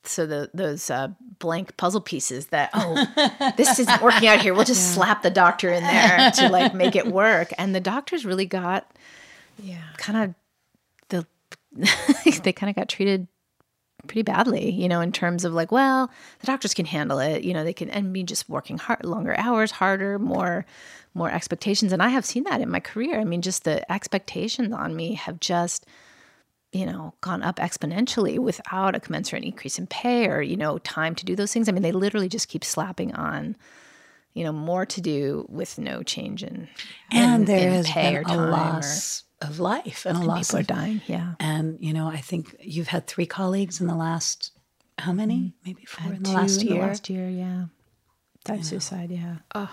so 0.03 0.25
the 0.25 0.49
those 0.53 0.89
uh, 0.89 1.09
blank 1.39 1.75
puzzle 1.77 1.99
pieces 2.01 2.47
that 2.47 2.69
oh 2.73 2.95
this 3.57 3.77
isn't 3.79 4.01
working 4.07 4.27
out 4.29 4.41
here. 4.41 4.53
We'll 4.53 4.63
just 4.63 4.93
slap 4.93 5.21
the 5.21 5.29
doctor 5.29 5.69
in 5.69 5.83
there 5.83 6.31
to 6.35 6.49
like 6.49 6.73
make 6.73 6.95
it 6.95 7.07
work. 7.07 7.49
And 7.57 7.75
the 7.75 7.81
doctors 7.81 8.25
really 8.25 8.45
got 8.45 8.89
Yeah. 9.61 9.81
kind 9.97 10.17
of 10.17 10.35
the 11.09 11.25
they 12.43 12.53
kind 12.53 12.69
of 12.69 12.75
got 12.75 12.87
treated 12.89 13.27
pretty 14.05 14.21
badly 14.21 14.69
you 14.71 14.87
know 14.87 15.01
in 15.01 15.11
terms 15.11 15.43
of 15.43 15.53
like 15.53 15.69
well 15.71 16.09
the 16.39 16.47
doctors 16.47 16.73
can 16.73 16.85
handle 16.85 17.19
it 17.19 17.43
you 17.43 17.53
know 17.53 17.63
they 17.65 17.73
can 17.73 17.89
and 17.89 18.13
be 18.13 18.23
just 18.23 18.47
working 18.47 18.77
hard 18.77 19.03
longer 19.03 19.35
hours 19.37 19.71
harder 19.71 20.17
more 20.17 20.65
more 21.13 21.29
expectations. 21.31 21.91
And 21.91 22.01
i 22.01 22.09
have 22.09 22.23
seen 22.25 22.43
that 22.45 22.61
in 22.61 22.69
my 22.69 22.79
career. 22.79 23.19
I 23.19 23.25
mean 23.25 23.41
just 23.41 23.63
the 23.65 23.91
expectations 23.91 24.71
on 24.71 24.95
me 24.95 25.15
have 25.15 25.39
just 25.41 25.85
you 26.77 26.85
know 26.85 27.13
gone 27.21 27.41
up 27.43 27.57
exponentially 27.57 28.37
without 28.39 28.95
a 28.95 28.99
commensurate 28.99 29.43
increase 29.43 29.77
in 29.79 29.87
pay 29.87 30.27
or 30.27 30.41
you 30.41 30.55
know 30.57 30.77
time 30.79 31.13
to 31.15 31.25
do 31.25 31.35
those 31.35 31.51
things 31.53 31.67
i 31.67 31.71
mean 31.71 31.83
they 31.83 31.91
literally 31.91 32.29
just 32.29 32.47
keep 32.49 32.63
slapping 32.63 33.13
on 33.15 33.55
you 34.33 34.43
know 34.43 34.53
more 34.53 34.85
to 34.85 35.01
do 35.01 35.45
with 35.49 35.77
no 35.79 36.03
change 36.03 36.43
in 36.43 36.67
And 37.11 37.41
in- 37.41 37.45
there 37.45 37.67
in 37.69 37.73
has 37.75 37.87
pay 37.87 38.09
been 38.11 38.17
or 38.17 38.21
a 38.21 38.23
time 38.25 38.39
or- 38.39 38.51
loss 38.51 39.23
of 39.41 39.59
life 39.59 40.05
and 40.05 40.17
a 40.17 40.21
loss 40.21 40.47
people 40.47 40.57
are 40.57 40.61
of 40.61 40.67
dying 40.67 41.01
yeah 41.07 41.33
And 41.39 41.77
you 41.79 41.93
know, 41.93 42.07
I 42.07 42.17
think 42.17 42.55
you've 42.59 42.87
had 42.87 43.05
three 43.05 43.27
colleagues 43.27 43.79
in 43.81 43.85
the 43.87 43.95
last 43.95 44.51
how 44.97 45.13
many? 45.13 45.37
Mm-hmm. 45.37 45.49
Maybe 45.67 45.85
four 45.85 46.11
in 46.13 46.23
the 46.23 46.31
last 46.31 46.61
in 46.61 46.67
year. 46.69 46.81
the 46.81 46.87
last 46.87 47.09
year 47.09 47.29
yeah 47.29 47.65
died 48.45 48.65
suicide 48.65 49.11
yeah 49.11 49.35
Oh. 49.53 49.69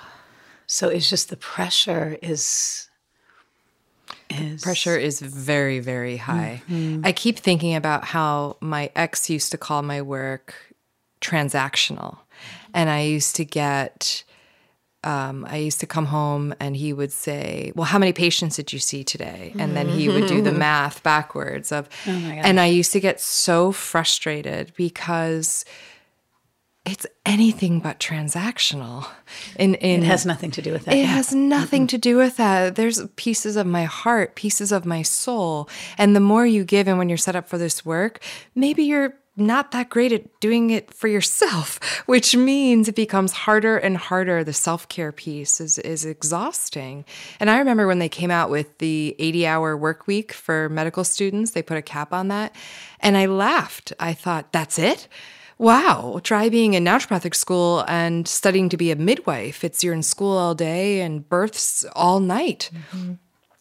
So 0.67 0.88
it's 0.88 1.09
just 1.09 1.29
the 1.31 1.37
pressure 1.38 2.19
is 2.21 2.88
is 4.40 4.62
Pressure 4.62 4.97
is 4.97 5.20
very, 5.20 5.81
very 5.81 6.16
high. 6.16 6.62
I 7.03 7.12
keep 7.12 7.38
thinking 7.38 7.75
about 7.75 8.05
how 8.05 8.57
my 8.61 8.90
ex 8.94 9.29
used 9.31 9.51
to 9.53 9.59
call 9.59 9.83
my 9.83 10.03
work 10.03 10.55
transactional. 11.20 12.18
And 12.73 12.90
I 12.90 13.03
used 13.03 13.37
to 13.37 13.44
get, 13.44 14.25
um, 15.05 15.47
I 15.49 15.57
used 15.59 15.81
to 15.81 15.87
come 15.87 16.07
home 16.07 16.55
and 16.59 16.77
he 16.77 16.92
would 16.92 17.12
say, 17.12 17.73
Well, 17.75 17.85
how 17.87 17.99
many 17.99 18.12
patients 18.12 18.57
did 18.57 18.73
you 18.73 18.79
see 18.79 19.05
today? 19.05 19.55
And 19.59 19.77
then 19.77 19.88
he 19.88 20.09
would 20.09 20.27
do 20.27 20.42
the 20.42 20.53
math 20.53 21.03
backwards 21.03 21.73
of, 21.73 21.88
and 22.07 22.61
I 22.61 22.66
used 22.66 22.92
to 22.92 23.01
get 23.01 23.20
so 23.20 23.73
frustrated 23.73 24.73
because 24.77 25.64
it's 26.85 27.07
anything 27.25 27.81
but 27.81 27.99
transactional. 27.99 29.07
In, 29.57 29.75
in 29.77 30.03
it 30.03 30.07
has 30.07 30.27
nothing 30.27 30.51
to 30.53 30.62
do 30.62 30.73
with 30.73 30.85
that. 30.85 30.94
it 30.94 30.99
yeah. 30.99 31.07
has 31.07 31.35
nothing 31.35 31.87
to 31.87 31.99
do 31.99 32.16
with 32.16 32.37
that. 32.37 32.77
There's 32.77 33.07
pieces 33.16 33.57
of 33.57 33.66
my 33.66 33.85
heart, 33.85 34.35
pieces 34.35 34.70
of 34.70 34.85
my 34.85 35.01
soul. 35.01 35.68
And 35.97 36.14
the 36.14 36.20
more 36.20 36.47
you 36.47 36.62
give, 36.62 36.87
and 36.87 36.99
when 36.99 37.09
you're 37.09 37.16
set 37.16 37.37
up 37.37 37.49
for 37.49 37.57
this 37.57 37.87
work, 37.87 38.23
maybe 38.55 38.83
you're 38.83 39.14
not 39.37 39.73
that 39.73 39.88
great 39.88 40.12
at 40.12 40.40
doing 40.40 40.70
it 40.70 40.92
for 40.92 41.09
yourself, 41.09 41.81
which 42.07 42.37
means 42.37 42.87
it 42.87 42.94
becomes 42.94 43.33
harder 43.33 43.79
and 43.79 43.97
harder. 43.97 44.44
The 44.44 44.53
self 44.53 44.87
care 44.88 45.11
piece 45.11 45.62
is, 45.62 45.79
is 45.79 46.05
exhausting. 46.05 47.07
And 47.40 47.49
I 47.49 47.59
remember 47.59 47.87
when 47.87 47.99
they 47.99 48.11
came 48.11 48.31
out 48.31 48.51
with 48.51 48.77
the 48.77 49.16
80 49.18 49.47
hour 49.47 49.75
work 49.75 50.07
week 50.07 50.35
for 50.35 50.68
medical 50.68 51.03
students, 51.03 51.53
they 51.53 51.62
put 51.62 51.79
a 51.79 51.83
cap 51.83 52.12
on 52.12 52.29
that. 52.29 52.55
And 53.01 53.16
I 53.16 53.25
laughed. 53.25 53.94
I 53.99 54.12
thought, 54.12 54.53
that's 54.53 54.79
it? 54.79 55.09
Wow, 55.59 56.21
try 56.23 56.49
being 56.49 56.75
in 56.75 56.85
naturopathic 56.85 57.35
school 57.35 57.85
and 57.87 58.27
studying 58.27 58.69
to 58.71 58.77
be 58.77 58.90
a 58.90 58.97
midwife. 58.97 59.62
It's 59.62 59.85
you're 59.85 59.95
in 59.95 60.03
school 60.03 60.37
all 60.37 60.55
day 60.55 61.01
and 61.01 61.29
births 61.29 61.85
all 61.95 62.21
night. 62.21 62.71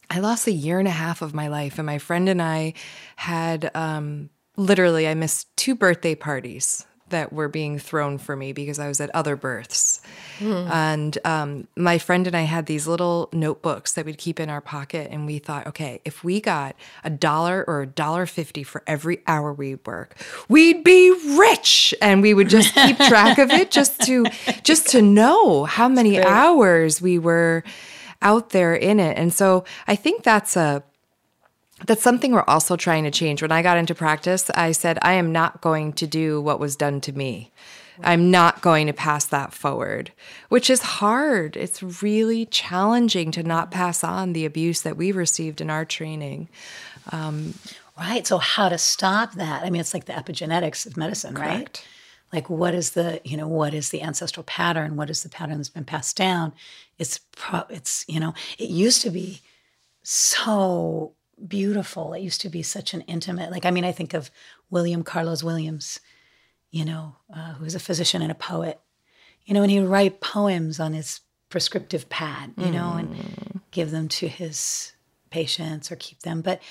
I 0.09 0.19
lost 0.19 0.47
a 0.47 0.51
year 0.51 0.79
and 0.79 0.87
a 0.87 0.91
half 0.91 1.21
of 1.21 1.33
my 1.33 1.47
life, 1.47 1.79
and 1.79 1.85
my 1.85 1.97
friend 1.97 2.29
and 2.29 2.41
I 2.41 2.73
had 3.15 3.71
um, 3.75 4.29
literally, 4.57 5.07
I 5.07 5.13
missed 5.13 5.55
two 5.57 5.75
birthday 5.75 6.15
parties 6.15 6.85
that 7.09 7.31
were 7.31 7.47
being 7.47 7.77
thrown 7.79 8.17
for 8.17 8.35
me 8.35 8.53
because 8.53 8.79
I 8.79 8.87
was 8.87 8.99
at 8.99 9.09
other 9.13 9.35
births. 9.35 10.01
And 10.71 11.17
um, 11.25 11.67
my 11.75 11.97
friend 11.97 12.25
and 12.27 12.35
I 12.35 12.41
had 12.41 12.65
these 12.65 12.87
little 12.87 13.29
notebooks 13.31 13.93
that 13.93 14.05
we'd 14.05 14.17
keep 14.17 14.39
in 14.39 14.49
our 14.49 14.61
pocket, 14.61 15.09
and 15.11 15.25
we 15.25 15.39
thought, 15.39 15.67
okay, 15.67 16.01
if 16.05 16.23
we 16.23 16.41
got 16.41 16.75
a 17.03 17.09
dollar 17.09 17.63
or 17.67 17.81
a 17.81 17.87
dollar 17.87 18.25
fifty 18.25 18.63
for 18.63 18.83
every 18.87 19.21
hour 19.27 19.53
we 19.53 19.75
work, 19.75 20.15
we'd 20.49 20.83
be 20.83 21.11
rich, 21.37 21.93
and 22.01 22.21
we 22.21 22.33
would 22.33 22.49
just 22.49 22.73
keep 22.73 22.97
track 23.07 23.37
of 23.37 23.51
it, 23.51 23.71
just 23.71 24.01
to 24.01 24.25
just 24.63 24.87
to 24.89 25.01
know 25.01 25.65
how 25.65 25.87
many 25.87 26.21
hours 26.21 27.01
we 27.01 27.19
were 27.19 27.63
out 28.21 28.49
there 28.49 28.73
in 28.73 28.99
it. 28.99 29.17
And 29.17 29.31
so 29.33 29.65
I 29.87 29.95
think 29.95 30.23
that's 30.23 30.55
a 30.55 30.83
that's 31.85 32.03
something 32.03 32.31
we're 32.31 32.43
also 32.47 32.75
trying 32.75 33.03
to 33.03 33.11
change. 33.11 33.41
When 33.41 33.51
I 33.51 33.61
got 33.61 33.77
into 33.77 33.95
practice, 33.95 34.49
I 34.51 34.71
said, 34.71 34.99
I 35.01 35.13
am 35.13 35.31
not 35.31 35.61
going 35.61 35.93
to 35.93 36.07
do 36.07 36.41
what 36.41 36.59
was 36.59 36.75
done 36.75 37.01
to 37.01 37.13
me. 37.13 37.51
I'm 38.01 38.31
not 38.31 38.61
going 38.61 38.87
to 38.87 38.93
pass 38.93 39.25
that 39.25 39.53
forward, 39.53 40.11
which 40.49 40.69
is 40.69 40.81
hard. 40.81 41.55
It's 41.55 42.01
really 42.01 42.45
challenging 42.45 43.31
to 43.31 43.43
not 43.43 43.71
pass 43.71 44.03
on 44.03 44.33
the 44.33 44.45
abuse 44.45 44.81
that 44.81 44.97
we 44.97 45.11
received 45.11 45.61
in 45.61 45.69
our 45.69 45.85
training. 45.85 46.49
Um, 47.11 47.53
right. 47.97 48.25
So 48.25 48.39
how 48.39 48.69
to 48.69 48.77
stop 48.77 49.33
that? 49.33 49.63
I 49.63 49.69
mean, 49.69 49.79
it's 49.79 49.93
like 49.93 50.05
the 50.05 50.13
epigenetics 50.13 50.85
of 50.85 50.97
medicine, 50.97 51.35
right? 51.35 51.57
Correct. 51.57 51.85
Like 52.31 52.49
what 52.49 52.73
is 52.73 52.91
the, 52.91 53.21
you 53.23 53.37
know, 53.37 53.47
what 53.47 53.75
is 53.75 53.89
the 53.89 54.01
ancestral 54.01 54.43
pattern? 54.43 54.95
What 54.95 55.11
is 55.11 55.21
the 55.21 55.29
pattern 55.29 55.57
that's 55.57 55.69
been 55.69 55.85
passed 55.85 56.17
down? 56.17 56.53
It's 56.97 57.19
pro 57.35 57.63
it's, 57.69 58.05
you 58.07 58.19
know, 58.19 58.33
it 58.57 58.69
used 58.69 59.03
to 59.03 59.11
be 59.11 59.41
so 60.01 61.13
beautiful. 61.47 62.13
It 62.13 62.21
used 62.21 62.41
to 62.41 62.49
be 62.49 62.63
such 62.63 62.93
an 62.93 63.01
intimate, 63.01 63.51
like, 63.51 63.65
I 63.65 63.71
mean, 63.71 63.85
I 63.85 63.91
think 63.91 64.13
of 64.13 64.31
William 64.69 65.03
Carlos 65.03 65.43
Williams, 65.43 65.99
you 66.71 66.85
know, 66.85 67.15
uh, 67.33 67.53
who 67.53 67.63
was 67.63 67.75
a 67.75 67.79
physician 67.79 68.21
and 68.21 68.31
a 68.31 68.35
poet, 68.35 68.79
you 69.45 69.53
know, 69.53 69.61
and 69.61 69.71
he 69.71 69.79
would 69.79 69.89
write 69.89 70.21
poems 70.21 70.79
on 70.79 70.93
his 70.93 71.21
prescriptive 71.49 72.09
pad, 72.09 72.53
you 72.57 72.71
know, 72.71 72.93
and 72.93 73.61
give 73.71 73.91
them 73.91 74.07
to 74.07 74.27
his 74.27 74.93
patients 75.29 75.91
or 75.91 75.95
keep 75.97 76.19
them. 76.21 76.41
But 76.41 76.61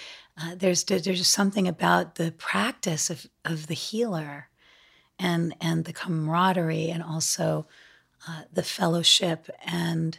uh, 0.40 0.54
there's 0.56 0.84
there's 0.84 1.04
just 1.04 1.32
something 1.32 1.68
about 1.68 2.14
the 2.14 2.32
practice 2.32 3.10
of 3.10 3.26
of 3.44 3.66
the 3.66 3.74
healer, 3.74 4.48
and 5.18 5.54
and 5.60 5.84
the 5.84 5.92
camaraderie, 5.92 6.90
and 6.90 7.02
also 7.02 7.66
uh, 8.26 8.42
the 8.52 8.62
fellowship 8.62 9.48
and 9.64 10.18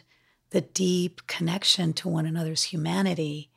the 0.50 0.60
deep 0.60 1.26
connection 1.26 1.92
to 1.94 2.08
one 2.08 2.26
another's 2.26 2.62
humanity, 2.64 3.50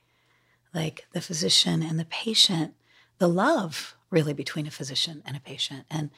like 0.73 1.07
the 1.13 1.21
physician 1.21 1.81
and 1.83 1.99
the 1.99 2.05
patient, 2.05 2.73
the 3.17 3.27
love 3.27 3.95
really 4.09 4.33
between 4.33 4.67
a 4.67 4.71
physician 4.71 5.21
and 5.25 5.35
a 5.35 5.41
patient. 5.41 5.85
And 5.89 6.09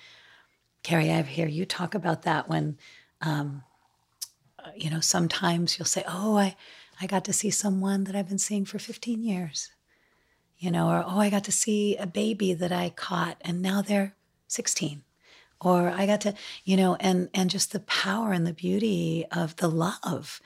Carrie, 0.83 1.11
I 1.11 1.21
hear 1.21 1.47
you 1.47 1.65
talk 1.65 1.95
about 1.95 2.23
that 2.23 2.47
when, 2.47 2.77
um, 3.21 3.63
you 4.75 4.89
know, 4.89 4.99
sometimes 4.99 5.77
you'll 5.77 5.85
say, 5.85 6.03
"Oh, 6.07 6.37
I, 6.37 6.55
I 7.01 7.07
got 7.07 7.25
to 7.25 7.33
see 7.33 7.49
someone 7.49 8.03
that 8.05 8.15
I've 8.15 8.29
been 8.29 8.37
seeing 8.37 8.65
for 8.65 8.79
15 8.79 9.23
years," 9.23 9.71
you 10.57 10.71
know, 10.71 10.89
or 10.89 11.03
"Oh, 11.05 11.19
I 11.19 11.29
got 11.29 11.43
to 11.45 11.51
see 11.51 11.95
a 11.97 12.05
baby 12.05 12.53
that 12.53 12.71
I 12.71 12.89
caught 12.89 13.37
and 13.41 13.61
now 13.61 13.81
they're 13.81 14.15
16." 14.47 15.03
or 15.61 15.89
I 15.89 16.05
got 16.05 16.21
to, 16.21 16.33
you 16.63 16.77
know, 16.77 16.95
and 16.95 17.29
and 17.33 17.49
just 17.49 17.71
the 17.71 17.81
power 17.81 18.31
and 18.31 18.47
the 18.47 18.53
beauty 18.53 19.25
of 19.31 19.55
the 19.57 19.67
love. 19.67 20.41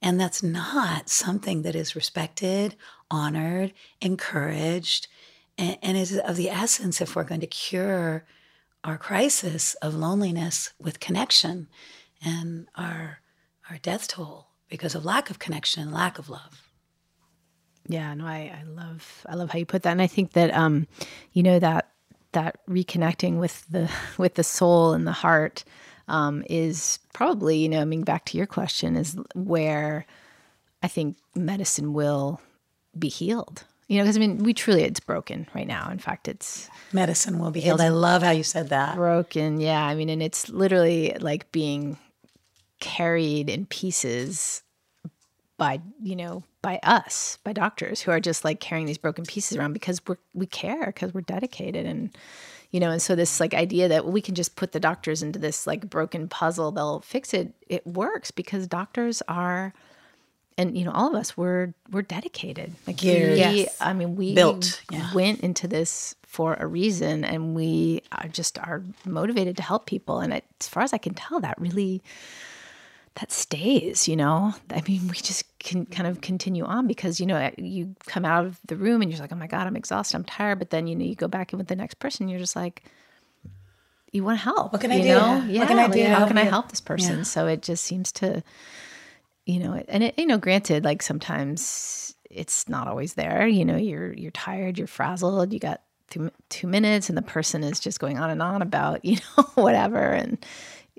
And 0.00 0.20
that's 0.20 0.42
not 0.42 1.08
something 1.08 1.62
that 1.62 1.74
is 1.74 1.96
respected, 1.96 2.76
honored, 3.10 3.72
encouraged, 4.00 5.08
and, 5.56 5.78
and 5.82 5.96
is 5.96 6.16
of 6.18 6.36
the 6.36 6.50
essence 6.50 7.00
if 7.00 7.16
we're 7.16 7.24
going 7.24 7.40
to 7.40 7.46
cure 7.46 8.24
our 8.84 8.96
crisis 8.96 9.74
of 9.74 9.94
loneliness 9.94 10.72
with 10.78 11.00
connection 11.00 11.68
and 12.24 12.68
our 12.74 13.20
our 13.70 13.78
death 13.78 14.08
toll 14.08 14.48
because 14.68 14.94
of 14.94 15.04
lack 15.04 15.30
of 15.30 15.38
connection, 15.38 15.92
lack 15.92 16.18
of 16.18 16.30
love. 16.30 16.70
Yeah, 17.86 18.12
no, 18.14 18.26
I, 18.26 18.60
I 18.60 18.64
love 18.64 19.26
I 19.28 19.34
love 19.34 19.50
how 19.50 19.58
you 19.58 19.66
put 19.66 19.82
that, 19.82 19.92
and 19.92 20.02
I 20.02 20.06
think 20.06 20.32
that 20.32 20.54
um, 20.54 20.86
you 21.32 21.42
know 21.42 21.58
that 21.58 21.90
that 22.32 22.58
reconnecting 22.68 23.38
with 23.38 23.66
the 23.70 23.90
with 24.18 24.34
the 24.34 24.44
soul 24.44 24.92
and 24.92 25.06
the 25.06 25.12
heart 25.12 25.64
um, 26.06 26.44
is 26.48 26.98
probably 27.12 27.58
you 27.58 27.68
know 27.68 27.80
I 27.80 27.84
mean 27.84 28.02
back 28.02 28.26
to 28.26 28.36
your 28.36 28.46
question 28.46 28.96
is 28.96 29.16
where 29.34 30.06
I 30.82 30.88
think 30.88 31.16
medicine 31.34 31.92
will 31.94 32.40
be 32.96 33.08
healed. 33.08 33.64
You 33.88 33.96
know, 33.98 34.04
because 34.04 34.16
I 34.16 34.20
mean 34.20 34.38
we 34.38 34.52
truly 34.52 34.82
it's 34.82 35.00
broken 35.00 35.48
right 35.54 35.66
now. 35.66 35.90
In 35.90 35.98
fact, 35.98 36.28
it's 36.28 36.68
Medicine 36.92 37.38
will 37.38 37.50
be 37.50 37.60
healed. 37.60 37.80
I 37.80 37.88
love 37.88 38.22
how 38.22 38.30
you 38.30 38.42
said 38.42 38.68
that. 38.68 38.96
broken. 38.96 39.60
Yeah, 39.60 39.82
I 39.82 39.94
mean, 39.94 40.10
and 40.10 40.22
it's 40.22 40.50
literally 40.50 41.16
like 41.20 41.50
being 41.52 41.96
carried 42.80 43.48
in 43.48 43.66
pieces 43.66 44.62
by 45.56 45.80
you 46.00 46.14
know 46.14 46.44
by 46.62 46.78
us 46.82 47.38
by 47.44 47.52
doctors 47.52 48.00
who 48.00 48.10
are 48.10 48.20
just 48.20 48.44
like 48.44 48.60
carrying 48.60 48.86
these 48.86 48.98
broken 48.98 49.24
pieces 49.24 49.56
around 49.58 49.72
because 49.72 50.00
we're 50.06 50.16
we 50.32 50.46
care 50.46 50.86
because 50.86 51.12
we're 51.12 51.20
dedicated 51.20 51.84
and 51.84 52.16
you 52.70 52.78
know 52.78 52.90
and 52.90 53.02
so 53.02 53.14
this 53.16 53.40
like 53.40 53.54
idea 53.54 53.88
that 53.88 54.06
we 54.06 54.20
can 54.20 54.34
just 54.34 54.54
put 54.54 54.72
the 54.72 54.80
doctors 54.80 55.22
into 55.22 55.38
this 55.38 55.66
like 55.66 55.90
broken 55.90 56.28
puzzle 56.28 56.70
they'll 56.70 57.00
fix 57.00 57.34
it 57.34 57.52
it 57.68 57.84
works 57.86 58.30
because 58.30 58.66
doctors 58.66 59.20
are 59.26 59.74
and 60.58 60.76
you 60.76 60.84
know 60.84 60.90
all 60.90 61.08
of 61.08 61.14
us 61.14 61.36
we're 61.36 61.72
we're 61.90 62.02
dedicated 62.02 62.74
like 62.86 62.96
Geared. 62.98 63.30
we, 63.32 63.38
Yes. 63.38 63.76
i 63.80 63.92
mean 63.94 64.16
we 64.16 64.34
Built, 64.34 64.82
yeah. 64.90 65.14
went 65.14 65.40
into 65.40 65.66
this 65.68 66.14
for 66.24 66.54
a 66.60 66.66
reason 66.66 67.24
and 67.24 67.54
we 67.54 68.02
are 68.12 68.28
just 68.28 68.58
are 68.58 68.82
motivated 69.06 69.56
to 69.56 69.62
help 69.62 69.86
people 69.86 70.18
and 70.20 70.32
it, 70.34 70.44
as 70.60 70.68
far 70.68 70.82
as 70.82 70.92
i 70.92 70.98
can 70.98 71.14
tell 71.14 71.40
that 71.40 71.58
really 71.60 72.02
that 73.14 73.32
stays 73.32 74.06
you 74.06 74.16
know 74.16 74.52
i 74.70 74.82
mean 74.86 75.08
we 75.08 75.14
just 75.14 75.42
can 75.58 75.86
kind 75.86 76.06
of 76.06 76.20
continue 76.20 76.64
on 76.64 76.86
because 76.86 77.18
you 77.20 77.26
know 77.26 77.50
you 77.56 77.94
come 78.06 78.24
out 78.24 78.44
of 78.44 78.60
the 78.66 78.76
room 78.76 79.00
and 79.02 79.10
you're 79.10 79.20
like 79.20 79.32
oh 79.32 79.36
my 79.36 79.46
god 79.46 79.66
i'm 79.66 79.76
exhausted 79.76 80.16
i'm 80.16 80.24
tired 80.24 80.58
but 80.58 80.70
then 80.70 80.86
you 80.86 80.94
know 80.94 81.04
you 81.04 81.14
go 81.14 81.28
back 81.28 81.52
in 81.52 81.58
with 81.58 81.68
the 81.68 81.76
next 81.76 81.94
person 81.94 82.24
and 82.24 82.30
you're 82.30 82.38
just 82.40 82.54
like 82.56 82.82
you 84.12 84.24
want 84.24 84.38
to 84.38 84.44
help 84.44 84.72
What 84.72 84.80
can 84.80 84.90
I 84.90 84.96
you 84.96 85.02
do? 85.02 85.08
know? 85.10 85.38
What 85.38 85.46
yeah 85.48 85.66
can 85.66 85.78
I 85.78 85.86
do 85.88 86.02
to 86.02 86.08
how 86.14 86.26
can 86.26 86.38
i 86.38 86.44
help 86.44 86.70
this 86.70 86.80
person 86.80 87.18
Yeah. 87.18 87.22
so 87.24 87.46
it 87.46 87.60
just 87.62 87.84
seems 87.84 88.10
to 88.12 88.42
you 89.48 89.58
know 89.58 89.82
and 89.88 90.04
it 90.04 90.14
you 90.18 90.26
know 90.26 90.38
granted 90.38 90.84
like 90.84 91.02
sometimes 91.02 92.14
it's 92.30 92.68
not 92.68 92.86
always 92.86 93.14
there 93.14 93.48
you 93.48 93.64
know 93.64 93.76
you're 93.76 94.12
you're 94.12 94.30
tired 94.30 94.76
you're 94.78 94.86
frazzled 94.86 95.52
you 95.52 95.58
got 95.58 95.80
two, 96.10 96.30
two 96.50 96.66
minutes 96.66 97.08
and 97.08 97.16
the 97.16 97.22
person 97.22 97.64
is 97.64 97.80
just 97.80 97.98
going 97.98 98.18
on 98.18 98.30
and 98.30 98.42
on 98.42 98.60
about 98.62 99.04
you 99.04 99.16
know 99.16 99.44
whatever 99.54 99.98
and 99.98 100.44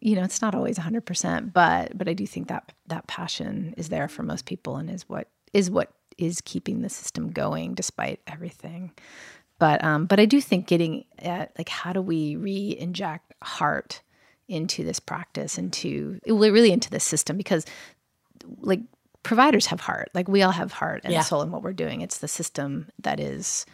you 0.02 0.16
know 0.16 0.24
it's 0.24 0.42
not 0.42 0.56
always 0.56 0.78
100% 0.78 1.54
but 1.54 1.96
but 1.98 2.10
i 2.10 2.14
do 2.14 2.26
think 2.26 2.48
that 2.48 2.72
that 2.88 3.06
passion 3.08 3.74
is 3.78 3.90
there 3.90 4.08
for 4.08 4.24
most 4.24 4.46
people 4.46 4.78
and 4.78 4.90
is 4.90 5.08
what 5.08 5.28
is 5.54 5.70
what 5.70 5.92
is 6.18 6.42
keeping 6.42 6.82
the 6.82 6.90
system 6.90 7.32
going 7.32 7.74
despite 7.74 8.20
everything. 8.28 8.92
But 9.58 9.84
um 9.84 10.06
but 10.06 10.20
i 10.20 10.26
do 10.26 10.40
think 10.42 10.68
getting 10.68 11.06
at 11.20 11.52
like 11.58 11.70
how 11.70 11.94
do 11.94 12.02
we 12.02 12.36
re-inject 12.36 13.34
heart 13.44 14.02
into 14.48 14.84
this 14.84 15.00
practice 15.00 15.58
into 15.58 16.20
really 16.26 16.72
into 16.72 16.90
the 16.90 17.00
system 17.00 17.38
because 17.38 17.66
like 18.62 18.82
providers 19.24 19.66
have 19.68 19.82
heart 19.82 20.10
like 20.14 20.28
we 20.28 20.42
all 20.42 20.52
have 20.52 20.72
heart 20.72 21.02
and 21.04 21.14
Yeah. 21.14 21.22
soul 21.22 21.42
in 21.42 21.52
what 21.52 21.62
we're 21.62 21.74
doing 21.74 22.02
it's 22.02 22.20
the 22.20 22.28
system 22.28 22.88
that 23.00 23.20
is 23.20 23.66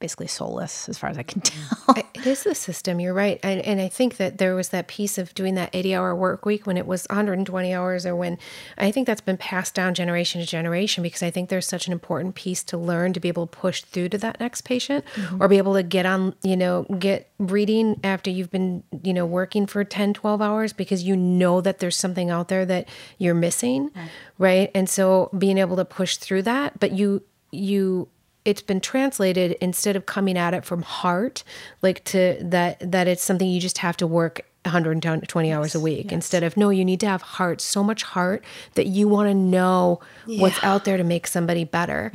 basically 0.00 0.26
soulless 0.26 0.88
as 0.88 0.98
far 0.98 1.10
as 1.10 1.18
i 1.18 1.22
can 1.22 1.40
mm. 1.40 1.68
tell 1.86 2.04
It 2.24 2.28
is 2.28 2.44
the 2.44 2.54
system. 2.54 3.00
You're 3.00 3.12
right, 3.12 3.38
and 3.42 3.60
and 3.60 3.82
I 3.82 3.88
think 3.88 4.16
that 4.16 4.38
there 4.38 4.54
was 4.54 4.70
that 4.70 4.88
piece 4.88 5.18
of 5.18 5.34
doing 5.34 5.56
that 5.56 5.68
80 5.74 5.94
hour 5.94 6.16
work 6.16 6.46
week 6.46 6.66
when 6.66 6.78
it 6.78 6.86
was 6.86 7.06
120 7.10 7.74
hours, 7.74 8.06
or 8.06 8.16
when 8.16 8.38
I 8.78 8.90
think 8.92 9.06
that's 9.06 9.20
been 9.20 9.36
passed 9.36 9.74
down 9.74 9.92
generation 9.92 10.40
to 10.40 10.46
generation 10.46 11.02
because 11.02 11.22
I 11.22 11.30
think 11.30 11.50
there's 11.50 11.66
such 11.66 11.86
an 11.86 11.92
important 11.92 12.34
piece 12.34 12.64
to 12.64 12.78
learn 12.78 13.12
to 13.12 13.20
be 13.20 13.28
able 13.28 13.46
to 13.46 13.54
push 13.54 13.82
through 13.82 14.08
to 14.10 14.18
that 14.18 14.40
next 14.40 14.62
patient, 14.62 15.04
mm-hmm. 15.16 15.42
or 15.42 15.48
be 15.48 15.58
able 15.58 15.74
to 15.74 15.82
get 15.82 16.06
on, 16.06 16.34
you 16.42 16.56
know, 16.56 16.84
get 16.98 17.30
reading 17.38 18.00
after 18.02 18.30
you've 18.30 18.50
been, 18.50 18.84
you 19.02 19.12
know, 19.12 19.26
working 19.26 19.66
for 19.66 19.84
10, 19.84 20.14
12 20.14 20.40
hours 20.40 20.72
because 20.72 21.02
you 21.02 21.16
know 21.16 21.60
that 21.60 21.80
there's 21.80 21.96
something 21.96 22.30
out 22.30 22.48
there 22.48 22.64
that 22.64 22.88
you're 23.18 23.34
missing, 23.34 23.90
right? 24.38 24.70
And 24.74 24.88
so 24.88 25.28
being 25.36 25.58
able 25.58 25.76
to 25.76 25.84
push 25.84 26.16
through 26.16 26.42
that, 26.42 26.80
but 26.80 26.92
you 26.92 27.22
you 27.50 28.08
it's 28.44 28.62
been 28.62 28.80
translated 28.80 29.52
instead 29.60 29.96
of 29.96 30.06
coming 30.06 30.36
at 30.36 30.54
it 30.54 30.64
from 30.64 30.82
heart 30.82 31.44
like 31.82 32.04
to 32.04 32.36
that 32.40 32.78
that 32.80 33.08
it's 33.08 33.22
something 33.22 33.48
you 33.48 33.60
just 33.60 33.78
have 33.78 33.96
to 33.96 34.06
work 34.06 34.42
120 34.64 35.52
hours 35.52 35.74
a 35.74 35.80
week 35.80 36.10
instead 36.10 36.42
of 36.42 36.56
no 36.56 36.70
you 36.70 36.84
need 36.84 36.98
to 37.00 37.06
have 37.06 37.20
heart 37.20 37.60
so 37.60 37.84
much 37.84 38.02
heart 38.02 38.42
that 38.74 38.86
you 38.86 39.06
want 39.06 39.28
to 39.28 39.34
know 39.34 40.00
what's 40.38 40.62
out 40.64 40.84
there 40.84 40.96
to 40.96 41.04
make 41.04 41.26
somebody 41.26 41.64
better. 41.64 42.12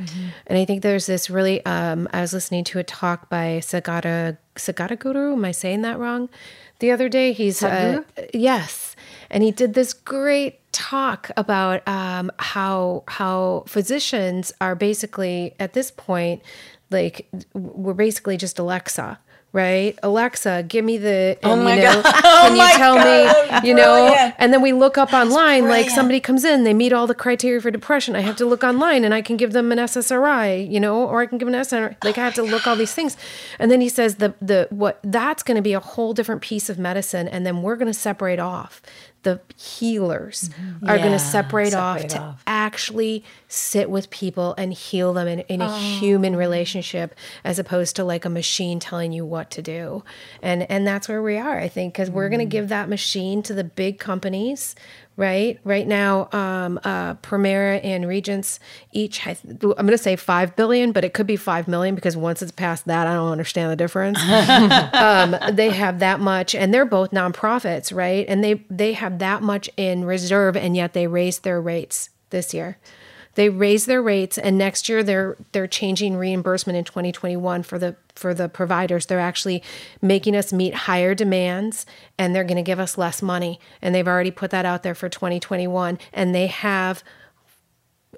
And 0.48 0.58
i 0.58 0.64
think 0.64 0.82
there's 0.82 1.06
this 1.06 1.30
really 1.30 1.64
um, 1.64 2.08
i 2.12 2.20
was 2.20 2.32
listening 2.32 2.64
to 2.64 2.80
a 2.80 2.82
talk 2.82 3.28
by 3.28 3.60
sagata 3.62 4.36
sagata 4.56 4.98
guru 4.98 5.32
am 5.34 5.44
i 5.44 5.52
saying 5.52 5.82
that 5.82 5.98
wrong? 5.98 6.28
The 6.80 6.90
other 6.90 7.08
day 7.08 7.32
he's 7.32 7.62
uh, 7.62 8.02
yes. 8.34 8.96
And 9.30 9.44
he 9.44 9.52
did 9.52 9.74
this 9.74 9.92
great 9.92 10.59
talk 10.72 11.30
about 11.36 11.86
um, 11.88 12.30
how 12.38 13.04
how 13.08 13.64
physicians 13.66 14.52
are 14.60 14.74
basically 14.74 15.54
at 15.58 15.72
this 15.72 15.90
point 15.90 16.42
like 16.90 17.28
we're 17.54 17.94
basically 17.94 18.36
just 18.36 18.58
Alexa. 18.58 19.18
Right, 19.52 19.98
Alexa, 20.04 20.64
give 20.68 20.84
me 20.84 20.96
the. 20.96 21.36
Oh 21.42 21.54
and, 21.54 21.64
my 21.64 21.74
you 21.74 21.82
know, 21.82 22.02
God. 22.04 22.14
Can 22.22 22.52
you 22.52 22.58
my 22.58 22.72
tell 22.74 22.94
God, 22.94 23.62
me? 23.62 23.68
You 23.68 23.74
know, 23.74 24.06
brilliant. 24.06 24.34
and 24.38 24.52
then 24.52 24.62
we 24.62 24.72
look 24.72 24.96
up 24.96 25.12
online. 25.12 25.66
Like 25.66 25.90
somebody 25.90 26.20
comes 26.20 26.44
in, 26.44 26.62
they 26.62 26.72
meet 26.72 26.92
all 26.92 27.08
the 27.08 27.16
criteria 27.16 27.60
for 27.60 27.72
depression. 27.72 28.14
I 28.14 28.20
have 28.20 28.36
to 28.36 28.46
look 28.46 28.62
online, 28.62 29.02
and 29.02 29.12
I 29.12 29.22
can 29.22 29.36
give 29.36 29.52
them 29.52 29.72
an 29.72 29.78
SSRI, 29.78 30.70
you 30.70 30.78
know, 30.78 31.04
or 31.04 31.20
I 31.20 31.26
can 31.26 31.36
give 31.36 31.48
an 31.48 31.54
SNRI. 31.54 31.96
Like 32.04 32.16
I 32.16 32.24
have 32.24 32.34
to 32.34 32.44
look 32.44 32.68
all 32.68 32.76
these 32.76 32.94
things, 32.94 33.16
and 33.58 33.72
then 33.72 33.80
he 33.80 33.88
says 33.88 34.16
the 34.16 34.34
the 34.40 34.68
what 34.70 35.00
that's 35.02 35.42
going 35.42 35.56
to 35.56 35.62
be 35.62 35.72
a 35.72 35.80
whole 35.80 36.14
different 36.14 36.42
piece 36.42 36.70
of 36.70 36.78
medicine, 36.78 37.26
and 37.26 37.44
then 37.44 37.60
we're 37.60 37.74
going 37.74 37.92
to 37.92 37.98
separate 37.98 38.38
off 38.38 38.80
the 39.22 39.40
healers 39.56 40.48
are 40.86 40.96
going 40.96 41.12
to 41.12 41.18
separate, 41.18 41.74
off 41.74 42.06
to 42.06 42.18
off. 42.18 42.42
actually 42.46 43.22
sit 43.48 43.90
with 43.90 44.08
people 44.08 44.54
and 44.56 44.72
heal 44.72 45.12
them 45.12 45.28
in, 45.28 45.40
in 45.40 45.60
a 45.60 45.68
oh. 45.68 45.78
human 45.78 46.34
relationship 46.34 47.14
as 47.44 47.58
opposed 47.58 47.96
to 47.96 48.04
like 48.04 48.24
a 48.24 48.30
machine 48.30 48.80
telling 48.80 49.12
you 49.12 49.26
what 49.26 49.50
to 49.50 49.62
do. 49.62 50.02
And 50.42 50.70
and 50.70 50.86
that's 50.86 51.08
where 51.08 51.22
we 51.22 51.36
are 51.36 51.58
i 51.58 51.68
think 51.68 51.92
because 51.92 52.10
we're 52.10 52.28
going 52.28 52.40
to 52.40 52.46
mm. 52.46 52.50
give 52.50 52.68
that 52.68 52.88
machine 52.88 53.42
to 53.42 53.54
the 53.54 53.64
big 53.64 53.98
companies 53.98 54.74
right? 55.20 55.60
Right 55.64 55.86
now 55.86 56.28
um 56.32 56.80
uh 56.82 57.14
Premera 57.16 57.84
and 57.84 58.08
Regence 58.08 58.58
each 58.92 59.18
has, 59.18 59.42
i'm 59.44 59.58
going 59.58 59.88
to 59.88 59.98
say 59.98 60.16
5 60.16 60.56
billion 60.56 60.92
but 60.92 61.04
it 61.04 61.12
could 61.12 61.26
be 61.26 61.36
5 61.36 61.68
million 61.68 61.94
because 61.94 62.16
once 62.16 62.40
it's 62.42 62.50
past 62.50 62.86
that 62.86 63.06
i 63.06 63.12
don't 63.12 63.30
understand 63.30 63.70
the 63.70 63.76
difference. 63.76 64.18
Um, 65.10 65.36
they 65.52 65.70
have 65.70 65.98
that 65.98 66.20
much 66.20 66.54
and 66.54 66.72
they're 66.72 66.84
both 66.86 67.10
nonprofits 67.10 67.94
right? 67.94 68.24
And 68.28 68.42
they 68.42 68.64
they 68.70 68.94
have 68.94 69.18
that 69.18 69.42
much 69.42 69.68
in 69.76 70.04
reserve 70.04 70.56
and 70.56 70.74
yet 70.74 70.94
they 70.94 71.06
raised 71.06 71.44
their 71.44 71.60
rates 71.60 72.08
this 72.30 72.54
year. 72.54 72.78
They 73.34 73.48
raised 73.48 73.86
their 73.86 74.02
rates 74.02 74.38
and 74.38 74.56
next 74.56 74.88
year 74.88 75.02
they're 75.02 75.36
they're 75.52 75.66
changing 75.66 76.16
reimbursement 76.16 76.76
in 76.76 76.84
2021 76.84 77.62
for 77.62 77.78
the 77.78 77.96
for 78.20 78.34
the 78.34 78.48
providers. 78.48 79.06
They're 79.06 79.18
actually 79.18 79.62
making 80.02 80.36
us 80.36 80.52
meet 80.52 80.74
higher 80.74 81.14
demands 81.14 81.86
and 82.18 82.34
they're 82.34 82.44
going 82.44 82.56
to 82.56 82.62
give 82.62 82.78
us 82.78 82.98
less 82.98 83.22
money. 83.22 83.58
And 83.80 83.94
they've 83.94 84.06
already 84.06 84.30
put 84.30 84.50
that 84.50 84.66
out 84.66 84.82
there 84.82 84.94
for 84.94 85.08
2021 85.08 85.98
and 86.12 86.34
they 86.34 86.46
have 86.46 87.02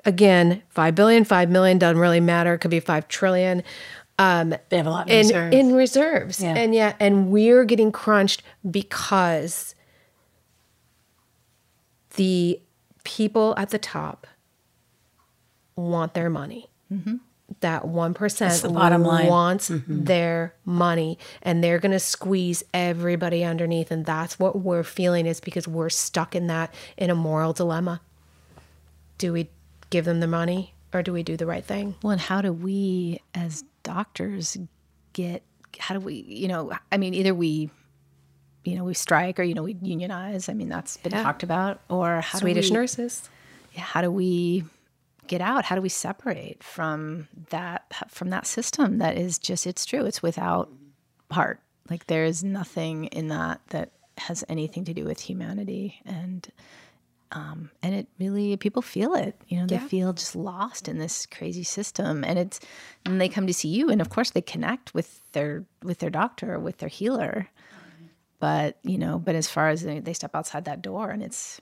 again 0.04 0.62
5 0.70 0.94
billion 0.96 1.24
5 1.24 1.48
million 1.48 1.78
doesn't 1.78 1.98
really 1.98 2.18
matter 2.18 2.54
it 2.54 2.58
could 2.58 2.70
be 2.70 2.80
5 2.80 3.08
trillion. 3.08 3.62
Um, 4.18 4.54
they 4.68 4.76
have 4.76 4.86
a 4.86 4.90
lot 4.90 5.08
in 5.08 5.14
in 5.14 5.26
reserve. 5.26 5.52
in 5.52 5.74
reserves. 5.74 6.40
Yeah. 6.40 6.54
and 6.54 6.74
yeah, 6.74 6.94
and 7.00 7.30
we're 7.30 7.64
getting 7.64 7.90
crunched 7.90 8.42
because 8.68 9.74
the 12.16 12.60
people 13.04 13.54
at 13.56 13.70
the 13.70 13.78
top 13.78 14.26
want 15.76 16.14
their 16.14 16.28
money 16.28 16.68
mm-hmm. 16.92 17.16
That 17.62 17.82
1% 17.84 18.38
That's 18.38 18.60
the 18.60 18.68
bottom 18.68 19.02
line. 19.02 19.26
wants 19.26 19.70
mm-hmm. 19.70 20.04
their 20.04 20.54
money 20.64 21.18
and 21.42 21.64
they're 21.64 21.78
going 21.78 21.92
to 21.92 21.98
squeeze 21.98 22.62
everybody 22.72 23.42
underneath 23.42 23.90
and 23.90 24.04
that's 24.04 24.38
what 24.38 24.60
we're 24.60 24.84
feeling 24.84 25.26
is 25.26 25.40
because 25.40 25.66
we're 25.66 25.88
stuck 25.88 26.36
in 26.36 26.46
that 26.48 26.72
in 26.96 27.10
a 27.10 27.14
moral 27.14 27.52
dilemma 27.52 28.00
do 29.18 29.32
we 29.32 29.50
give 29.90 30.04
them 30.04 30.20
the 30.20 30.26
money 30.26 30.74
or 30.92 31.02
do 31.02 31.12
we 31.12 31.22
do 31.22 31.36
the 31.36 31.46
right 31.46 31.64
thing 31.64 31.94
Well, 32.02 32.12
and 32.12 32.20
how 32.20 32.40
do 32.42 32.52
we 32.52 33.20
as 33.34 33.64
doctors 33.82 34.56
get, 35.12 35.42
how 35.78 35.94
do 35.94 36.00
we, 36.00 36.14
you 36.14 36.48
know, 36.48 36.72
I 36.90 36.98
mean, 36.98 37.14
either 37.14 37.34
we, 37.34 37.70
you 38.64 38.76
know, 38.76 38.84
we 38.84 38.94
strike 38.94 39.40
or, 39.40 39.42
you 39.42 39.54
know, 39.54 39.64
we 39.64 39.76
unionize. 39.82 40.48
I 40.48 40.54
mean, 40.54 40.68
that's 40.68 40.96
been 40.98 41.12
Yeah. 41.12 41.22
talked 41.22 41.42
about. 41.42 41.80
Or 41.88 42.20
how 42.20 42.38
swedish 42.38 42.68
do 42.68 42.74
we, 42.74 42.78
nurses 42.78 43.28
yeah, 43.74 43.82
how 43.82 44.02
do 44.02 44.10
we 44.10 44.64
get 45.32 45.40
out? 45.40 45.64
How 45.64 45.74
do 45.76 45.82
we 45.82 45.88
separate 45.88 46.62
from 46.62 47.28
that, 47.50 47.80
from 48.08 48.28
that 48.30 48.46
system 48.46 48.98
that 48.98 49.16
is 49.16 49.38
just, 49.38 49.66
it's 49.66 49.84
true, 49.84 50.04
it's 50.06 50.22
without 50.22 50.68
heart. 51.30 51.58
Like 51.90 52.06
there 52.06 52.24
is 52.24 52.44
nothing 52.44 53.06
in 53.06 53.28
that 53.28 53.60
that 53.68 53.88
has 54.18 54.44
anything 54.48 54.84
to 54.84 54.94
do 54.94 55.04
with 55.04 55.20
humanity. 55.20 56.00
And, 56.04 56.46
um, 57.32 57.70
and 57.82 57.94
it 57.94 58.06
really 58.20 58.56
people 58.58 58.82
feel 58.82 59.14
it 59.14 59.34
you 59.48 59.56
know 59.58 59.66
they 59.66 59.76
Yeah. 59.76 59.88
feel 59.88 60.12
just 60.12 60.36
lost 60.36 60.86
in 60.86 60.98
this 60.98 61.24
crazy 61.24 61.64
system 61.64 62.24
and 62.28 62.38
it's 62.38 62.60
and 63.06 63.18
they 63.18 63.28
come 63.30 63.46
to 63.46 63.54
see 63.54 63.68
you 63.68 63.88
and 63.88 64.02
of 64.02 64.10
course 64.10 64.30
they 64.32 64.42
connect 64.42 64.92
with 64.92 65.08
their 65.32 65.64
with 65.82 65.98
their 66.00 66.10
doctor 66.10 66.52
or 66.54 66.58
with 66.58 66.76
their 66.76 66.90
healer 66.90 67.48
but 68.38 68.76
you 68.82 68.98
know 68.98 69.18
but 69.18 69.34
as 69.34 69.48
far 69.48 69.70
as 69.70 69.80
they, 69.82 69.98
they 70.00 70.12
step 70.12 70.34
outside 70.34 70.66
that 70.66 70.82
door 70.82 71.08
and 71.08 71.22
it's 71.22 71.58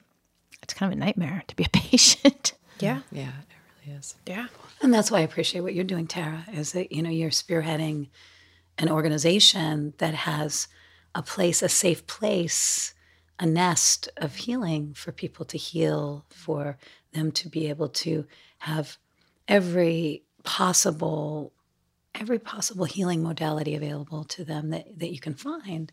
it's 0.60 0.74
kind 0.74 0.92
of 0.92 0.96
a 0.98 1.00
nightmare 1.04 1.44
to 1.46 1.54
be 1.54 1.62
a 1.64 1.68
patient 1.90 2.52
yeah 2.80 2.98
Yeah, 3.12 3.28
it 3.28 3.46
really 3.86 3.98
is. 3.98 4.14
yeah 4.26 4.46
And 4.82 4.92
that's 4.92 5.10
why 5.10 5.18
I 5.18 5.22
appreciate 5.22 5.60
what 5.60 5.74
you're 5.74 5.84
doing, 5.84 6.06
Tara, 6.06 6.44
is 6.52 6.72
that, 6.72 6.92
you 6.92 7.02
know, 7.02 7.10
you're 7.10 7.30
spearheading 7.30 8.08
an 8.78 8.88
organization 8.88 9.94
that 9.98 10.14
has 10.14 10.68
a 11.14 11.22
place, 11.22 11.62
a 11.62 11.68
safe 11.68 12.06
place 12.06 12.94
a 13.40 13.46
nest 13.46 14.08
of 14.18 14.36
healing 14.36 14.92
for 14.92 15.10
people 15.10 15.46
to 15.46 15.56
heal, 15.56 16.26
for 16.28 16.76
them 17.12 17.32
to 17.32 17.48
be 17.48 17.70
able 17.70 17.88
to 17.88 18.26
have 18.58 18.98
every 19.48 20.22
possible 20.44 21.52
every 22.14 22.38
possible 22.38 22.84
healing 22.84 23.22
modality 23.22 23.76
available 23.76 24.24
to 24.24 24.44
them 24.44 24.70
that, 24.70 24.98
that 24.98 25.12
you 25.12 25.20
can 25.20 25.32
find 25.32 25.92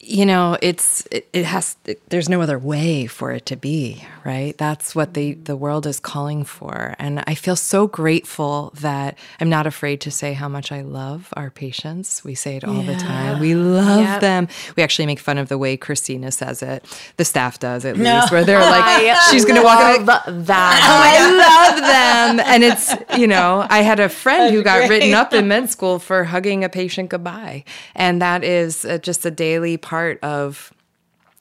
you 0.00 0.26
know 0.26 0.56
it's 0.60 1.06
it, 1.10 1.28
it 1.32 1.44
has 1.44 1.76
it, 1.86 2.00
there's 2.10 2.28
no 2.28 2.40
other 2.40 2.58
way 2.58 3.06
for 3.06 3.32
it 3.32 3.46
to 3.46 3.56
be 3.56 4.06
right? 4.24 4.56
That's 4.56 4.94
what 4.94 5.14
the 5.14 5.34
the 5.34 5.56
world 5.56 5.86
is 5.86 6.00
calling 6.00 6.44
for. 6.44 6.94
And 6.98 7.22
i 7.26 7.34
feel 7.34 7.56
so 7.56 7.86
grateful 7.86 8.72
that 8.80 9.18
i'm 9.40 9.48
not 9.48 9.66
afraid 9.66 10.00
to 10.00 10.10
say 10.10 10.32
how 10.32 10.48
much 10.48 10.72
i 10.72 10.80
love 10.80 11.32
our 11.36 11.50
patients. 11.50 12.24
We 12.24 12.34
say 12.34 12.56
it 12.56 12.64
all 12.64 12.82
yeah. 12.82 12.94
the 12.94 12.98
time. 12.98 13.40
We 13.40 13.54
love 13.54 14.00
yep. 14.00 14.20
them. 14.20 14.48
We 14.76 14.82
actually 14.82 15.06
make 15.06 15.18
fun 15.18 15.38
of 15.38 15.48
the 15.48 15.58
way 15.58 15.76
christina 15.76 16.32
says 16.32 16.62
it. 16.62 16.84
The 17.16 17.24
staff 17.24 17.58
does 17.58 17.84
at 17.84 17.96
no. 17.96 18.14
least 18.14 18.32
where 18.32 18.44
they're 18.44 18.60
like 18.60 19.16
she's 19.30 19.44
gonna 19.44 19.62
walk 19.62 19.98
in 19.98 20.06
like, 20.06 20.24
that. 20.46 20.80
I 21.06 22.34
love 22.34 22.38
them. 22.38 22.46
And 22.46 22.64
it's 22.64 22.94
you 23.18 23.26
know 23.26 23.66
i 23.68 23.82
had 23.82 24.00
a 24.00 24.08
friend 24.08 24.44
That's 24.44 24.54
who 24.54 24.62
got 24.62 24.78
great. 24.78 24.90
written 24.90 25.14
up 25.14 25.32
in 25.34 25.48
med 25.48 25.70
school 25.70 25.98
for 25.98 26.24
hugging 26.24 26.64
a 26.64 26.68
patient 26.68 27.10
goodbye. 27.10 27.64
And 27.94 28.22
that 28.22 28.42
is 28.42 28.84
uh, 28.84 28.98
just 28.98 29.26
a 29.26 29.30
daily 29.54 29.76
part 29.76 30.04
part 30.04 30.18
of 30.22 30.72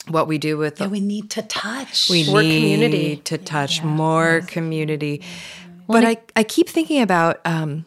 what 0.08 0.28
we 0.28 0.38
do 0.38 0.58
with 0.58 0.80
yeah, 0.80 0.88
we 0.88 1.00
need 1.00 1.30
to 1.30 1.42
touch 1.42 2.10
we 2.10 2.26
more 2.30 2.42
need 2.42 2.60
community 2.60 3.16
to 3.18 3.38
touch 3.38 3.80
yeah. 3.80 3.86
more 3.86 4.40
yes. 4.42 4.50
community 4.50 5.22
well, 5.88 6.02
but 6.02 6.08
I, 6.08 6.18
I 6.36 6.44
keep 6.44 6.70
thinking 6.70 7.02
about 7.02 7.40
um, 7.46 7.86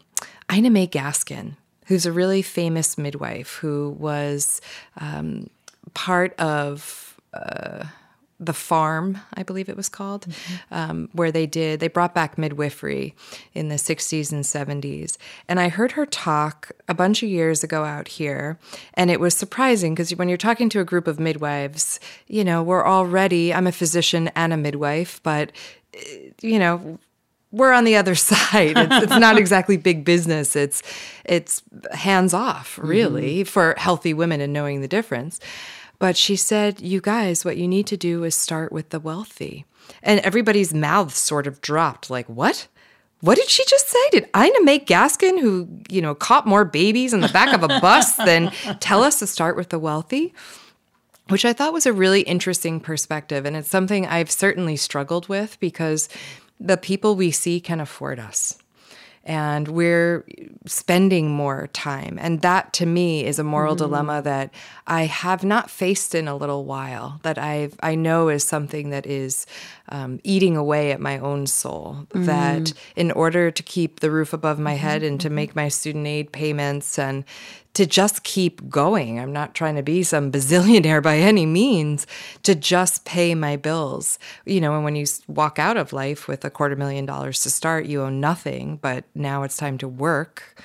ina 0.53 0.71
may 0.71 0.87
gaskin 0.87 1.57
who's 1.87 2.05
a 2.05 2.13
really 2.13 2.43
famous 2.43 2.99
midwife 2.99 3.57
who 3.57 3.97
was 3.99 4.61
um, 4.99 5.49
part 5.95 6.35
of 6.39 7.17
uh, 7.33 7.85
the 8.39 8.53
farm 8.53 9.19
i 9.35 9.43
believe 9.43 9.69
it 9.69 9.77
was 9.77 9.89
called 9.89 10.27
mm-hmm. 10.27 10.75
um, 10.75 11.09
where 11.13 11.33
they 11.33 11.47
did 11.47 11.81
they 11.81 11.89
brought 11.89 12.15
back 12.15 12.37
midwifery 12.37 13.15
in 13.55 13.69
the 13.69 13.77
60s 13.77 14.33
and 14.33 14.45
70s 14.45 15.17
and 15.49 15.59
i 15.59 15.69
heard 15.69 15.93
her 15.93 16.05
talk 16.05 16.73
a 16.89 16.95
bunch 16.95 17.23
of 17.23 17.29
years 17.29 17.65
ago 17.65 17.85
out 17.85 18.09
here 18.09 18.59
and 18.95 19.11
it 19.11 19.21
was 19.21 19.35
surprising 19.35 19.95
because 19.95 20.15
when 20.17 20.29
you're 20.29 20.37
talking 20.37 20.69
to 20.69 20.81
a 20.81 20.85
group 20.85 21.07
of 21.07 21.19
midwives 21.19 21.99
you 22.27 22.45
know 22.45 22.63
we're 22.63 22.87
already 22.87 23.55
i'm 23.55 23.67
a 23.67 23.73
physician 23.73 24.29
and 24.37 24.53
a 24.53 24.57
midwife 24.57 25.21
but 25.23 25.51
eh, 25.95 26.31
you 26.43 26.59
know 26.59 26.99
we're 27.53 27.73
on 27.73 27.85
the 27.85 27.97
other 27.97 28.15
side. 28.15 28.77
It's, 28.77 29.05
it's, 29.05 29.19
not 29.19 29.39
exactly 29.39 29.77
big 29.77 30.05
business. 30.05 30.55
It's 30.55 30.83
it's 31.25 31.63
hands 31.93 32.35
off, 32.35 32.79
really, 32.83 33.41
mm-hmm. 33.41 33.49
for 33.49 33.75
healthy 33.79 34.15
women 34.15 34.41
and 34.41 34.53
knowing 34.53 34.81
the 34.81 34.89
difference. 34.89 35.41
But 35.99 36.17
she 36.17 36.37
said, 36.37 36.81
You 36.81 37.01
guys, 37.01 37.45
what 37.45 37.57
you 37.57 37.69
need 37.69 37.87
to 37.89 37.97
do 37.97 38.25
is 38.25 38.35
start 38.35 38.73
with 38.73 38.91
the 38.91 39.01
wealthy. 39.01 39.65
And 40.03 40.21
everybody's 40.21 40.75
mouths 40.75 41.17
sort 41.17 41.47
of 41.47 41.61
dropped 41.61 42.11
like, 42.11 42.27
What? 42.27 42.69
What 43.21 43.37
did 43.39 43.49
she 43.49 43.65
just 43.65 43.89
say? 43.89 44.11
Did 44.13 44.29
Ina 44.37 44.63
May 44.63 44.79
Gaskin, 44.79 45.41
who, 45.41 45.69
you 45.89 46.03
know, 46.03 46.15
caught 46.15 46.47
more 46.47 46.67
babies 46.67 47.15
in 47.15 47.21
the 47.21 47.29
back 47.29 47.55
of 47.55 47.63
a 47.63 47.81
bus 47.81 48.15
than 48.17 48.51
tell 48.79 49.03
us 49.03 49.19
to 49.21 49.27
start 49.27 49.57
with 49.57 49.71
the 49.71 49.79
wealthy? 49.79 50.35
Which 51.29 51.45
I 51.45 51.53
thought 51.53 51.73
was 51.73 51.87
a 51.87 51.93
really 51.93 52.21
interesting 52.21 52.79
perspective. 52.79 53.47
And 53.47 53.57
it's 53.57 53.71
something 53.71 54.07
I've 54.07 54.31
certainly 54.31 54.77
struggled 54.77 55.29
with 55.29 55.59
because 55.61 56.09
the 56.61 56.77
people 56.77 57.17
we 57.17 57.31
see 57.31 57.59
can 57.59 57.81
afford 57.81 58.21
us 58.21 58.59
and 59.27 59.67
we're 59.67 60.25
spending 60.67 61.31
more 61.31 61.67
time. 61.73 62.17
And 62.21 62.43
that 62.43 62.73
to 62.75 62.87
me 62.87 63.25
is 63.25 63.41
a 63.41 63.45
moral 63.45 63.75
mm. 63.75 63.79
dilemma 63.79 64.23
that 64.23 64.55
I 64.87 65.07
have 65.07 65.43
not 65.43 65.69
faced 65.69 66.15
in 66.15 66.29
a 66.29 66.37
little 66.37 66.65
while, 66.65 67.19
that 67.25 67.37
i 67.37 67.69
I 67.81 67.97
know 67.97 68.29
is 68.29 68.45
something 68.45 68.91
that 68.91 69.05
is 69.05 69.47
um, 69.89 70.21
eating 70.23 70.57
away 70.57 70.93
at 70.93 71.01
my 71.01 71.19
own 71.19 71.47
soul. 71.49 72.07
Mm. 72.11 72.27
That 72.27 72.73
in 72.95 73.11
order 73.11 73.51
to 73.51 73.63
keep 73.63 73.99
the 73.99 74.13
roof 74.13 74.33
above 74.33 74.61
my 74.61 74.75
head 74.75 75.03
and 75.03 75.21
to 75.21 75.29
mm-hmm. 75.29 75.35
make 75.35 75.57
my 75.57 75.69
student 75.69 76.07
aid 76.07 76.31
payments 76.31 76.99
and 76.99 77.25
to 77.77 77.85
just 77.85 78.23
keep 78.23 78.71
going. 78.71 79.21
I'm 79.21 79.35
not 79.35 79.55
trying 79.55 79.77
to 79.77 79.83
be 79.83 80.03
some 80.03 80.33
bazillionaire 80.37 81.03
by 81.03 81.19
any 81.19 81.45
means, 81.45 82.07
to 82.43 82.55
just 82.55 83.05
pay 83.05 83.35
my 83.35 83.57
bills. 83.57 84.19
You 84.47 84.63
know, 84.63 84.75
and 84.75 84.83
when 84.83 84.97
you 84.97 85.05
walk 85.29 85.59
out 85.59 85.77
of 85.77 85.93
life 85.93 86.27
with 86.27 86.43
a 86.47 86.51
quarter 86.51 86.75
million 86.75 87.05
dollars 87.05 87.43
to 87.43 87.51
start, 87.51 87.85
you 87.85 88.01
owe 88.03 88.09
nothing, 88.09 88.79
but 88.81 89.05
now 89.15 89.43
it's 89.43 89.59
time 89.59 89.77
to 89.79 89.89
work 89.89 90.59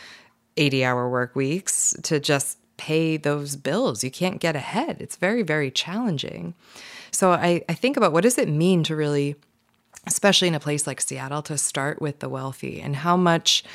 80 0.55 0.85
hour 0.85 1.09
work 1.09 1.35
weeks 1.35 1.93
to 2.03 2.21
just 2.21 2.57
pay 2.77 3.17
those 3.17 3.57
bills. 3.57 4.05
You 4.05 4.11
can't 4.11 4.39
get 4.39 4.55
ahead. 4.55 4.97
It's 5.01 5.17
very, 5.17 5.43
very 5.43 5.69
challenging. 5.69 6.53
So 7.11 7.31
I, 7.31 7.61
I 7.67 7.73
think 7.73 7.97
about 7.97 8.13
what 8.13 8.23
does 8.23 8.37
it 8.37 8.47
mean 8.47 8.83
to 8.83 8.95
really, 8.95 9.35
especially 10.07 10.47
in 10.47 10.55
a 10.55 10.61
place 10.61 10.87
like 10.87 11.01
Seattle, 11.01 11.41
to 11.43 11.57
start 11.57 12.01
with 12.01 12.19
the 12.19 12.29
wealthy 12.29 12.79
and 12.79 12.95
how 12.95 13.17
much 13.17 13.65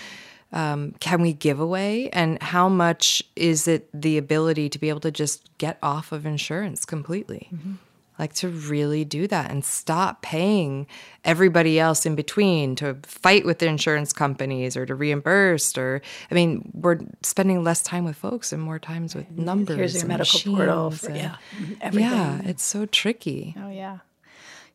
um, 0.52 0.92
can 1.00 1.20
we 1.22 1.32
give 1.32 1.60
away? 1.60 2.08
And 2.10 2.40
how 2.42 2.68
much 2.68 3.22
is 3.34 3.66
it 3.68 3.88
the 3.92 4.16
ability 4.16 4.68
to 4.70 4.78
be 4.78 4.88
able 4.88 5.00
to 5.00 5.10
just 5.10 5.48
get 5.58 5.78
off 5.82 6.12
of 6.12 6.24
insurance 6.24 6.84
completely? 6.84 7.48
Mm-hmm. 7.52 7.74
like 8.18 8.32
to 8.32 8.48
really 8.48 9.04
do 9.04 9.26
that 9.26 9.50
and 9.50 9.62
stop 9.64 10.22
paying 10.22 10.86
everybody 11.24 11.78
else 11.78 12.06
in 12.06 12.14
between 12.14 12.74
to 12.76 12.96
fight 13.02 13.44
with 13.44 13.58
the 13.58 13.66
insurance 13.66 14.12
companies 14.12 14.74
or 14.76 14.86
to 14.86 14.94
reimburse 14.94 15.76
or 15.76 16.00
i 16.30 16.34
mean 16.34 16.70
we're 16.72 16.98
spending 17.22 17.62
less 17.62 17.82
time 17.82 18.04
with 18.04 18.16
folks 18.16 18.52
and 18.52 18.62
more 18.62 18.78
times 18.78 19.14
with 19.14 19.30
numbers 19.32 19.76
here's 19.76 19.94
your 19.96 20.06
medical 20.06 20.40
portal 20.40 20.90
for, 20.90 21.08
and, 21.08 21.16
yeah 21.16 21.36
everything. 21.82 22.10
yeah 22.10 22.40
it's 22.44 22.62
so 22.64 22.86
tricky. 22.86 23.54
Oh 23.58 23.68
yeah. 23.68 23.98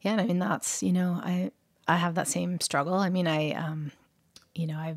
Yeah 0.02 0.12
and 0.12 0.22
i 0.22 0.26
mean 0.26 0.40
that's 0.40 0.84
you 0.84 0.92
know 0.92 1.20
i 1.24 1.52
i 1.88 1.96
have 1.96 2.16
that 2.16 2.28
same 2.28 2.60
struggle. 2.60 2.94
I 2.94 3.10
mean 3.10 3.28
i 3.28 3.52
um 3.54 3.92
you 4.54 4.68
know 4.68 4.78
i 4.78 4.96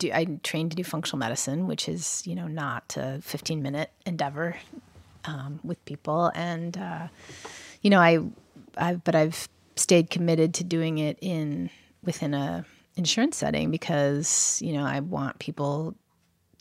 do 0.00 0.10
I 0.12 0.24
trained 0.42 0.72
to 0.72 0.76
do 0.76 0.82
functional 0.82 1.18
medicine, 1.18 1.68
which 1.68 1.88
is 1.88 2.26
you 2.26 2.34
know 2.34 2.48
not 2.48 2.96
a 2.96 3.20
15 3.22 3.62
minute 3.62 3.92
endeavor 4.04 4.56
um, 5.26 5.60
with 5.62 5.84
people, 5.84 6.32
and 6.34 6.76
uh, 6.76 7.06
you 7.82 7.90
know 7.90 8.00
I, 8.00 8.18
I 8.76 8.94
but 8.94 9.14
I've 9.14 9.48
stayed 9.76 10.10
committed 10.10 10.54
to 10.54 10.64
doing 10.64 10.98
it 10.98 11.18
in 11.20 11.70
within 12.02 12.34
a 12.34 12.64
insurance 12.96 13.36
setting 13.36 13.70
because 13.70 14.60
you 14.60 14.72
know 14.72 14.84
I 14.84 15.00
want 15.00 15.38
people 15.38 15.94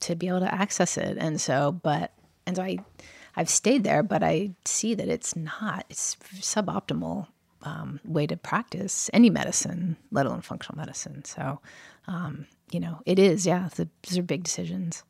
to 0.02 0.16
be 0.16 0.28
able 0.28 0.42
to 0.42 0.54
access 0.54 0.98
it, 0.98 1.18
and 1.18 1.42
so 1.42 1.72
but 1.72 2.12
and 2.46 2.58
so 2.58 2.64
I 2.64 2.78
I've 3.36 3.50
stayed 3.50 3.84
there, 3.86 4.04
but 4.04 4.22
I 4.22 4.52
see 4.66 4.94
that 4.96 5.08
it's 5.08 5.36
not 5.36 5.86
it's 5.90 6.18
suboptimal 6.36 7.28
um, 7.64 8.00
way 8.06 8.26
to 8.28 8.38
practice 8.38 9.10
any 9.14 9.30
medicine, 9.30 9.98
let 10.12 10.26
alone 10.26 10.42
functional 10.42 10.78
medicine. 10.78 11.26
So 11.26 11.60
um, 12.10 12.48
you 12.72 12.80
know, 12.80 13.02
it 13.06 13.20
is, 13.20 13.46
yeah. 13.46 13.70
The, 13.76 13.88
these 14.04 14.18
are 14.18 14.24
big 14.24 14.44
decisions 14.44 15.04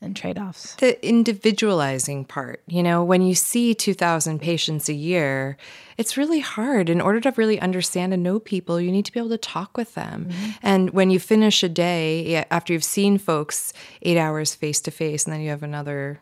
and 0.00 0.14
trade 0.14 0.38
offs. 0.38 0.74
The 0.76 1.04
individualizing 1.06 2.24
part, 2.24 2.62
you 2.66 2.82
know, 2.82 3.02
when 3.02 3.22
you 3.22 3.34
see 3.34 3.74
2,000 3.74 4.40
patients 4.40 4.88
a 4.88 4.94
year, 4.94 5.56
it's 5.96 6.16
really 6.16 6.40
hard. 6.40 6.88
In 6.88 7.00
order 7.00 7.20
to 7.20 7.32
really 7.36 7.58
understand 7.60 8.12
and 8.12 8.22
know 8.22 8.38
people, 8.38 8.80
you 8.80 8.92
need 8.92 9.06
to 9.06 9.12
be 9.12 9.18
able 9.18 9.30
to 9.30 9.38
talk 9.38 9.76
with 9.76 9.94
them. 9.94 10.28
Mm-hmm. 10.28 10.50
And 10.62 10.90
when 10.90 11.10
you 11.10 11.18
finish 11.18 11.62
a 11.62 11.68
day, 11.68 12.44
after 12.50 12.72
you've 12.72 12.84
seen 12.84 13.18
folks 13.18 13.72
eight 14.02 14.18
hours 14.18 14.54
face 14.54 14.80
to 14.82 14.90
face, 14.90 15.24
and 15.24 15.32
then 15.32 15.40
you 15.40 15.50
have 15.50 15.62
another 15.62 16.20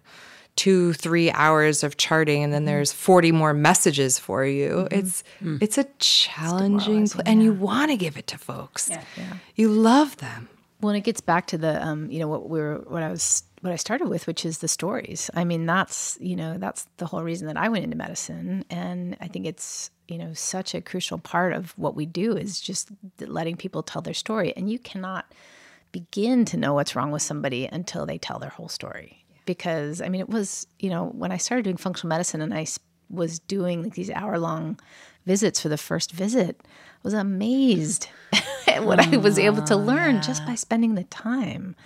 two 0.57 0.93
three 0.93 1.31
hours 1.33 1.83
of 1.83 1.97
charting 1.97 2.45
and 2.45 2.53
then 2.53 2.61
mm-hmm. 2.61 2.67
there's 2.67 2.93
40 2.93 3.33
more 3.33 3.53
messages 3.53 4.19
for 4.19 4.45
you 4.45 4.71
mm-hmm. 4.71 4.99
it's 4.99 5.25
mm. 5.43 5.59
it's 5.61 5.79
a 5.79 5.85
challenging 5.99 7.03
it's 7.03 7.15
pl- 7.15 7.23
and 7.27 7.43
you 7.43 7.53
want 7.53 7.91
to 7.91 7.97
give 7.97 8.17
it 8.17 8.27
to 8.29 8.39
folks 8.39 8.89
yeah. 8.89 9.03
yeah. 9.17 9.33
you 9.57 9.69
love 9.69 10.17
them 10.19 10.49
well, 10.85 10.91
and 10.91 10.99
it 10.99 11.05
gets 11.05 11.23
back 11.23 11.47
to 11.47 11.57
the, 11.57 11.83
um, 11.83 12.11
you 12.11 12.19
know, 12.19 12.29
what 12.29 12.51
we 12.51 12.61
were, 12.61 12.85
what 12.87 13.03
I 13.03 13.09
was, 13.09 13.43
what 13.63 13.73
I 13.73 13.77
started 13.77 14.09
with, 14.09 14.27
which 14.27 14.45
is 14.45 14.59
the 14.59 14.69
stories. 14.69 15.31
I 15.33 15.45
mean, 15.45 15.65
that's, 15.65 16.19
you 16.21 16.37
know, 16.37 16.59
that's 16.59 16.87
the 16.99 17.07
whole 17.07 17.23
reason 17.23 17.47
that 17.47 17.57
I 17.57 17.71
went 17.71 17.85
into 17.85 17.97
medicine, 17.97 18.67
and 18.69 19.17
I 19.19 19.29
think 19.29 19.47
it's, 19.47 19.91
you 20.09 20.19
know, 20.19 20.35
such 20.35 20.75
a 20.75 20.83
crucial 20.83 21.17
part 21.17 21.55
of 21.55 21.71
what 21.79 21.95
we 21.95 22.05
do 22.05 22.37
is 22.37 22.61
just 22.61 22.91
letting 23.19 23.57
people 23.57 23.83
tell 23.83 24.03
their 24.03 24.13
story, 24.13 24.53
and 24.59 24.71
you 24.71 24.79
cannot 24.79 25.33
begin 25.91 26.45
to 26.45 26.59
know 26.59 26.75
what's 26.75 26.95
wrong 26.95 27.11
with 27.11 27.23
somebody 27.23 27.65
until 27.65 28.05
they 28.05 28.19
tell 28.19 28.39
their 28.39 28.51
whole 28.51 28.69
story. 28.69 29.24
Because 29.45 30.01
I 30.01 30.09
mean, 30.09 30.21
it 30.21 30.29
was, 30.29 30.67
you 30.79 30.91
know, 30.91 31.07
when 31.07 31.33
I 31.33 31.37
started 31.37 31.65
doing 31.65 31.77
functional 31.77 32.09
medicine, 32.09 32.41
and 32.41 32.55
I 32.55 32.67
was 33.11 33.39
doing 33.39 33.83
like 33.83 33.95
these 33.95 34.11
hour 34.11 34.39
long 34.39 34.79
visits 35.27 35.61
for 35.61 35.69
the 35.69 35.79
first 35.79 36.13
visit, 36.13 36.61
I 36.65 37.01
was 37.03 37.15
amazed 37.15 38.09
at 38.67 38.85
what 38.85 39.01
I 39.01 39.17
oh, 39.17 39.19
was 39.21 39.39
able 39.39 39.63
to 39.65 39.77
learn 39.77 40.17
yeah. 40.17 40.21
just 40.21 40.47
by 40.47 40.55
spending 40.55 40.95
the 40.95 41.05
time. 41.05 41.77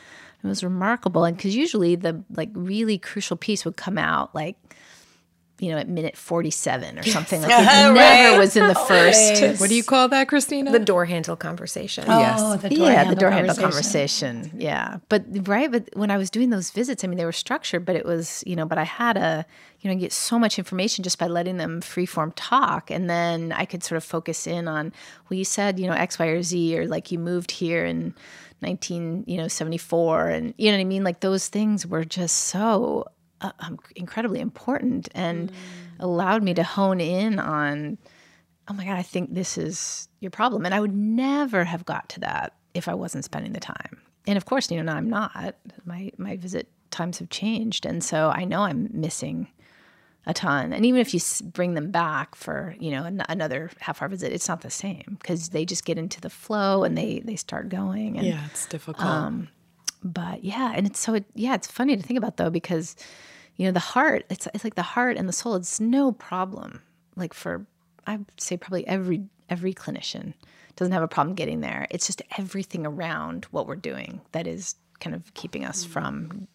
It 0.43 0.47
was 0.47 0.63
remarkable. 0.63 1.25
And 1.25 1.37
because 1.37 1.57
usually 1.57 1.97
the 1.97 2.23
like 2.31 2.51
really 2.55 2.99
crucial 2.99 3.37
piece 3.37 3.65
would 3.65 3.77
come 3.77 3.99
out 3.99 4.35
like 4.35 4.57
you 5.59 5.73
know, 5.73 5.79
at 5.79 5.89
minute 5.89 6.17
47 6.17 6.99
or 6.99 7.03
something. 7.03 7.43
Like 7.43 7.51
it 7.53 7.93
never 7.93 8.39
was 8.39 8.57
in 8.57 8.69
the 8.69 8.75
first. 8.75 9.61
What 9.61 9.69
do 9.69 9.75
you 9.75 9.83
call 9.83 10.09
that, 10.09 10.29
Christina? 10.29 10.71
The 10.71 10.79
door 10.79 11.05
handle 11.05 11.37
conversation. 11.37 12.05
Oh, 12.07 12.57
the 12.57 12.69
door 12.69 12.79
yeah, 12.79 12.95
handle 12.95 13.15
the 13.15 13.21
door 13.21 13.31
handle 13.31 13.55
conversation. 13.55 14.43
conversation. 14.43 14.61
Yeah. 14.61 14.99
But 15.09 15.25
right, 15.49 15.71
but 15.71 15.89
when 15.95 16.11
I 16.11 16.17
was 16.17 16.31
doing 16.31 16.51
those 16.51 16.71
visits, 16.71 17.03
I 17.03 17.09
mean, 17.09 17.19
they 17.19 17.25
were 17.25 17.33
structured, 17.33 17.85
but 17.85 17.97
it 17.97 18.05
was, 18.05 18.45
you 18.47 18.55
know, 18.55 18.67
but 18.67 18.79
I 18.79 18.85
had 18.85 19.17
a, 19.17 19.45
you 19.81 19.91
know, 19.91 19.97
get 19.97 20.13
so 20.13 20.39
much 20.39 20.59
information 20.59 21.03
just 21.03 21.19
by 21.19 21.27
letting 21.27 21.57
them 21.57 21.81
freeform 21.81 22.33
talk. 22.37 22.91
And 22.91 23.11
then 23.11 23.53
I 23.53 23.65
could 23.65 23.83
sort 23.83 23.97
of 23.97 24.05
focus 24.05 24.47
in 24.47 24.69
on, 24.69 24.93
well, 25.29 25.39
you 25.39 25.45
said, 25.45 25.79
you 25.81 25.87
know, 25.89 25.93
X, 25.93 26.19
Y, 26.19 26.27
or 26.27 26.43
Z, 26.43 26.79
or 26.79 26.87
like 26.87 27.11
you 27.11 27.19
moved 27.19 27.51
here 27.51 27.85
in 27.85 28.15
19, 28.63 29.25
you 29.27 29.37
know, 29.37 29.49
74. 29.49 30.29
And 30.29 30.55
you 30.57 30.71
know 30.71 30.77
what 30.77 30.83
I 30.83 30.85
mean? 30.85 31.05
Like 31.05 31.21
those 31.21 31.49
things 31.49 31.87
were 31.87 32.05
just 32.05 32.37
so 32.37 33.07
uh, 33.41 33.53
um, 33.61 33.79
incredibly 33.97 34.41
important 34.41 35.09
and 35.15 35.53
allowed 36.01 36.43
me 36.43 36.55
to 36.55 36.63
hone 36.63 37.01
in 37.01 37.39
on, 37.39 37.99
oh 38.69 38.75
my 38.75 38.85
God, 38.85 38.97
I 38.97 39.03
think 39.03 39.35
this 39.35 39.57
is 39.59 40.09
your 40.21 40.31
problem. 40.31 40.65
And 40.65 40.75
I 40.75 40.81
would 40.81 40.95
never 40.95 41.65
have 41.65 41.85
got 41.85 42.09
to 42.11 42.21
that 42.21 42.55
if 42.75 42.89
I 42.89 42.95
wasn't 42.95 43.25
spending 43.25 43.53
the 43.53 43.61
time. 43.61 44.01
And 44.27 44.37
of 44.37 44.45
course, 44.45 44.71
you 44.71 44.77
know, 44.77 44.83
now 44.83 44.97
I'm 44.97 45.09
not. 45.09 45.57
My 45.85 46.13
my 46.19 46.37
visit 46.37 46.69
times 46.91 47.19
have 47.19 47.31
changed, 47.31 47.87
and 47.87 48.05
so 48.05 48.31
I 48.31 48.45
know 48.45 48.63
I'm 48.63 48.89
missing 48.93 49.49
a 50.27 50.35
ton. 50.35 50.75
And 50.75 50.85
even 50.85 51.01
if 51.01 51.15
you 51.15 51.21
bring 51.47 51.73
them 51.73 51.91
back 51.91 52.35
for 52.35 52.75
you 52.79 52.91
know 52.91 53.05
an- 53.05 53.23
another 53.31 53.71
half 53.81 54.03
hour 54.03 54.09
visit, 54.09 54.33
it's 54.33 54.47
not 54.49 54.61
the 54.61 54.71
same 54.71 55.17
because 55.19 55.49
they 55.49 55.65
just 55.65 55.87
get 55.87 55.97
into 55.97 56.21
the 56.21 56.29
flow 56.29 56.85
and 56.85 56.97
they 56.99 57.21
they 57.21 57.37
start 57.37 57.71
going. 57.71 58.19
And 58.19 58.27
yeah, 58.27 58.45
it's 58.51 58.67
difficult. 58.67 59.07
But 60.03 60.45
yeah, 60.45 60.73
and 60.75 60.87
it's 60.87 61.01
so 61.01 61.15
it, 61.15 61.25
yeah, 61.35 61.55
it's 61.55 61.67
funny 61.67 61.97
to 61.97 62.03
think 62.03 62.19
about 62.19 62.37
though 62.37 62.51
because 62.51 62.97
you 63.57 63.67
know 63.67 63.73
the 63.73 63.81
heart, 63.81 64.25
it's 64.31 64.47
it's 64.55 64.65
like 64.65 64.77
the 64.77 64.83
heart 64.83 65.17
and 65.17 65.29
the 65.29 65.33
soul. 65.33 65.55
It's 65.55 65.81
no 65.81 66.13
problem. 66.13 66.83
Like 67.17 67.35
for 67.35 67.67
I'd 68.07 68.25
say 68.39 68.57
probably 68.57 68.87
every 68.87 69.25
every 69.49 69.75
clinician 69.75 70.35
doesn't 70.77 70.93
have 70.93 71.03
a 71.03 71.09
problem 71.09 71.35
getting 71.35 71.61
there. 71.61 71.87
It's 71.91 72.07
just 72.07 72.23
everything 72.39 72.87
around 72.87 73.47
what 73.47 73.67
we're 73.67 73.77
doing 73.77 74.21
that 74.33 74.47
is 74.47 74.77
kind 75.01 75.15
of 75.15 75.35
keeping 75.35 75.65
us 75.65 75.85
mm. 75.85 75.89
from 75.89 76.49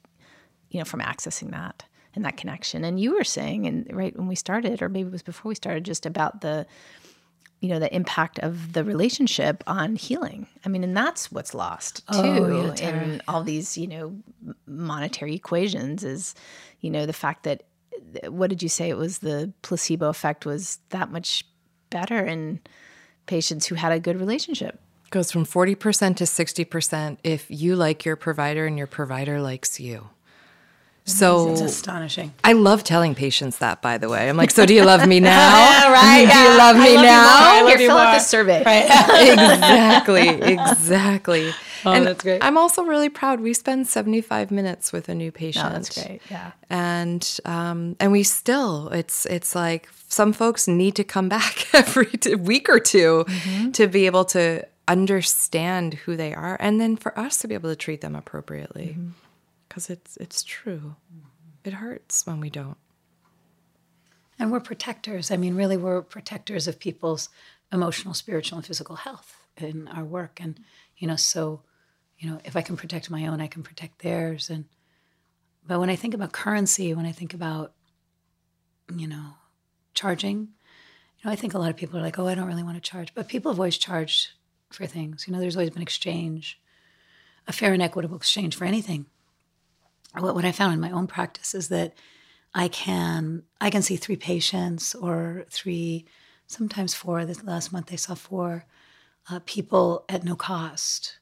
you 0.70 0.80
know 0.80 0.86
from 0.86 1.02
accessing 1.02 1.52
that 1.52 1.84
and 2.16 2.24
that 2.26 2.38
connection. 2.38 2.84
And 2.84 3.00
you 3.00 3.16
were 3.16 3.24
saying, 3.24 3.66
and 3.66 3.88
right 3.92 4.16
when 4.16 4.28
we 4.28 4.36
started, 4.36 4.82
or 4.82 4.90
maybe 4.90 5.08
it 5.08 5.12
was 5.12 5.24
before 5.24 5.50
we 5.50 5.56
started, 5.56 5.84
just 5.84 6.06
about 6.06 6.42
the 6.42 6.66
you 7.64 7.70
know 7.70 7.80
the 7.80 7.94
impact 7.96 8.40
of 8.40 8.74
the 8.74 8.84
relationship 8.84 9.64
on 9.66 9.96
healing. 9.96 10.48
I 10.66 10.70
mean 10.70 10.84
and 10.84 10.96
that's 10.96 11.32
what's 11.32 11.54
lost 11.54 12.06
too 12.08 12.20
Oh, 12.20 12.74
yeah, 12.78 12.90
in 12.90 13.22
all 13.28 13.44
these 13.44 13.78
you 13.78 13.88
know 13.88 14.16
monetary 14.68 15.36
equations 15.36 16.04
is 16.04 16.36
you 16.82 16.90
know 16.90 17.06
the 17.06 17.14
fact 17.14 17.44
that 17.44 17.64
what 18.28 18.50
did 18.50 18.62
you 18.62 18.70
say? 18.70 18.90
It 18.90 18.98
was 18.98 19.20
the 19.20 19.54
placebo 19.62 20.10
effect 20.10 20.46
was 20.46 20.80
that 20.90 21.10
much 21.10 21.46
better 21.90 22.24
in 22.24 22.60
patients 23.26 23.66
who 23.68 23.76
had 23.76 23.92
a 23.92 24.00
good 24.00 24.20
relationship. 24.20 24.80
Goes 25.10 25.32
from 25.32 25.46
40% 25.46 26.18
to 26.18 26.24
60% 26.24 27.18
if 27.24 27.46
you 27.50 27.76
like 27.76 28.04
your 28.04 28.16
provider 28.16 28.66
and 28.66 28.78
your 28.78 28.88
provider 28.88 29.42
likes 29.42 29.80
you. 29.80 30.10
So 31.06 31.50
It's 31.52 31.60
astonishing. 31.62 32.34
I 32.46 32.54
love 32.54 32.84
telling 32.86 33.14
patients 33.14 33.58
that, 33.58 33.82
by 33.82 33.98
the 33.98 34.08
way. 34.08 34.30
I'm 34.30 34.38
like, 34.38 34.52
so 34.52 34.66
do 34.66 34.74
you 34.74 34.86
love 34.86 35.06
me 35.08 35.20
now? 35.36 35.92
right. 35.92 36.26
Do 36.32 36.38
you 36.38 36.58
love 36.58 36.78
me 36.78 36.96
now? 36.96 37.68
Here, 37.68 37.78
fill 37.78 37.98
out 37.98 38.14
this 38.14 38.28
survey 38.28 38.64
Right. 38.64 38.86
exactly, 39.34 40.30
exactly. 40.42 41.52
Oh, 41.86 41.92
and 41.92 42.08
that's 42.08 42.24
great. 42.24 42.42
I'm 42.42 42.58
also 42.58 42.84
really 42.84 43.10
proud. 43.10 43.42
We 43.42 43.54
spend 43.54 43.88
75 43.88 44.52
minutes 44.52 44.94
with 44.94 45.10
a 45.10 45.16
new 45.16 45.32
patient. 45.32 45.66
oh, 45.68 45.70
that's 45.74 45.94
great 46.04 46.22
yeah 46.32 46.52
And 46.70 47.40
um, 47.44 47.98
and 48.00 48.12
we 48.14 48.24
still, 48.24 48.88
it's 48.90 49.26
it's 49.26 49.54
like 49.56 49.90
some 50.08 50.32
folks 50.32 50.68
need 50.68 50.96
to 50.96 51.04
come 51.04 51.28
back 51.28 51.68
every 51.76 52.06
t- 52.06 52.36
week 52.36 52.70
or 52.70 52.80
2 52.80 53.26
Mm-hmm. 53.28 53.72
to 53.72 53.88
be 53.88 54.06
able 54.06 54.24
to 54.26 54.66
understand 54.88 55.94
who 56.06 56.16
they 56.16 56.34
are, 56.34 56.56
and 56.60 56.80
then 56.80 56.96
for 56.96 57.18
us 57.20 57.38
to 57.40 57.48
be 57.48 57.54
able 57.56 57.70
to 57.70 57.76
treat 57.76 58.00
them 58.02 58.16
appropriately, 58.16 58.96
Mm-hmm. 58.98 59.10
Because 59.74 59.90
it's 59.90 60.18
it's 60.18 60.44
true. 60.44 60.96
Mm-hmm. 61.12 61.28
It 61.64 61.74
hurts 61.74 62.28
when 62.28 62.40
we 62.40 62.52
don't. 62.52 62.78
And 64.38 64.52
we're 64.52 64.60
protectors. 64.60 65.32
I 65.32 65.38
mean, 65.38 65.56
really, 65.56 65.78
we're 65.78 66.04
protectors 66.04 66.68
of 66.68 66.80
people's 66.80 67.30
emotional, 67.72 68.14
spiritual, 68.14 68.58
and 68.58 68.68
physical 68.68 68.98
health 68.98 69.36
in 69.58 69.88
our 69.88 70.04
work. 70.04 70.40
And, 70.40 70.60
you 70.98 71.08
know, 71.08 71.16
so, 71.16 71.62
you 72.20 72.30
know, 72.30 72.40
if 72.44 72.56
I 72.56 72.62
can 72.62 72.78
protect 72.78 73.10
my 73.10 73.26
own, 73.26 73.42
I 73.42 73.48
can 73.48 73.64
protect 73.64 74.00
theirs. 74.00 74.50
And, 74.50 74.66
but 75.66 75.80
when 75.80 75.90
I 75.90 75.96
think 75.96 76.14
about 76.14 76.34
currency, 76.34 76.94
when 76.94 77.06
I 77.06 77.12
think 77.12 77.34
about, 77.34 77.74
you 78.94 79.08
know, 79.08 79.36
charging, 79.94 80.40
you 80.40 81.26
know, 81.26 81.32
I 81.32 81.36
think 81.36 81.54
a 81.54 81.60
lot 81.60 81.70
of 81.70 81.78
people 81.78 81.98
are 81.98 82.04
like, 82.04 82.20
oh, 82.20 82.28
I 82.28 82.36
don't 82.36 82.48
really 82.48 82.64
want 82.64 82.76
to 82.76 82.92
charge. 82.92 83.14
But 83.16 83.28
people 83.28 83.52
have 83.52 83.60
always 83.60 83.78
charged 83.78 84.32
for 84.72 84.86
things. 84.86 85.26
You 85.26 85.34
know, 85.34 85.40
there's 85.40 85.56
always 85.56 85.72
been 85.72 85.82
exchange, 85.82 86.60
a 87.48 87.54
fair 87.54 87.74
and 87.74 87.82
equitable 87.82 88.18
exchange 88.18 88.56
for 88.56 88.66
anything. 88.66 89.06
What, 90.18 90.36
what 90.36 90.46
I 90.46 90.52
found 90.52 90.74
in 90.74 90.80
my 90.80 90.92
own 90.92 91.08
practice 91.08 91.56
is 91.56 91.70
that 91.70 91.94
I 92.54 92.68
can 92.68 93.44
I 93.60 93.70
can 93.70 93.82
see 93.82 93.96
three 93.96 94.16
patients 94.16 94.94
or 94.94 95.46
three, 95.50 96.06
sometimes 96.48 96.94
four. 96.94 97.26
This 97.26 97.44
last 97.44 97.72
month 97.72 97.92
I 97.92 97.96
saw 97.96 98.14
four 98.14 98.66
uh, 99.30 99.40
people 99.46 100.06
at 100.08 100.24
no 100.24 100.36
cost, 100.36 101.18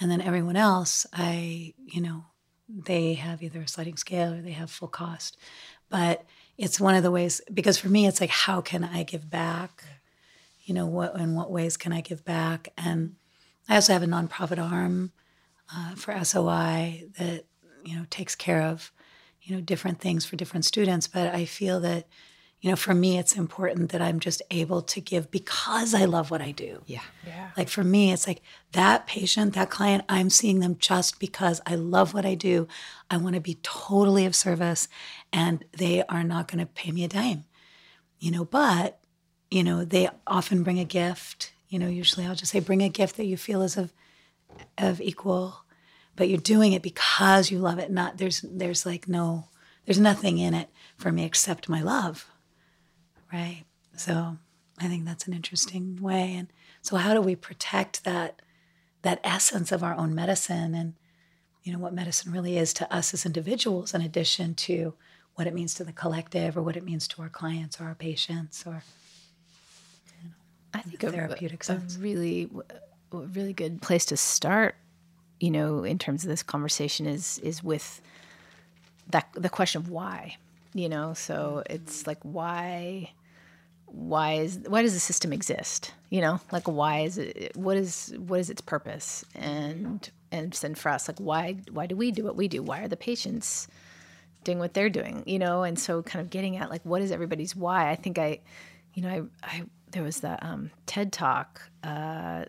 and 0.00 0.10
then 0.10 0.20
everyone 0.20 0.56
else 0.56 1.06
I 1.12 1.74
you 1.84 2.00
know 2.00 2.24
they 2.68 3.14
have 3.14 3.42
either 3.42 3.60
a 3.60 3.68
sliding 3.68 3.96
scale 3.96 4.32
or 4.32 4.40
they 4.40 4.52
have 4.52 4.70
full 4.70 4.88
cost. 4.88 5.36
But 5.90 6.24
it's 6.56 6.80
one 6.80 6.94
of 6.94 7.02
the 7.02 7.10
ways 7.10 7.40
because 7.52 7.78
for 7.78 7.88
me 7.88 8.06
it's 8.06 8.20
like 8.20 8.30
how 8.30 8.60
can 8.60 8.84
I 8.84 9.02
give 9.02 9.28
back? 9.28 9.84
You 10.64 10.74
know 10.74 10.86
what 10.86 11.14
in 11.16 11.34
what 11.34 11.50
ways 11.50 11.76
can 11.76 11.92
I 11.92 12.00
give 12.00 12.24
back? 12.24 12.68
And 12.78 13.16
I 13.68 13.74
also 13.74 13.92
have 13.92 14.02
a 14.02 14.06
nonprofit 14.06 14.58
arm 14.58 15.12
uh, 15.74 15.94
for 15.94 16.24
SOI 16.24 17.04
that 17.18 17.44
you 17.84 17.96
know 17.96 18.06
takes 18.10 18.34
care 18.34 18.62
of 18.62 18.92
you 19.42 19.54
know 19.54 19.60
different 19.60 20.00
things 20.00 20.24
for 20.24 20.36
different 20.36 20.64
students. 20.64 21.06
But 21.06 21.34
i 21.34 21.44
feel 21.44 21.80
that 21.80 22.06
you 22.60 22.70
know 22.70 22.76
for 22.76 22.94
me 22.94 23.18
it's 23.18 23.36
important 23.36 23.90
that 23.90 24.02
i'm 24.02 24.20
just 24.20 24.42
able 24.50 24.82
to 24.82 25.00
give 25.00 25.30
because 25.30 25.94
i 25.94 26.04
love 26.04 26.30
what 26.30 26.42
i 26.42 26.52
do. 26.52 26.82
Yeah. 26.86 27.02
yeah. 27.26 27.50
Like 27.56 27.68
for 27.68 27.84
me 27.84 28.12
it's 28.12 28.26
like 28.26 28.42
that 28.72 29.06
patient 29.06 29.54
that 29.54 29.70
client 29.70 30.04
i'm 30.08 30.30
seeing 30.30 30.60
them 30.60 30.76
just 30.78 31.18
because 31.18 31.60
i 31.66 31.74
love 31.74 32.14
what 32.14 32.26
i 32.26 32.34
do. 32.34 32.68
I 33.10 33.16
want 33.16 33.34
to 33.34 33.40
be 33.40 33.58
totally 33.62 34.26
of 34.26 34.36
service 34.36 34.88
and 35.32 35.64
they 35.72 36.02
are 36.04 36.24
not 36.24 36.48
going 36.48 36.60
to 36.64 36.66
pay 36.66 36.92
me 36.92 37.04
a 37.04 37.08
dime. 37.08 37.44
You 38.18 38.30
know 38.30 38.44
but 38.44 38.98
you 39.50 39.64
know 39.64 39.84
they 39.84 40.08
often 40.26 40.62
bring 40.62 40.78
a 40.78 40.84
gift. 40.84 41.52
You 41.68 41.78
know 41.78 41.88
usually 41.88 42.26
i'll 42.26 42.34
just 42.34 42.52
say 42.52 42.60
bring 42.60 42.82
a 42.82 42.88
gift 42.88 43.16
that 43.16 43.26
you 43.26 43.36
feel 43.36 43.62
is 43.62 43.76
of 43.76 43.92
of 44.76 45.00
equal 45.00 45.64
but 46.16 46.28
you're 46.28 46.38
doing 46.38 46.72
it 46.72 46.82
because 46.82 47.50
you 47.50 47.58
love 47.58 47.78
it 47.78 47.90
not 47.90 48.18
there's 48.18 48.40
there's 48.42 48.84
like 48.84 49.08
no 49.08 49.46
there's 49.86 49.98
nothing 49.98 50.38
in 50.38 50.54
it 50.54 50.68
for 50.96 51.10
me 51.10 51.24
except 51.24 51.68
my 51.68 51.82
love 51.82 52.26
right 53.32 53.64
so 53.96 54.36
i 54.78 54.86
think 54.86 55.04
that's 55.04 55.26
an 55.26 55.32
interesting 55.32 56.00
way 56.00 56.34
and 56.34 56.48
so 56.82 56.96
how 56.96 57.14
do 57.14 57.20
we 57.20 57.34
protect 57.34 58.04
that 58.04 58.42
that 59.02 59.20
essence 59.24 59.72
of 59.72 59.82
our 59.82 59.94
own 59.94 60.14
medicine 60.14 60.74
and 60.74 60.94
you 61.62 61.72
know 61.72 61.78
what 61.78 61.94
medicine 61.94 62.32
really 62.32 62.56
is 62.56 62.72
to 62.72 62.92
us 62.94 63.12
as 63.14 63.26
individuals 63.26 63.94
in 63.94 64.00
addition 64.00 64.54
to 64.54 64.94
what 65.34 65.46
it 65.46 65.54
means 65.54 65.74
to 65.74 65.84
the 65.84 65.92
collective 65.92 66.56
or 66.56 66.62
what 66.62 66.76
it 66.76 66.84
means 66.84 67.06
to 67.08 67.22
our 67.22 67.28
clients 67.28 67.80
or 67.80 67.84
our 67.84 67.94
patients 67.94 68.64
or 68.66 68.82
I 70.72 70.80
think 70.80 71.02
a, 71.02 71.10
therapeutic 71.10 71.62
a 71.62 71.64
sense. 71.64 71.96
really, 71.98 72.48
a 73.12 73.16
really 73.16 73.52
good 73.52 73.82
place 73.82 74.04
to 74.06 74.16
start, 74.16 74.76
you 75.40 75.50
know, 75.50 75.82
in 75.84 75.98
terms 75.98 76.22
of 76.22 76.28
this 76.28 76.42
conversation 76.42 77.06
is 77.06 77.38
is 77.38 77.62
with 77.64 78.00
that 79.08 79.28
the 79.34 79.48
question 79.48 79.80
of 79.80 79.88
why, 79.88 80.36
you 80.74 80.88
know. 80.88 81.14
So 81.14 81.62
it's 81.68 82.06
like 82.06 82.18
why, 82.22 83.10
why 83.86 84.34
is 84.34 84.60
why 84.68 84.82
does 84.82 84.94
the 84.94 85.00
system 85.00 85.32
exist? 85.32 85.92
You 86.10 86.20
know, 86.20 86.40
like 86.52 86.68
why 86.68 87.00
is 87.00 87.18
it? 87.18 87.56
What 87.56 87.76
is 87.76 88.14
what 88.18 88.38
is 88.38 88.50
its 88.50 88.60
purpose? 88.60 89.24
And 89.34 90.08
and 90.30 90.52
then 90.52 90.74
for 90.74 90.90
us, 90.90 91.08
like 91.08 91.18
why 91.18 91.56
why 91.72 91.86
do 91.86 91.96
we 91.96 92.10
do 92.12 92.22
what 92.22 92.36
we 92.36 92.46
do? 92.46 92.62
Why 92.62 92.82
are 92.82 92.88
the 92.88 92.96
patients 92.96 93.66
doing 94.44 94.58
what 94.58 94.74
they're 94.74 94.88
doing 94.88 95.22
you 95.26 95.38
know 95.38 95.64
and 95.64 95.78
so 95.78 96.02
kind 96.02 96.24
of 96.24 96.30
getting 96.30 96.56
at 96.56 96.70
like 96.70 96.80
what 96.84 97.02
is 97.02 97.12
everybody's 97.12 97.54
why 97.54 97.90
i 97.90 97.94
think 97.94 98.18
i 98.18 98.38
you 98.94 99.02
know 99.02 99.28
i, 99.42 99.46
I 99.46 99.62
there 99.90 100.02
was 100.02 100.20
the 100.20 100.44
um, 100.46 100.70
ted 100.86 101.12
talk 101.12 101.60
uh, 101.82 102.44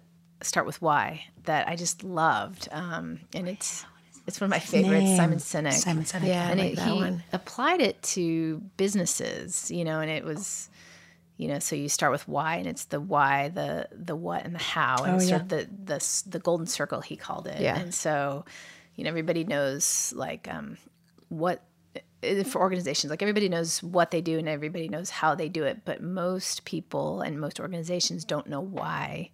start 0.46 0.66
with 0.66 0.82
why 0.82 1.24
that 1.44 1.68
i 1.68 1.76
just 1.76 2.04
loved 2.04 2.68
um, 2.72 3.20
and 3.34 3.48
it's 3.48 3.86
it's 4.28 4.40
one 4.40 4.46
of 4.46 4.52
my 4.52 4.60
favorites 4.60 5.04
Name. 5.04 5.18
simon 5.18 5.38
sinek 5.40 5.74
Simon 5.74 6.04
Sinek. 6.04 6.28
Yeah, 6.28 6.48
I 6.48 6.52
and 6.52 6.60
like 6.60 6.74
it, 6.74 6.76
that 6.78 6.88
he 6.88 6.94
one. 6.94 7.24
applied 7.34 7.82
it 7.82 8.02
to 8.04 8.58
businesses 8.78 9.72
you 9.72 9.84
know 9.84 10.00
and 10.00 10.10
it 10.12 10.24
was 10.24 10.70
you 11.38 11.48
know 11.48 11.60
so 11.60 11.76
you 11.76 11.90
start 11.90 12.12
with 12.12 12.28
why 12.28 12.58
and 12.58 12.68
it's 12.68 12.86
the 12.86 13.00
why 13.00 13.50
the 13.50 13.88
the 13.92 14.16
what 14.16 14.46
and 14.46 14.54
the 14.54 14.60
how 14.60 15.04
and 15.04 15.16
it's 15.16 15.28
sort 15.30 15.42
of 15.42 15.50
the 15.50 15.68
the 15.86 16.24
the 16.30 16.40
golden 16.40 16.68
circle 16.68 17.02
he 17.02 17.16
called 17.16 17.48
it 17.48 17.60
Yeah. 17.60 17.80
and 17.80 17.94
so 17.94 18.46
you 18.96 19.04
know 19.04 19.10
everybody 19.10 19.44
knows 19.44 20.14
like 20.16 20.48
um 20.52 20.78
what 21.30 21.64
uh, 22.24 22.44
for 22.44 22.62
organizations 22.62 23.10
like 23.10 23.24
everybody 23.24 23.50
knows 23.50 23.82
what 23.82 24.12
they 24.12 24.22
do 24.22 24.38
and 24.38 24.48
everybody 24.48 24.88
knows 24.88 25.10
how 25.10 25.34
they 25.34 25.50
do 25.50 25.64
it 25.64 25.82
but 25.84 26.04
most 26.04 26.64
people 26.66 27.22
and 27.22 27.40
most 27.40 27.60
organizations 27.60 28.24
don't 28.24 28.48
know 28.48 28.62
why 28.62 29.32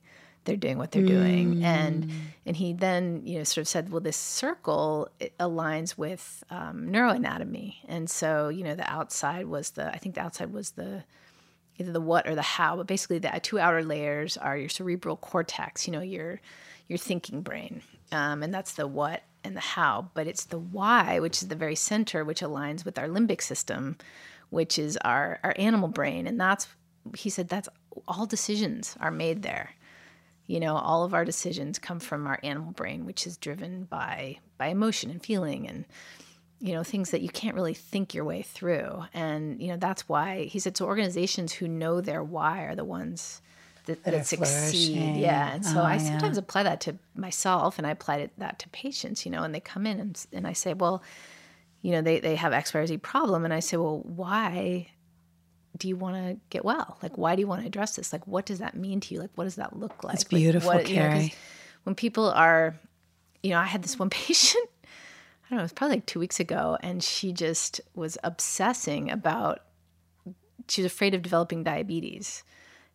they're 0.47 0.55
doing 0.57 0.79
what 0.79 0.91
they're 0.91 1.03
doing. 1.03 1.63
And 1.63 2.11
and 2.47 2.57
he 2.57 2.73
then 2.73 3.21
you 3.23 3.37
know 3.37 3.43
sort 3.43 3.61
of 3.61 3.67
said 3.67 3.91
well 3.91 4.01
this 4.01 4.17
circle 4.17 5.09
it 5.19 5.37
aligns 5.37 5.97
with 5.97 6.43
um, 6.49 6.87
neuroanatomy. 6.89 7.75
And 7.87 8.09
so 8.09 8.49
you 8.49 8.63
know 8.63 8.73
the 8.73 8.89
outside 8.91 9.45
was 9.45 9.71
the 9.71 9.93
i 9.93 9.97
think 9.97 10.15
the 10.15 10.21
outside 10.21 10.51
was 10.51 10.71
the 10.71 11.03
either 11.77 11.91
the 11.91 12.01
what 12.01 12.27
or 12.27 12.33
the 12.33 12.41
how 12.41 12.75
but 12.75 12.87
basically 12.87 13.19
the 13.19 13.39
two 13.43 13.59
outer 13.59 13.83
layers 13.83 14.35
are 14.35 14.57
your 14.57 14.69
cerebral 14.69 15.15
cortex 15.17 15.85
you 15.85 15.93
know 15.93 16.01
your 16.01 16.41
your 16.87 16.97
thinking 16.97 17.41
brain. 17.41 17.81
Um, 18.11 18.41
and 18.43 18.53
that's 18.53 18.73
the 18.73 18.87
what 18.87 19.23
and 19.43 19.55
the 19.55 19.61
how 19.61 20.09
but 20.13 20.27
it's 20.27 20.45
the 20.45 20.59
why 20.59 21.19
which 21.19 21.41
is 21.41 21.49
the 21.49 21.55
very 21.55 21.75
center 21.75 22.23
which 22.23 22.41
aligns 22.41 22.85
with 22.85 22.97
our 22.97 23.07
limbic 23.07 23.41
system 23.41 23.97
which 24.49 24.79
is 24.79 24.97
our 24.97 25.39
our 25.43 25.53
animal 25.57 25.89
brain. 25.89 26.27
And 26.27 26.39
that's 26.39 26.67
he 27.15 27.29
said 27.29 27.49
that's 27.49 27.69
all 28.07 28.25
decisions 28.25 28.95
are 28.99 29.11
made 29.11 29.43
there 29.43 29.71
you 30.47 30.59
know 30.59 30.75
all 30.75 31.03
of 31.03 31.13
our 31.13 31.25
decisions 31.25 31.77
come 31.77 31.99
from 31.99 32.25
our 32.25 32.39
animal 32.43 32.71
brain 32.71 33.05
which 33.05 33.27
is 33.27 33.37
driven 33.37 33.83
by 33.83 34.37
by 34.57 34.67
emotion 34.67 35.11
and 35.11 35.23
feeling 35.23 35.67
and 35.67 35.85
you 36.59 36.73
know 36.73 36.83
things 36.83 37.11
that 37.11 37.21
you 37.21 37.29
can't 37.29 37.53
really 37.55 37.75
think 37.75 38.15
your 38.15 38.25
way 38.25 38.41
through. 38.41 39.03
And 39.13 39.61
you 39.61 39.67
know 39.67 39.77
that's 39.77 40.09
why 40.09 40.45
he 40.45 40.57
said 40.57 40.75
so 40.75 40.85
organizations 40.87 41.53
who 41.53 41.67
know 41.67 42.01
their 42.01 42.23
why 42.23 42.63
are 42.63 42.75
the 42.75 42.83
ones 42.83 43.41
that, 43.85 44.03
that, 44.03 44.13
are 44.15 44.23
succeed. 44.23 45.17
yeah 45.17 45.53
and 45.53 45.63
so 45.65 45.79
Oh, 45.79 45.83
i 45.83 45.93
yeah. 45.93 45.99
sometimes 45.99 46.37
apply 46.37 46.63
that 46.63 46.81
to 46.81 46.97
myself 47.15 47.77
and 47.77 47.85
i 47.87 47.91
applied 47.91 48.21
it, 48.21 48.31
that 48.37 48.59
to 48.59 48.69
patients 48.69 49.23
you 49.25 49.31
know 49.31 49.43
and 49.43 49.53
they 49.55 49.59
come 49.61 49.85
in 49.87 49.99
and, 49.99 50.25
and 50.33 50.45
i 50.47 50.51
say 50.53 50.73
well 50.73 51.01
you 51.83 51.91
know 51.91 52.01
they, 52.01 52.19
they 52.19 52.35
have 52.35 52.51
xyz 52.51 53.01
problem. 53.01 53.45
And 53.45 53.53
i 53.53 53.59
say 53.61 53.77
well 53.77 53.99
why 53.99 54.87
do 55.78 55.88
you 55.88 55.95
want 55.95 56.15
to 56.15 56.38
get 56.49 56.65
well 56.65 56.97
like 57.03 57.17
why 57.17 57.36
do 57.36 57.39
you 57.41 57.47
want 57.47 57.61
to 57.61 57.67
address 57.67 57.95
this 57.95 58.11
like 58.11 58.25
what 58.28 58.45
does 58.45 58.59
that 58.59 58.75
mean 58.75 58.99
to 58.99 59.13
you 59.13 59.19
like 59.21 59.30
what 59.36 59.43
does 59.45 59.55
that 59.55 59.78
look 59.78 60.03
like 60.03 60.13
That's 60.17 60.32
Like, 60.32 60.39
beautiful, 60.41 60.69
what- 60.73 60.89
you 60.89 60.95
know, 60.97 61.01
Carrie. 61.09 61.34
when 61.84 61.95
people 61.95 62.30
are 62.32 62.75
you 63.43 63.51
know 63.51 63.59
i 63.59 63.65
had 63.65 63.84
this 63.84 63.97
one 63.99 64.09
patient 64.25 64.67
I 65.45 65.51
don't 65.51 65.57
know, 65.59 65.61
it 65.61 65.63
was 65.63 65.71
probably 65.73 65.95
like 65.95 66.05
two 66.05 66.19
weeks 66.19 66.41
ago, 66.41 66.78
and 66.84 67.01
she 67.01 67.32
just 67.32 67.80
was 67.95 68.17
obsessing 68.21 69.09
about, 69.09 69.61
she 70.67 70.82
was 70.82 70.91
afraid 70.91 71.13
of 71.15 71.21
developing 71.21 71.63
diabetes. 71.63 72.43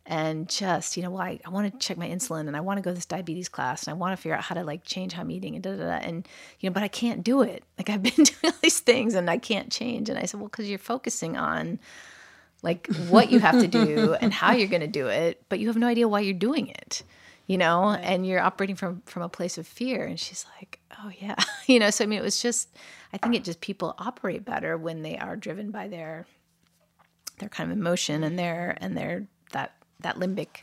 And 0.05 0.51
just, 0.51 0.99
you 0.99 1.03
know, 1.03 1.09
well, 1.12 1.22
I, 1.22 1.41
I 1.47 1.49
want 1.49 1.72
to 1.72 1.78
check 1.78 1.97
my 1.97 2.07
insulin 2.07 2.49
and 2.49 2.55
I 2.55 2.61
want 2.61 2.76
to 2.76 2.83
go 2.83 2.91
to 2.91 2.95
this 2.95 3.07
diabetes 3.07 3.49
class 3.49 3.85
and 3.87 3.95
I 3.95 3.97
want 3.97 4.12
to 4.14 4.20
figure 4.20 4.37
out 4.37 4.43
how 4.43 4.55
to 4.57 4.64
like 4.64 4.85
change 4.85 5.14
how 5.14 5.22
I'm 5.22 5.30
eating 5.30 5.55
and 5.55 5.62
da 5.64 5.70
da 5.76 5.85
da. 5.85 6.07
And, 6.07 6.28
you 6.61 6.68
know, 6.68 6.74
but 6.74 6.83
I 6.83 6.89
can't 6.89 7.24
do 7.24 7.41
it. 7.41 7.64
Like 7.78 7.89
I've 7.89 8.03
been 8.03 8.12
doing 8.16 8.37
all 8.45 8.53
these 8.62 8.80
things 8.80 9.14
and 9.14 9.30
I 9.30 9.39
can't 9.39 9.72
change. 9.72 10.11
And 10.11 10.18
I 10.18 10.24
said, 10.26 10.39
well, 10.39 10.51
because 10.51 10.68
you're 10.68 10.78
focusing 10.78 11.39
on 11.39 11.78
like 12.62 12.86
what 13.08 13.30
you 13.30 13.40
have 13.40 13.60
to 13.60 13.66
do 13.68 14.14
and 14.20 14.32
how 14.32 14.52
you're 14.52 14.68
going 14.68 14.80
to 14.82 14.86
do 14.86 15.08
it, 15.08 15.42
but 15.48 15.58
you 15.58 15.66
have 15.66 15.76
no 15.76 15.86
idea 15.86 16.06
why 16.08 16.20
you're 16.20 16.32
doing 16.34 16.68
it, 16.68 17.02
you 17.46 17.58
know, 17.58 17.90
and 17.90 18.26
you're 18.26 18.40
operating 18.40 18.76
from 18.76 19.02
from 19.06 19.22
a 19.22 19.28
place 19.28 19.58
of 19.58 19.66
fear. 19.66 20.04
And 20.04 20.18
she's 20.18 20.46
like, 20.58 20.78
oh 21.02 21.10
yeah, 21.20 21.34
you 21.66 21.78
know. 21.78 21.90
So 21.90 22.04
I 22.04 22.06
mean, 22.06 22.18
it 22.18 22.22
was 22.22 22.40
just, 22.40 22.68
I 23.12 23.18
think 23.18 23.34
it 23.34 23.44
just 23.44 23.60
people 23.60 23.94
operate 23.98 24.44
better 24.44 24.76
when 24.76 25.02
they 25.02 25.18
are 25.18 25.36
driven 25.36 25.70
by 25.70 25.88
their 25.88 26.26
their 27.38 27.48
kind 27.48 27.70
of 27.70 27.76
emotion 27.76 28.22
and 28.22 28.38
their 28.38 28.76
and 28.80 28.96
their 28.96 29.26
that 29.52 29.74
that 30.00 30.16
limbic 30.16 30.62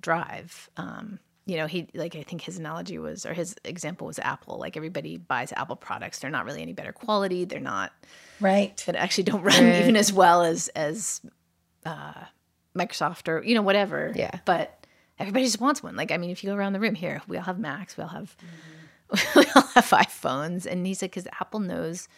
drive. 0.00 0.68
Um, 0.76 1.18
you 1.46 1.56
know, 1.56 1.66
he 1.66 1.88
like 1.94 2.14
I 2.14 2.22
think 2.24 2.42
his 2.42 2.58
analogy 2.58 2.98
was 2.98 3.24
or 3.24 3.32
his 3.32 3.56
example 3.64 4.06
was 4.06 4.18
Apple. 4.18 4.58
Like 4.58 4.76
everybody 4.76 5.16
buys 5.16 5.50
Apple 5.52 5.76
products, 5.76 6.18
they're 6.18 6.30
not 6.30 6.44
really 6.44 6.60
any 6.60 6.74
better 6.74 6.92
quality. 6.92 7.46
They're 7.46 7.58
not 7.60 7.92
Right. 8.40 8.76
that 8.86 8.94
actually 8.94 9.24
don't 9.24 9.42
run 9.42 9.64
even 9.82 9.96
as 9.96 10.12
well 10.12 10.42
as 10.42 10.68
as 10.68 11.22
uh, 11.88 12.24
Microsoft 12.76 13.28
or 13.28 13.42
you 13.44 13.54
know 13.54 13.62
whatever. 13.62 14.12
Yeah. 14.14 14.40
But 14.44 14.86
everybody 15.18 15.44
just 15.44 15.60
wants 15.60 15.82
one. 15.82 15.96
Like 15.96 16.12
I 16.12 16.16
mean, 16.16 16.30
if 16.30 16.42
you 16.42 16.50
go 16.50 16.56
around 16.56 16.72
the 16.72 16.80
room 16.80 16.94
here, 16.94 17.22
we 17.26 17.36
all 17.36 17.44
have 17.44 17.58
Macs, 17.58 17.96
we 17.96 18.02
all 18.02 18.10
have 18.10 18.36
we 19.36 19.44
all 19.54 19.62
have 19.62 19.90
iPhones, 19.90 20.66
and 20.66 20.86
he 20.86 20.94
said 20.94 21.10
because 21.10 21.26
Apple 21.40 21.60
knows 21.60 22.08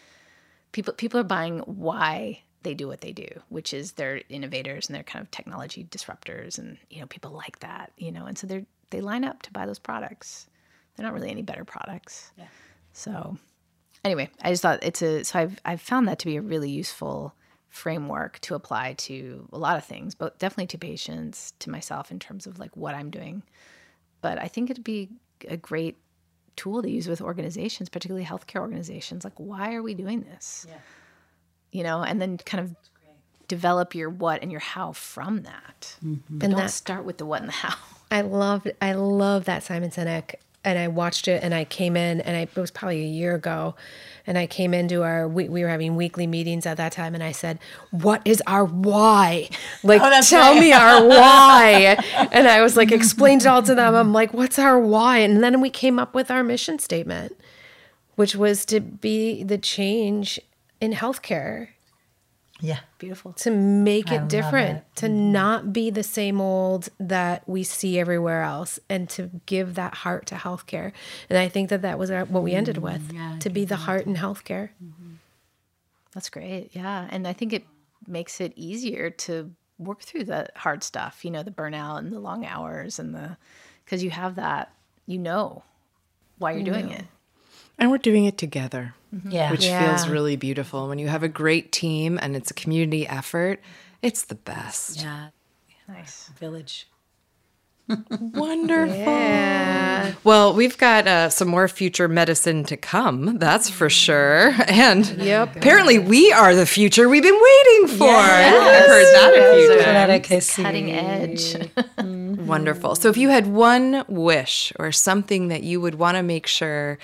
people 0.71 0.93
people 0.93 1.19
are 1.19 1.25
buying 1.25 1.59
why 1.59 2.41
they 2.63 2.73
do 2.73 2.87
what 2.87 3.01
they 3.01 3.11
do, 3.11 3.27
which 3.49 3.73
is 3.73 3.93
they're 3.93 4.21
innovators 4.29 4.87
and 4.87 4.95
they're 4.95 5.03
kind 5.03 5.23
of 5.23 5.31
technology 5.31 5.85
disruptors, 5.85 6.57
and 6.59 6.77
you 6.89 6.99
know 6.99 7.07
people 7.07 7.31
like 7.31 7.59
that, 7.59 7.91
you 7.97 8.11
know, 8.11 8.25
and 8.25 8.37
so 8.37 8.47
they're 8.47 8.65
they 8.89 9.01
line 9.01 9.23
up 9.23 9.41
to 9.43 9.51
buy 9.51 9.65
those 9.65 9.79
products. 9.79 10.47
They're 10.95 11.05
not 11.05 11.13
really 11.13 11.31
any 11.31 11.41
better 11.41 11.63
products. 11.63 12.33
Yeah. 12.37 12.47
So 12.91 13.37
anyway, 14.03 14.29
I 14.41 14.49
just 14.51 14.61
thought 14.61 14.79
it's 14.83 15.01
a 15.01 15.23
so 15.23 15.39
I've 15.39 15.59
I've 15.63 15.81
found 15.81 16.07
that 16.07 16.19
to 16.19 16.25
be 16.25 16.35
a 16.35 16.41
really 16.41 16.69
useful 16.69 17.33
framework 17.71 18.37
to 18.41 18.53
apply 18.53 18.93
to 18.93 19.47
a 19.51 19.57
lot 19.57 19.77
of 19.77 19.85
things, 19.85 20.13
but 20.13 20.37
definitely 20.37 20.67
to 20.67 20.77
patients, 20.77 21.53
to 21.59 21.71
myself 21.71 22.11
in 22.11 22.19
terms 22.19 22.45
of 22.45 22.59
like 22.59 22.75
what 22.75 22.93
I'm 22.93 23.09
doing. 23.09 23.41
But 24.21 24.39
I 24.39 24.47
think 24.47 24.69
it'd 24.69 24.83
be 24.83 25.09
a 25.47 25.57
great 25.57 25.97
tool 26.57 26.81
to 26.83 26.89
use 26.89 27.07
with 27.07 27.21
organizations, 27.21 27.89
particularly 27.89 28.25
healthcare 28.25 28.59
organizations. 28.59 29.23
Like, 29.23 29.33
why 29.37 29.73
are 29.73 29.81
we 29.81 29.93
doing 29.93 30.21
this? 30.21 30.67
Yeah. 30.69 30.75
You 31.71 31.83
know, 31.83 32.03
and 32.03 32.21
then 32.21 32.37
kind 32.37 32.63
of 32.63 32.75
develop 33.47 33.95
your 33.95 34.09
what 34.09 34.41
and 34.41 34.51
your 34.51 34.59
how 34.59 34.91
from 34.91 35.43
that. 35.43 35.95
Mm-hmm. 36.05 36.17
And 36.29 36.39
Don't 36.39 36.55
that 36.55 36.71
start 36.71 37.05
with 37.05 37.17
the 37.17 37.25
what 37.25 37.39
and 37.39 37.49
the 37.49 37.53
how. 37.53 37.75
I 38.11 38.21
loved 38.21 38.69
I 38.81 38.93
love 38.93 39.45
that 39.45 39.63
Simon 39.63 39.89
Sinek 39.89 40.35
and 40.63 40.77
I 40.77 40.87
watched 40.87 41.27
it 41.27 41.43
and 41.43 41.53
I 41.53 41.65
came 41.65 41.97
in 41.97 42.21
and 42.21 42.37
I 42.37 42.41
it 42.41 42.55
was 42.55 42.71
probably 42.71 43.01
a 43.01 43.07
year 43.07 43.35
ago 43.35 43.75
and 44.27 44.37
I 44.37 44.45
came 44.47 44.73
into 44.73 45.03
our 45.03 45.27
we, 45.27 45.49
we 45.49 45.63
were 45.63 45.69
having 45.69 45.95
weekly 45.95 46.27
meetings 46.27 46.65
at 46.65 46.77
that 46.77 46.91
time 46.91 47.15
and 47.15 47.23
I 47.23 47.31
said 47.31 47.59
what 47.89 48.21
is 48.25 48.41
our 48.47 48.65
why? 48.65 49.49
Like 49.83 50.01
oh, 50.03 50.21
tell 50.21 50.53
me 50.53 50.71
our 50.73 51.07
why. 51.07 51.97
And 52.31 52.47
I 52.47 52.61
was 52.61 52.77
like 52.77 52.91
explained 52.91 53.41
it 53.41 53.47
all 53.47 53.63
to 53.63 53.73
them. 53.73 53.95
I'm 53.95 54.13
like 54.13 54.33
what's 54.33 54.59
our 54.59 54.79
why? 54.79 55.17
And 55.19 55.43
then 55.43 55.61
we 55.61 55.69
came 55.69 55.97
up 55.97 56.13
with 56.13 56.29
our 56.29 56.43
mission 56.43 56.77
statement 56.79 57.35
which 58.15 58.35
was 58.35 58.65
to 58.65 58.79
be 58.79 59.43
the 59.43 59.57
change 59.57 60.39
in 60.79 60.93
healthcare 60.93 61.69
Yeah. 62.61 62.79
Beautiful. 62.99 63.33
to 63.33 63.51
make 63.51 64.11
it 64.11 64.19
love 64.19 64.27
different, 64.27 64.77
it. 64.77 64.85
to 64.97 65.07
mm-hmm. 65.07 65.31
not 65.31 65.73
be 65.73 65.89
the 65.89 66.03
same 66.03 66.39
old 66.39 66.89
that 66.99 67.47
we 67.47 67.63
see 67.63 67.99
everywhere 67.99 68.43
else, 68.43 68.79
and 68.89 69.09
to 69.09 69.29
give 69.45 69.75
that 69.75 69.95
heart 69.95 70.27
to 70.27 70.35
healthcare. 70.35 70.91
And 71.29 71.37
I 71.37 71.49
think 71.49 71.69
that 71.69 71.81
that 71.81 71.97
was 71.97 72.11
our, 72.11 72.25
what 72.25 72.43
we 72.43 72.53
ended 72.53 72.77
mm, 72.77 72.83
with 72.83 73.39
to 73.41 73.49
be 73.49 73.65
the 73.65 73.75
heart 73.75 74.05
in 74.05 74.15
healthcare. 74.15 74.69
Mm-hmm. 74.83 75.13
That's 76.13 76.29
great. 76.29 76.69
Yeah. 76.73 77.07
And 77.09 77.27
I 77.27 77.33
think 77.33 77.53
it 77.53 77.65
makes 78.07 78.39
it 78.41 78.53
easier 78.55 79.09
to 79.09 79.51
work 79.77 80.01
through 80.01 80.25
the 80.25 80.47
hard 80.55 80.83
stuff, 80.83 81.25
you 81.25 81.31
know, 81.31 81.43
the 81.43 81.51
burnout 81.51 81.99
and 81.99 82.11
the 82.11 82.19
long 82.19 82.45
hours 82.45 82.99
and 82.99 83.15
the, 83.15 83.37
because 83.83 84.03
you 84.03 84.11
have 84.11 84.35
that, 84.35 84.73
you 85.07 85.17
know 85.17 85.63
why 86.37 86.51
you're 86.51 86.63
doing 86.63 86.89
it. 86.91 87.05
And 87.81 87.91
we're 87.91 87.97
doing 87.97 88.25
it 88.25 88.37
together, 88.37 88.93
Yeah. 89.27 89.51
which 89.51 89.65
Yeah. 89.65 89.87
feels 89.97 90.07
really 90.07 90.35
beautiful. 90.37 90.87
When 90.87 90.99
you 90.99 91.07
have 91.09 91.23
a 91.23 91.27
great 91.27 91.71
team 91.71 92.17
and 92.21 92.35
it's 92.35 92.51
a 92.51 92.53
community 92.53 93.07
effort, 93.07 93.59
it's 94.01 94.23
the 94.23 94.35
best. 94.35 95.01
yeah. 95.01 95.27
Nice. 95.89 96.29
Village. 96.39 96.87
Wonderful. 98.09 100.13
Well, 100.23 100.53
we've 100.53 100.77
got 100.77 101.07
uh, 101.07 101.29
some 101.29 101.47
more 101.49 101.67
future 101.67 102.07
medicine 102.07 102.63
to 102.65 102.77
come, 102.77 103.37
that's 103.39 103.69
for 103.69 103.89
sure. 103.89 104.53
And 104.67 105.05
yep. 105.21 105.55
apparently, 105.57 105.99
we 105.99 106.31
are 106.31 106.55
the 106.55 106.65
future 106.65 107.09
we've 107.09 107.23
been 107.23 107.33
waiting 107.41 107.97
for. 107.97 108.07
I've 108.07 108.87
heard 108.87 109.05
that 109.15 109.33
a 109.35 109.57
few 109.57 109.83
times. 109.83 110.55
Cutting 110.55 110.91
edge. 110.91 111.55
Wonderful. 112.47 112.95
So, 112.95 113.09
if 113.09 113.17
you 113.17 113.29
had 113.29 113.47
one 113.47 114.03
wish 114.07 114.71
or 114.79 114.91
something 114.91 115.49
that 115.49 115.63
you 115.63 115.81
would 115.81 115.95
want 115.95 116.17
to 116.17 116.23
make 116.23 116.47
sure 116.47 116.97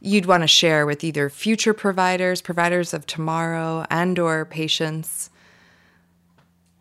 you'd 0.00 0.26
want 0.26 0.42
to 0.42 0.48
share 0.48 0.86
with 0.86 1.04
either 1.04 1.28
future 1.30 1.74
providers, 1.74 2.40
providers 2.40 2.94
of 2.94 3.06
tomorrow, 3.06 3.84
and/or 3.90 4.44
patients, 4.46 5.30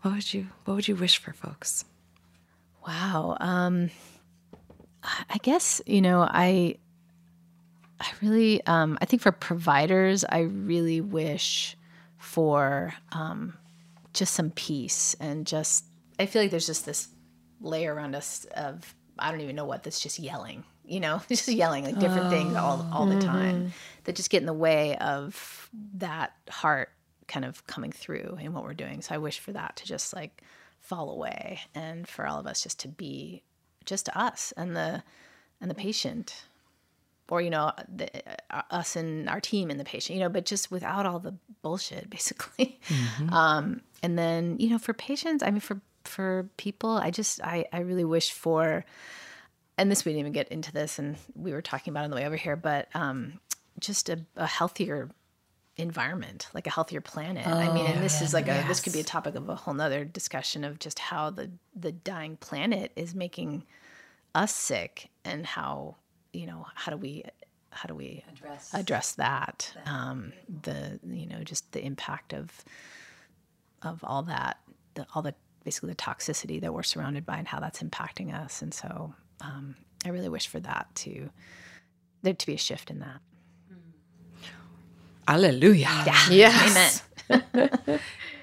what 0.01 0.13
would 0.15 0.33
you 0.33 0.47
what 0.65 0.75
would 0.75 0.87
you 0.87 0.95
wish 0.95 1.17
for 1.17 1.33
folks? 1.33 1.85
Wow. 2.87 3.37
Um, 3.39 3.89
I 5.03 5.37
guess 5.41 5.81
you 5.85 6.01
know 6.01 6.21
I. 6.21 6.75
I 8.01 8.07
really, 8.21 8.65
um, 8.65 8.97
I 9.01 9.05
think 9.05 9.21
for 9.21 9.33
providers, 9.33 10.23
I 10.23 10.43
really 10.43 11.01
wish 11.01 11.75
for 12.17 12.93
um, 13.11 13.57
just 14.13 14.33
some 14.33 14.51
peace 14.51 15.17
and 15.19 15.45
just. 15.45 15.83
I 16.17 16.25
feel 16.25 16.41
like 16.41 16.49
there's 16.49 16.65
just 16.65 16.85
this 16.85 17.09
layer 17.59 17.93
around 17.93 18.15
us 18.15 18.45
of 18.55 18.95
I 19.17 19.31
don't 19.31 19.41
even 19.41 19.57
know 19.57 19.65
what 19.65 19.83
that's 19.83 19.99
just 19.99 20.17
yelling, 20.17 20.63
you 20.89 20.99
know, 20.99 21.21
just 21.29 21.47
yelling 21.47 21.85
like 21.85 21.99
different 21.99 22.29
things 22.29 22.55
all 22.55 22.87
all 22.91 23.05
the 23.05 23.21
time 23.21 23.71
that 24.05 24.15
just 24.15 24.29
get 24.29 24.41
in 24.41 24.45
the 24.45 24.53
way 24.53 24.97
of 24.97 25.69
that 25.95 26.33
heart 26.49 26.89
kind 27.27 27.45
of 27.45 27.65
coming 27.67 27.91
through 27.91 28.37
in 28.41 28.53
what 28.53 28.63
we're 28.63 28.73
doing. 28.73 29.01
So 29.01 29.15
I 29.15 29.19
wish 29.19 29.39
for 29.39 29.51
that 29.53 29.75
to 29.77 29.85
just 29.85 30.13
like 30.13 30.43
fall 30.79 31.11
away 31.11 31.59
and 31.75 32.07
for 32.07 32.25
all 32.25 32.39
of 32.39 32.47
us 32.47 32.63
just 32.63 32.79
to 32.79 32.87
be 32.87 33.43
just 33.85 34.09
us 34.09 34.53
and 34.57 34.75
the 34.75 35.03
and 35.61 35.69
the 35.69 35.75
patient. 35.75 36.43
or 37.29 37.41
you 37.41 37.51
know 37.51 37.71
the, 37.87 38.09
uh, 38.49 38.63
us 38.71 38.95
and 38.95 39.29
our 39.29 39.39
team 39.39 39.69
and 39.69 39.79
the 39.79 39.83
patient 39.83 40.17
you 40.17 40.23
know 40.23 40.29
but 40.29 40.45
just 40.45 40.71
without 40.71 41.05
all 41.05 41.19
the 41.19 41.35
bullshit 41.61 42.09
basically 42.17 42.79
mm-hmm. 42.87 43.31
um, 43.31 43.81
and 44.01 44.17
then 44.17 44.57
you 44.59 44.69
know 44.69 44.79
for 44.79 44.93
patients 44.93 45.43
i 45.43 45.51
mean 45.51 45.59
for 45.59 45.79
for 46.05 46.49
people 46.57 46.91
i 46.91 47.11
just 47.11 47.39
i 47.43 47.65
i 47.71 47.79
really 47.81 48.05
wish 48.05 48.31
for 48.31 48.83
and 49.79 49.91
this 49.91 50.05
we 50.05 50.11
didn't 50.11 50.19
even 50.19 50.33
get 50.33 50.47
into 50.49 50.71
this 50.71 50.99
and 50.99 51.17
we 51.35 51.51
were 51.51 51.61
talking 51.61 51.91
about 51.91 52.03
on 52.03 52.09
the 52.09 52.15
way 52.15 52.25
over 52.25 52.35
here 52.35 52.55
but 52.55 52.87
um, 52.93 53.39
just 53.79 54.09
a, 54.09 54.19
a 54.35 54.45
healthier 54.45 55.09
environment, 55.79 56.47
like 56.53 56.67
a 56.67 56.69
healthier 56.69 57.01
planet. 57.01 57.45
Oh, 57.47 57.53
I 57.53 57.73
mean, 57.73 57.85
and 57.85 58.03
this 58.03 58.21
is 58.21 58.33
like 58.33 58.47
yes. 58.47 58.65
a 58.65 58.67
this 58.67 58.81
could 58.81 58.93
be 58.93 58.99
a 58.99 59.03
topic 59.03 59.35
of 59.35 59.47
a 59.49 59.55
whole 59.55 59.73
nother 59.73 60.03
discussion 60.05 60.63
of 60.63 60.79
just 60.79 60.99
how 60.99 61.29
the 61.29 61.49
the 61.75 61.91
dying 61.91 62.37
planet 62.37 62.91
is 62.95 63.15
making 63.15 63.63
us 64.35 64.53
sick 64.53 65.09
and 65.23 65.45
how 65.45 65.95
you 66.33 66.45
know 66.45 66.65
how 66.75 66.91
do 66.91 66.97
we 66.97 67.23
how 67.71 67.87
do 67.87 67.95
we 67.95 68.23
address 68.29 68.73
address 68.73 69.13
that, 69.13 69.71
that. 69.85 69.91
Um, 69.91 70.33
the 70.63 70.99
you 71.07 71.27
know 71.27 71.43
just 71.43 71.71
the 71.71 71.83
impact 71.83 72.33
of 72.33 72.63
of 73.81 74.03
all 74.03 74.23
that 74.23 74.57
the, 74.95 75.07
all 75.15 75.21
the 75.21 75.33
basically 75.63 75.89
the 75.89 75.95
toxicity 75.95 76.59
that 76.61 76.73
we're 76.73 76.83
surrounded 76.83 77.25
by 77.25 77.37
and 77.37 77.47
how 77.47 77.59
that's 77.59 77.81
impacting 77.81 78.33
us 78.33 78.61
and 78.61 78.73
so 78.73 79.13
um, 79.41 79.75
I 80.05 80.09
really 80.09 80.29
wish 80.29 80.47
for 80.47 80.59
that 80.59 80.87
to 80.95 81.29
there 82.21 82.33
to 82.33 82.45
be 82.45 82.55
a 82.55 82.57
shift 82.57 82.89
in 82.89 82.99
that. 82.99 83.21
Alleluia. 85.27 86.03
Yeah. 86.05 86.29
Yes. 86.29 87.03
Amen. 87.29 87.99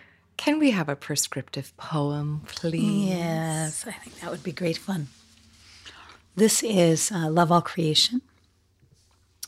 Can 0.36 0.59
we 0.59 0.70
have 0.70 0.88
a 0.88 0.94
prescriptive 0.94 1.76
poem, 1.76 2.42
please? 2.47 3.09
Yes, 3.09 3.86
I 3.86 3.92
think 3.92 4.20
that 4.20 4.30
would 4.30 4.42
be 4.44 4.53
great 4.53 4.76
fun. 4.76 5.09
This 6.36 6.62
is 6.62 7.11
uh, 7.11 7.28
Love 7.30 7.51
All 7.51 7.62
Creation. 7.62 8.20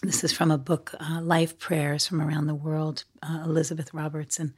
This 0.03 0.24
is 0.24 0.32
from 0.32 0.51
a 0.51 0.59
book, 0.59 0.94
uh, 1.01 1.20
Life 1.20 1.59
Prayers 1.59 2.07
from 2.07 2.20
Around 2.20 2.46
the 2.46 2.55
World, 2.55 3.05
uh, 3.22 3.42
Elizabeth 3.44 3.92
Roberts 3.92 4.38
and 4.38 4.55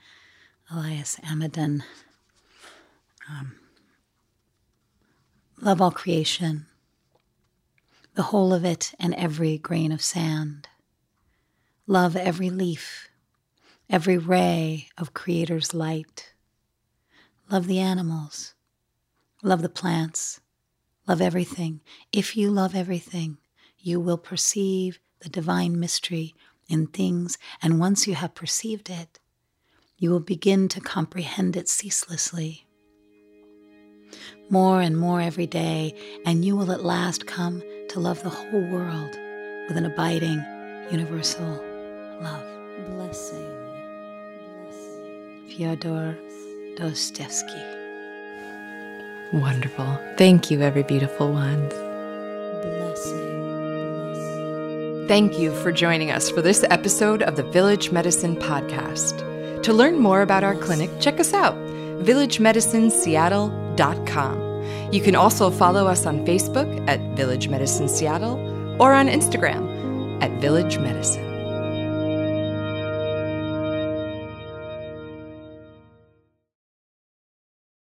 Elias 0.71 1.19
Amidon. 1.25 1.83
Um, 3.29 3.57
love 5.61 5.81
all 5.81 5.91
creation, 5.91 6.67
the 8.21 8.25
whole 8.25 8.53
of 8.53 8.67
it 8.67 8.93
and 9.01 9.15
every 9.15 9.57
grain 9.57 9.91
of 9.91 10.03
sand 10.03 10.69
Love 11.87 12.15
every 12.15 12.51
leaf, 12.51 13.09
every 13.89 14.19
ray 14.19 14.89
of 14.99 15.15
Creator's 15.15 15.73
light. 15.73 16.35
Love 17.51 17.67
the 17.67 17.79
animals, 17.79 18.53
love 19.43 19.63
the 19.63 19.71
plants, 19.71 20.39
love 21.09 21.23
everything. 21.23 21.81
If 22.13 22.37
you 22.37 22.51
love 22.51 22.75
everything, 22.75 23.39
you 23.79 23.99
will 23.99 24.19
perceive 24.19 25.01
the 25.21 25.31
divine 25.31 25.81
mystery 25.81 26.35
in 26.69 26.89
things, 26.89 27.39
and 27.63 27.81
once 27.81 28.07
you 28.07 28.15
have 28.17 28.35
perceived 28.35 28.91
it, 28.91 29.19
you 29.97 30.11
will 30.11 30.21
begin 30.21 30.69
to 30.69 30.81
comprehend 30.83 31.57
it 31.57 31.71
ceaselessly. 31.71 32.67
More 34.51 34.83
and 34.83 34.95
more 34.99 35.23
every 35.23 35.47
day, 35.47 35.95
and 36.27 36.45
you 36.45 36.55
will 36.55 36.71
at 36.71 36.85
last 36.85 37.27
come 37.27 37.63
to 37.91 37.99
love 37.99 38.23
the 38.23 38.31
whole 38.31 38.61
world 38.61 39.19
with 39.67 39.77
an 39.77 39.85
abiding, 39.85 40.41
universal 40.93 41.61
love. 42.21 42.47
Blessing. 42.91 43.45
Blessing. 44.63 45.43
Fyodor 45.49 46.17
Dostoevsky. 46.77 47.61
Wonderful. 49.33 49.99
Thank 50.17 50.53
you, 50.53 50.63
every 50.63 50.85
beautiful 50.85 51.33
ones. 51.33 51.75
Blessing. 52.63 53.41
Blessing. 54.05 55.09
Thank 55.09 55.41
you 55.41 55.53
for 55.57 55.73
joining 55.73 56.13
us 56.13 56.31
for 56.31 56.43
this 56.43 56.65
episode 56.71 57.25
of 57.25 57.35
the 57.35 57.43
Village 57.43 57.91
Medicine 57.91 58.37
Podcast. 58.37 59.63
To 59.65 59.73
learn 59.73 59.99
more 59.99 60.23
about 60.23 60.45
our 60.45 60.55
clinic, 60.55 60.91
check 61.01 61.19
us 61.19 61.35
out, 61.35 61.57
villagemedicineseattle.com. 62.05 64.50
You 64.93 65.01
can 65.01 65.15
also 65.15 65.51
follow 65.51 65.87
us 65.87 66.05
on 66.05 66.27
Facebook 66.27 66.69
at 66.89 67.01
Village 67.17 67.49
Medicine 67.49 67.89
Seattle 67.89 68.37
or 68.83 68.93
on 68.93 69.07
Instagram 69.07 70.21
at 70.21 70.31
Village 70.41 70.79
Medicine. 70.79 71.30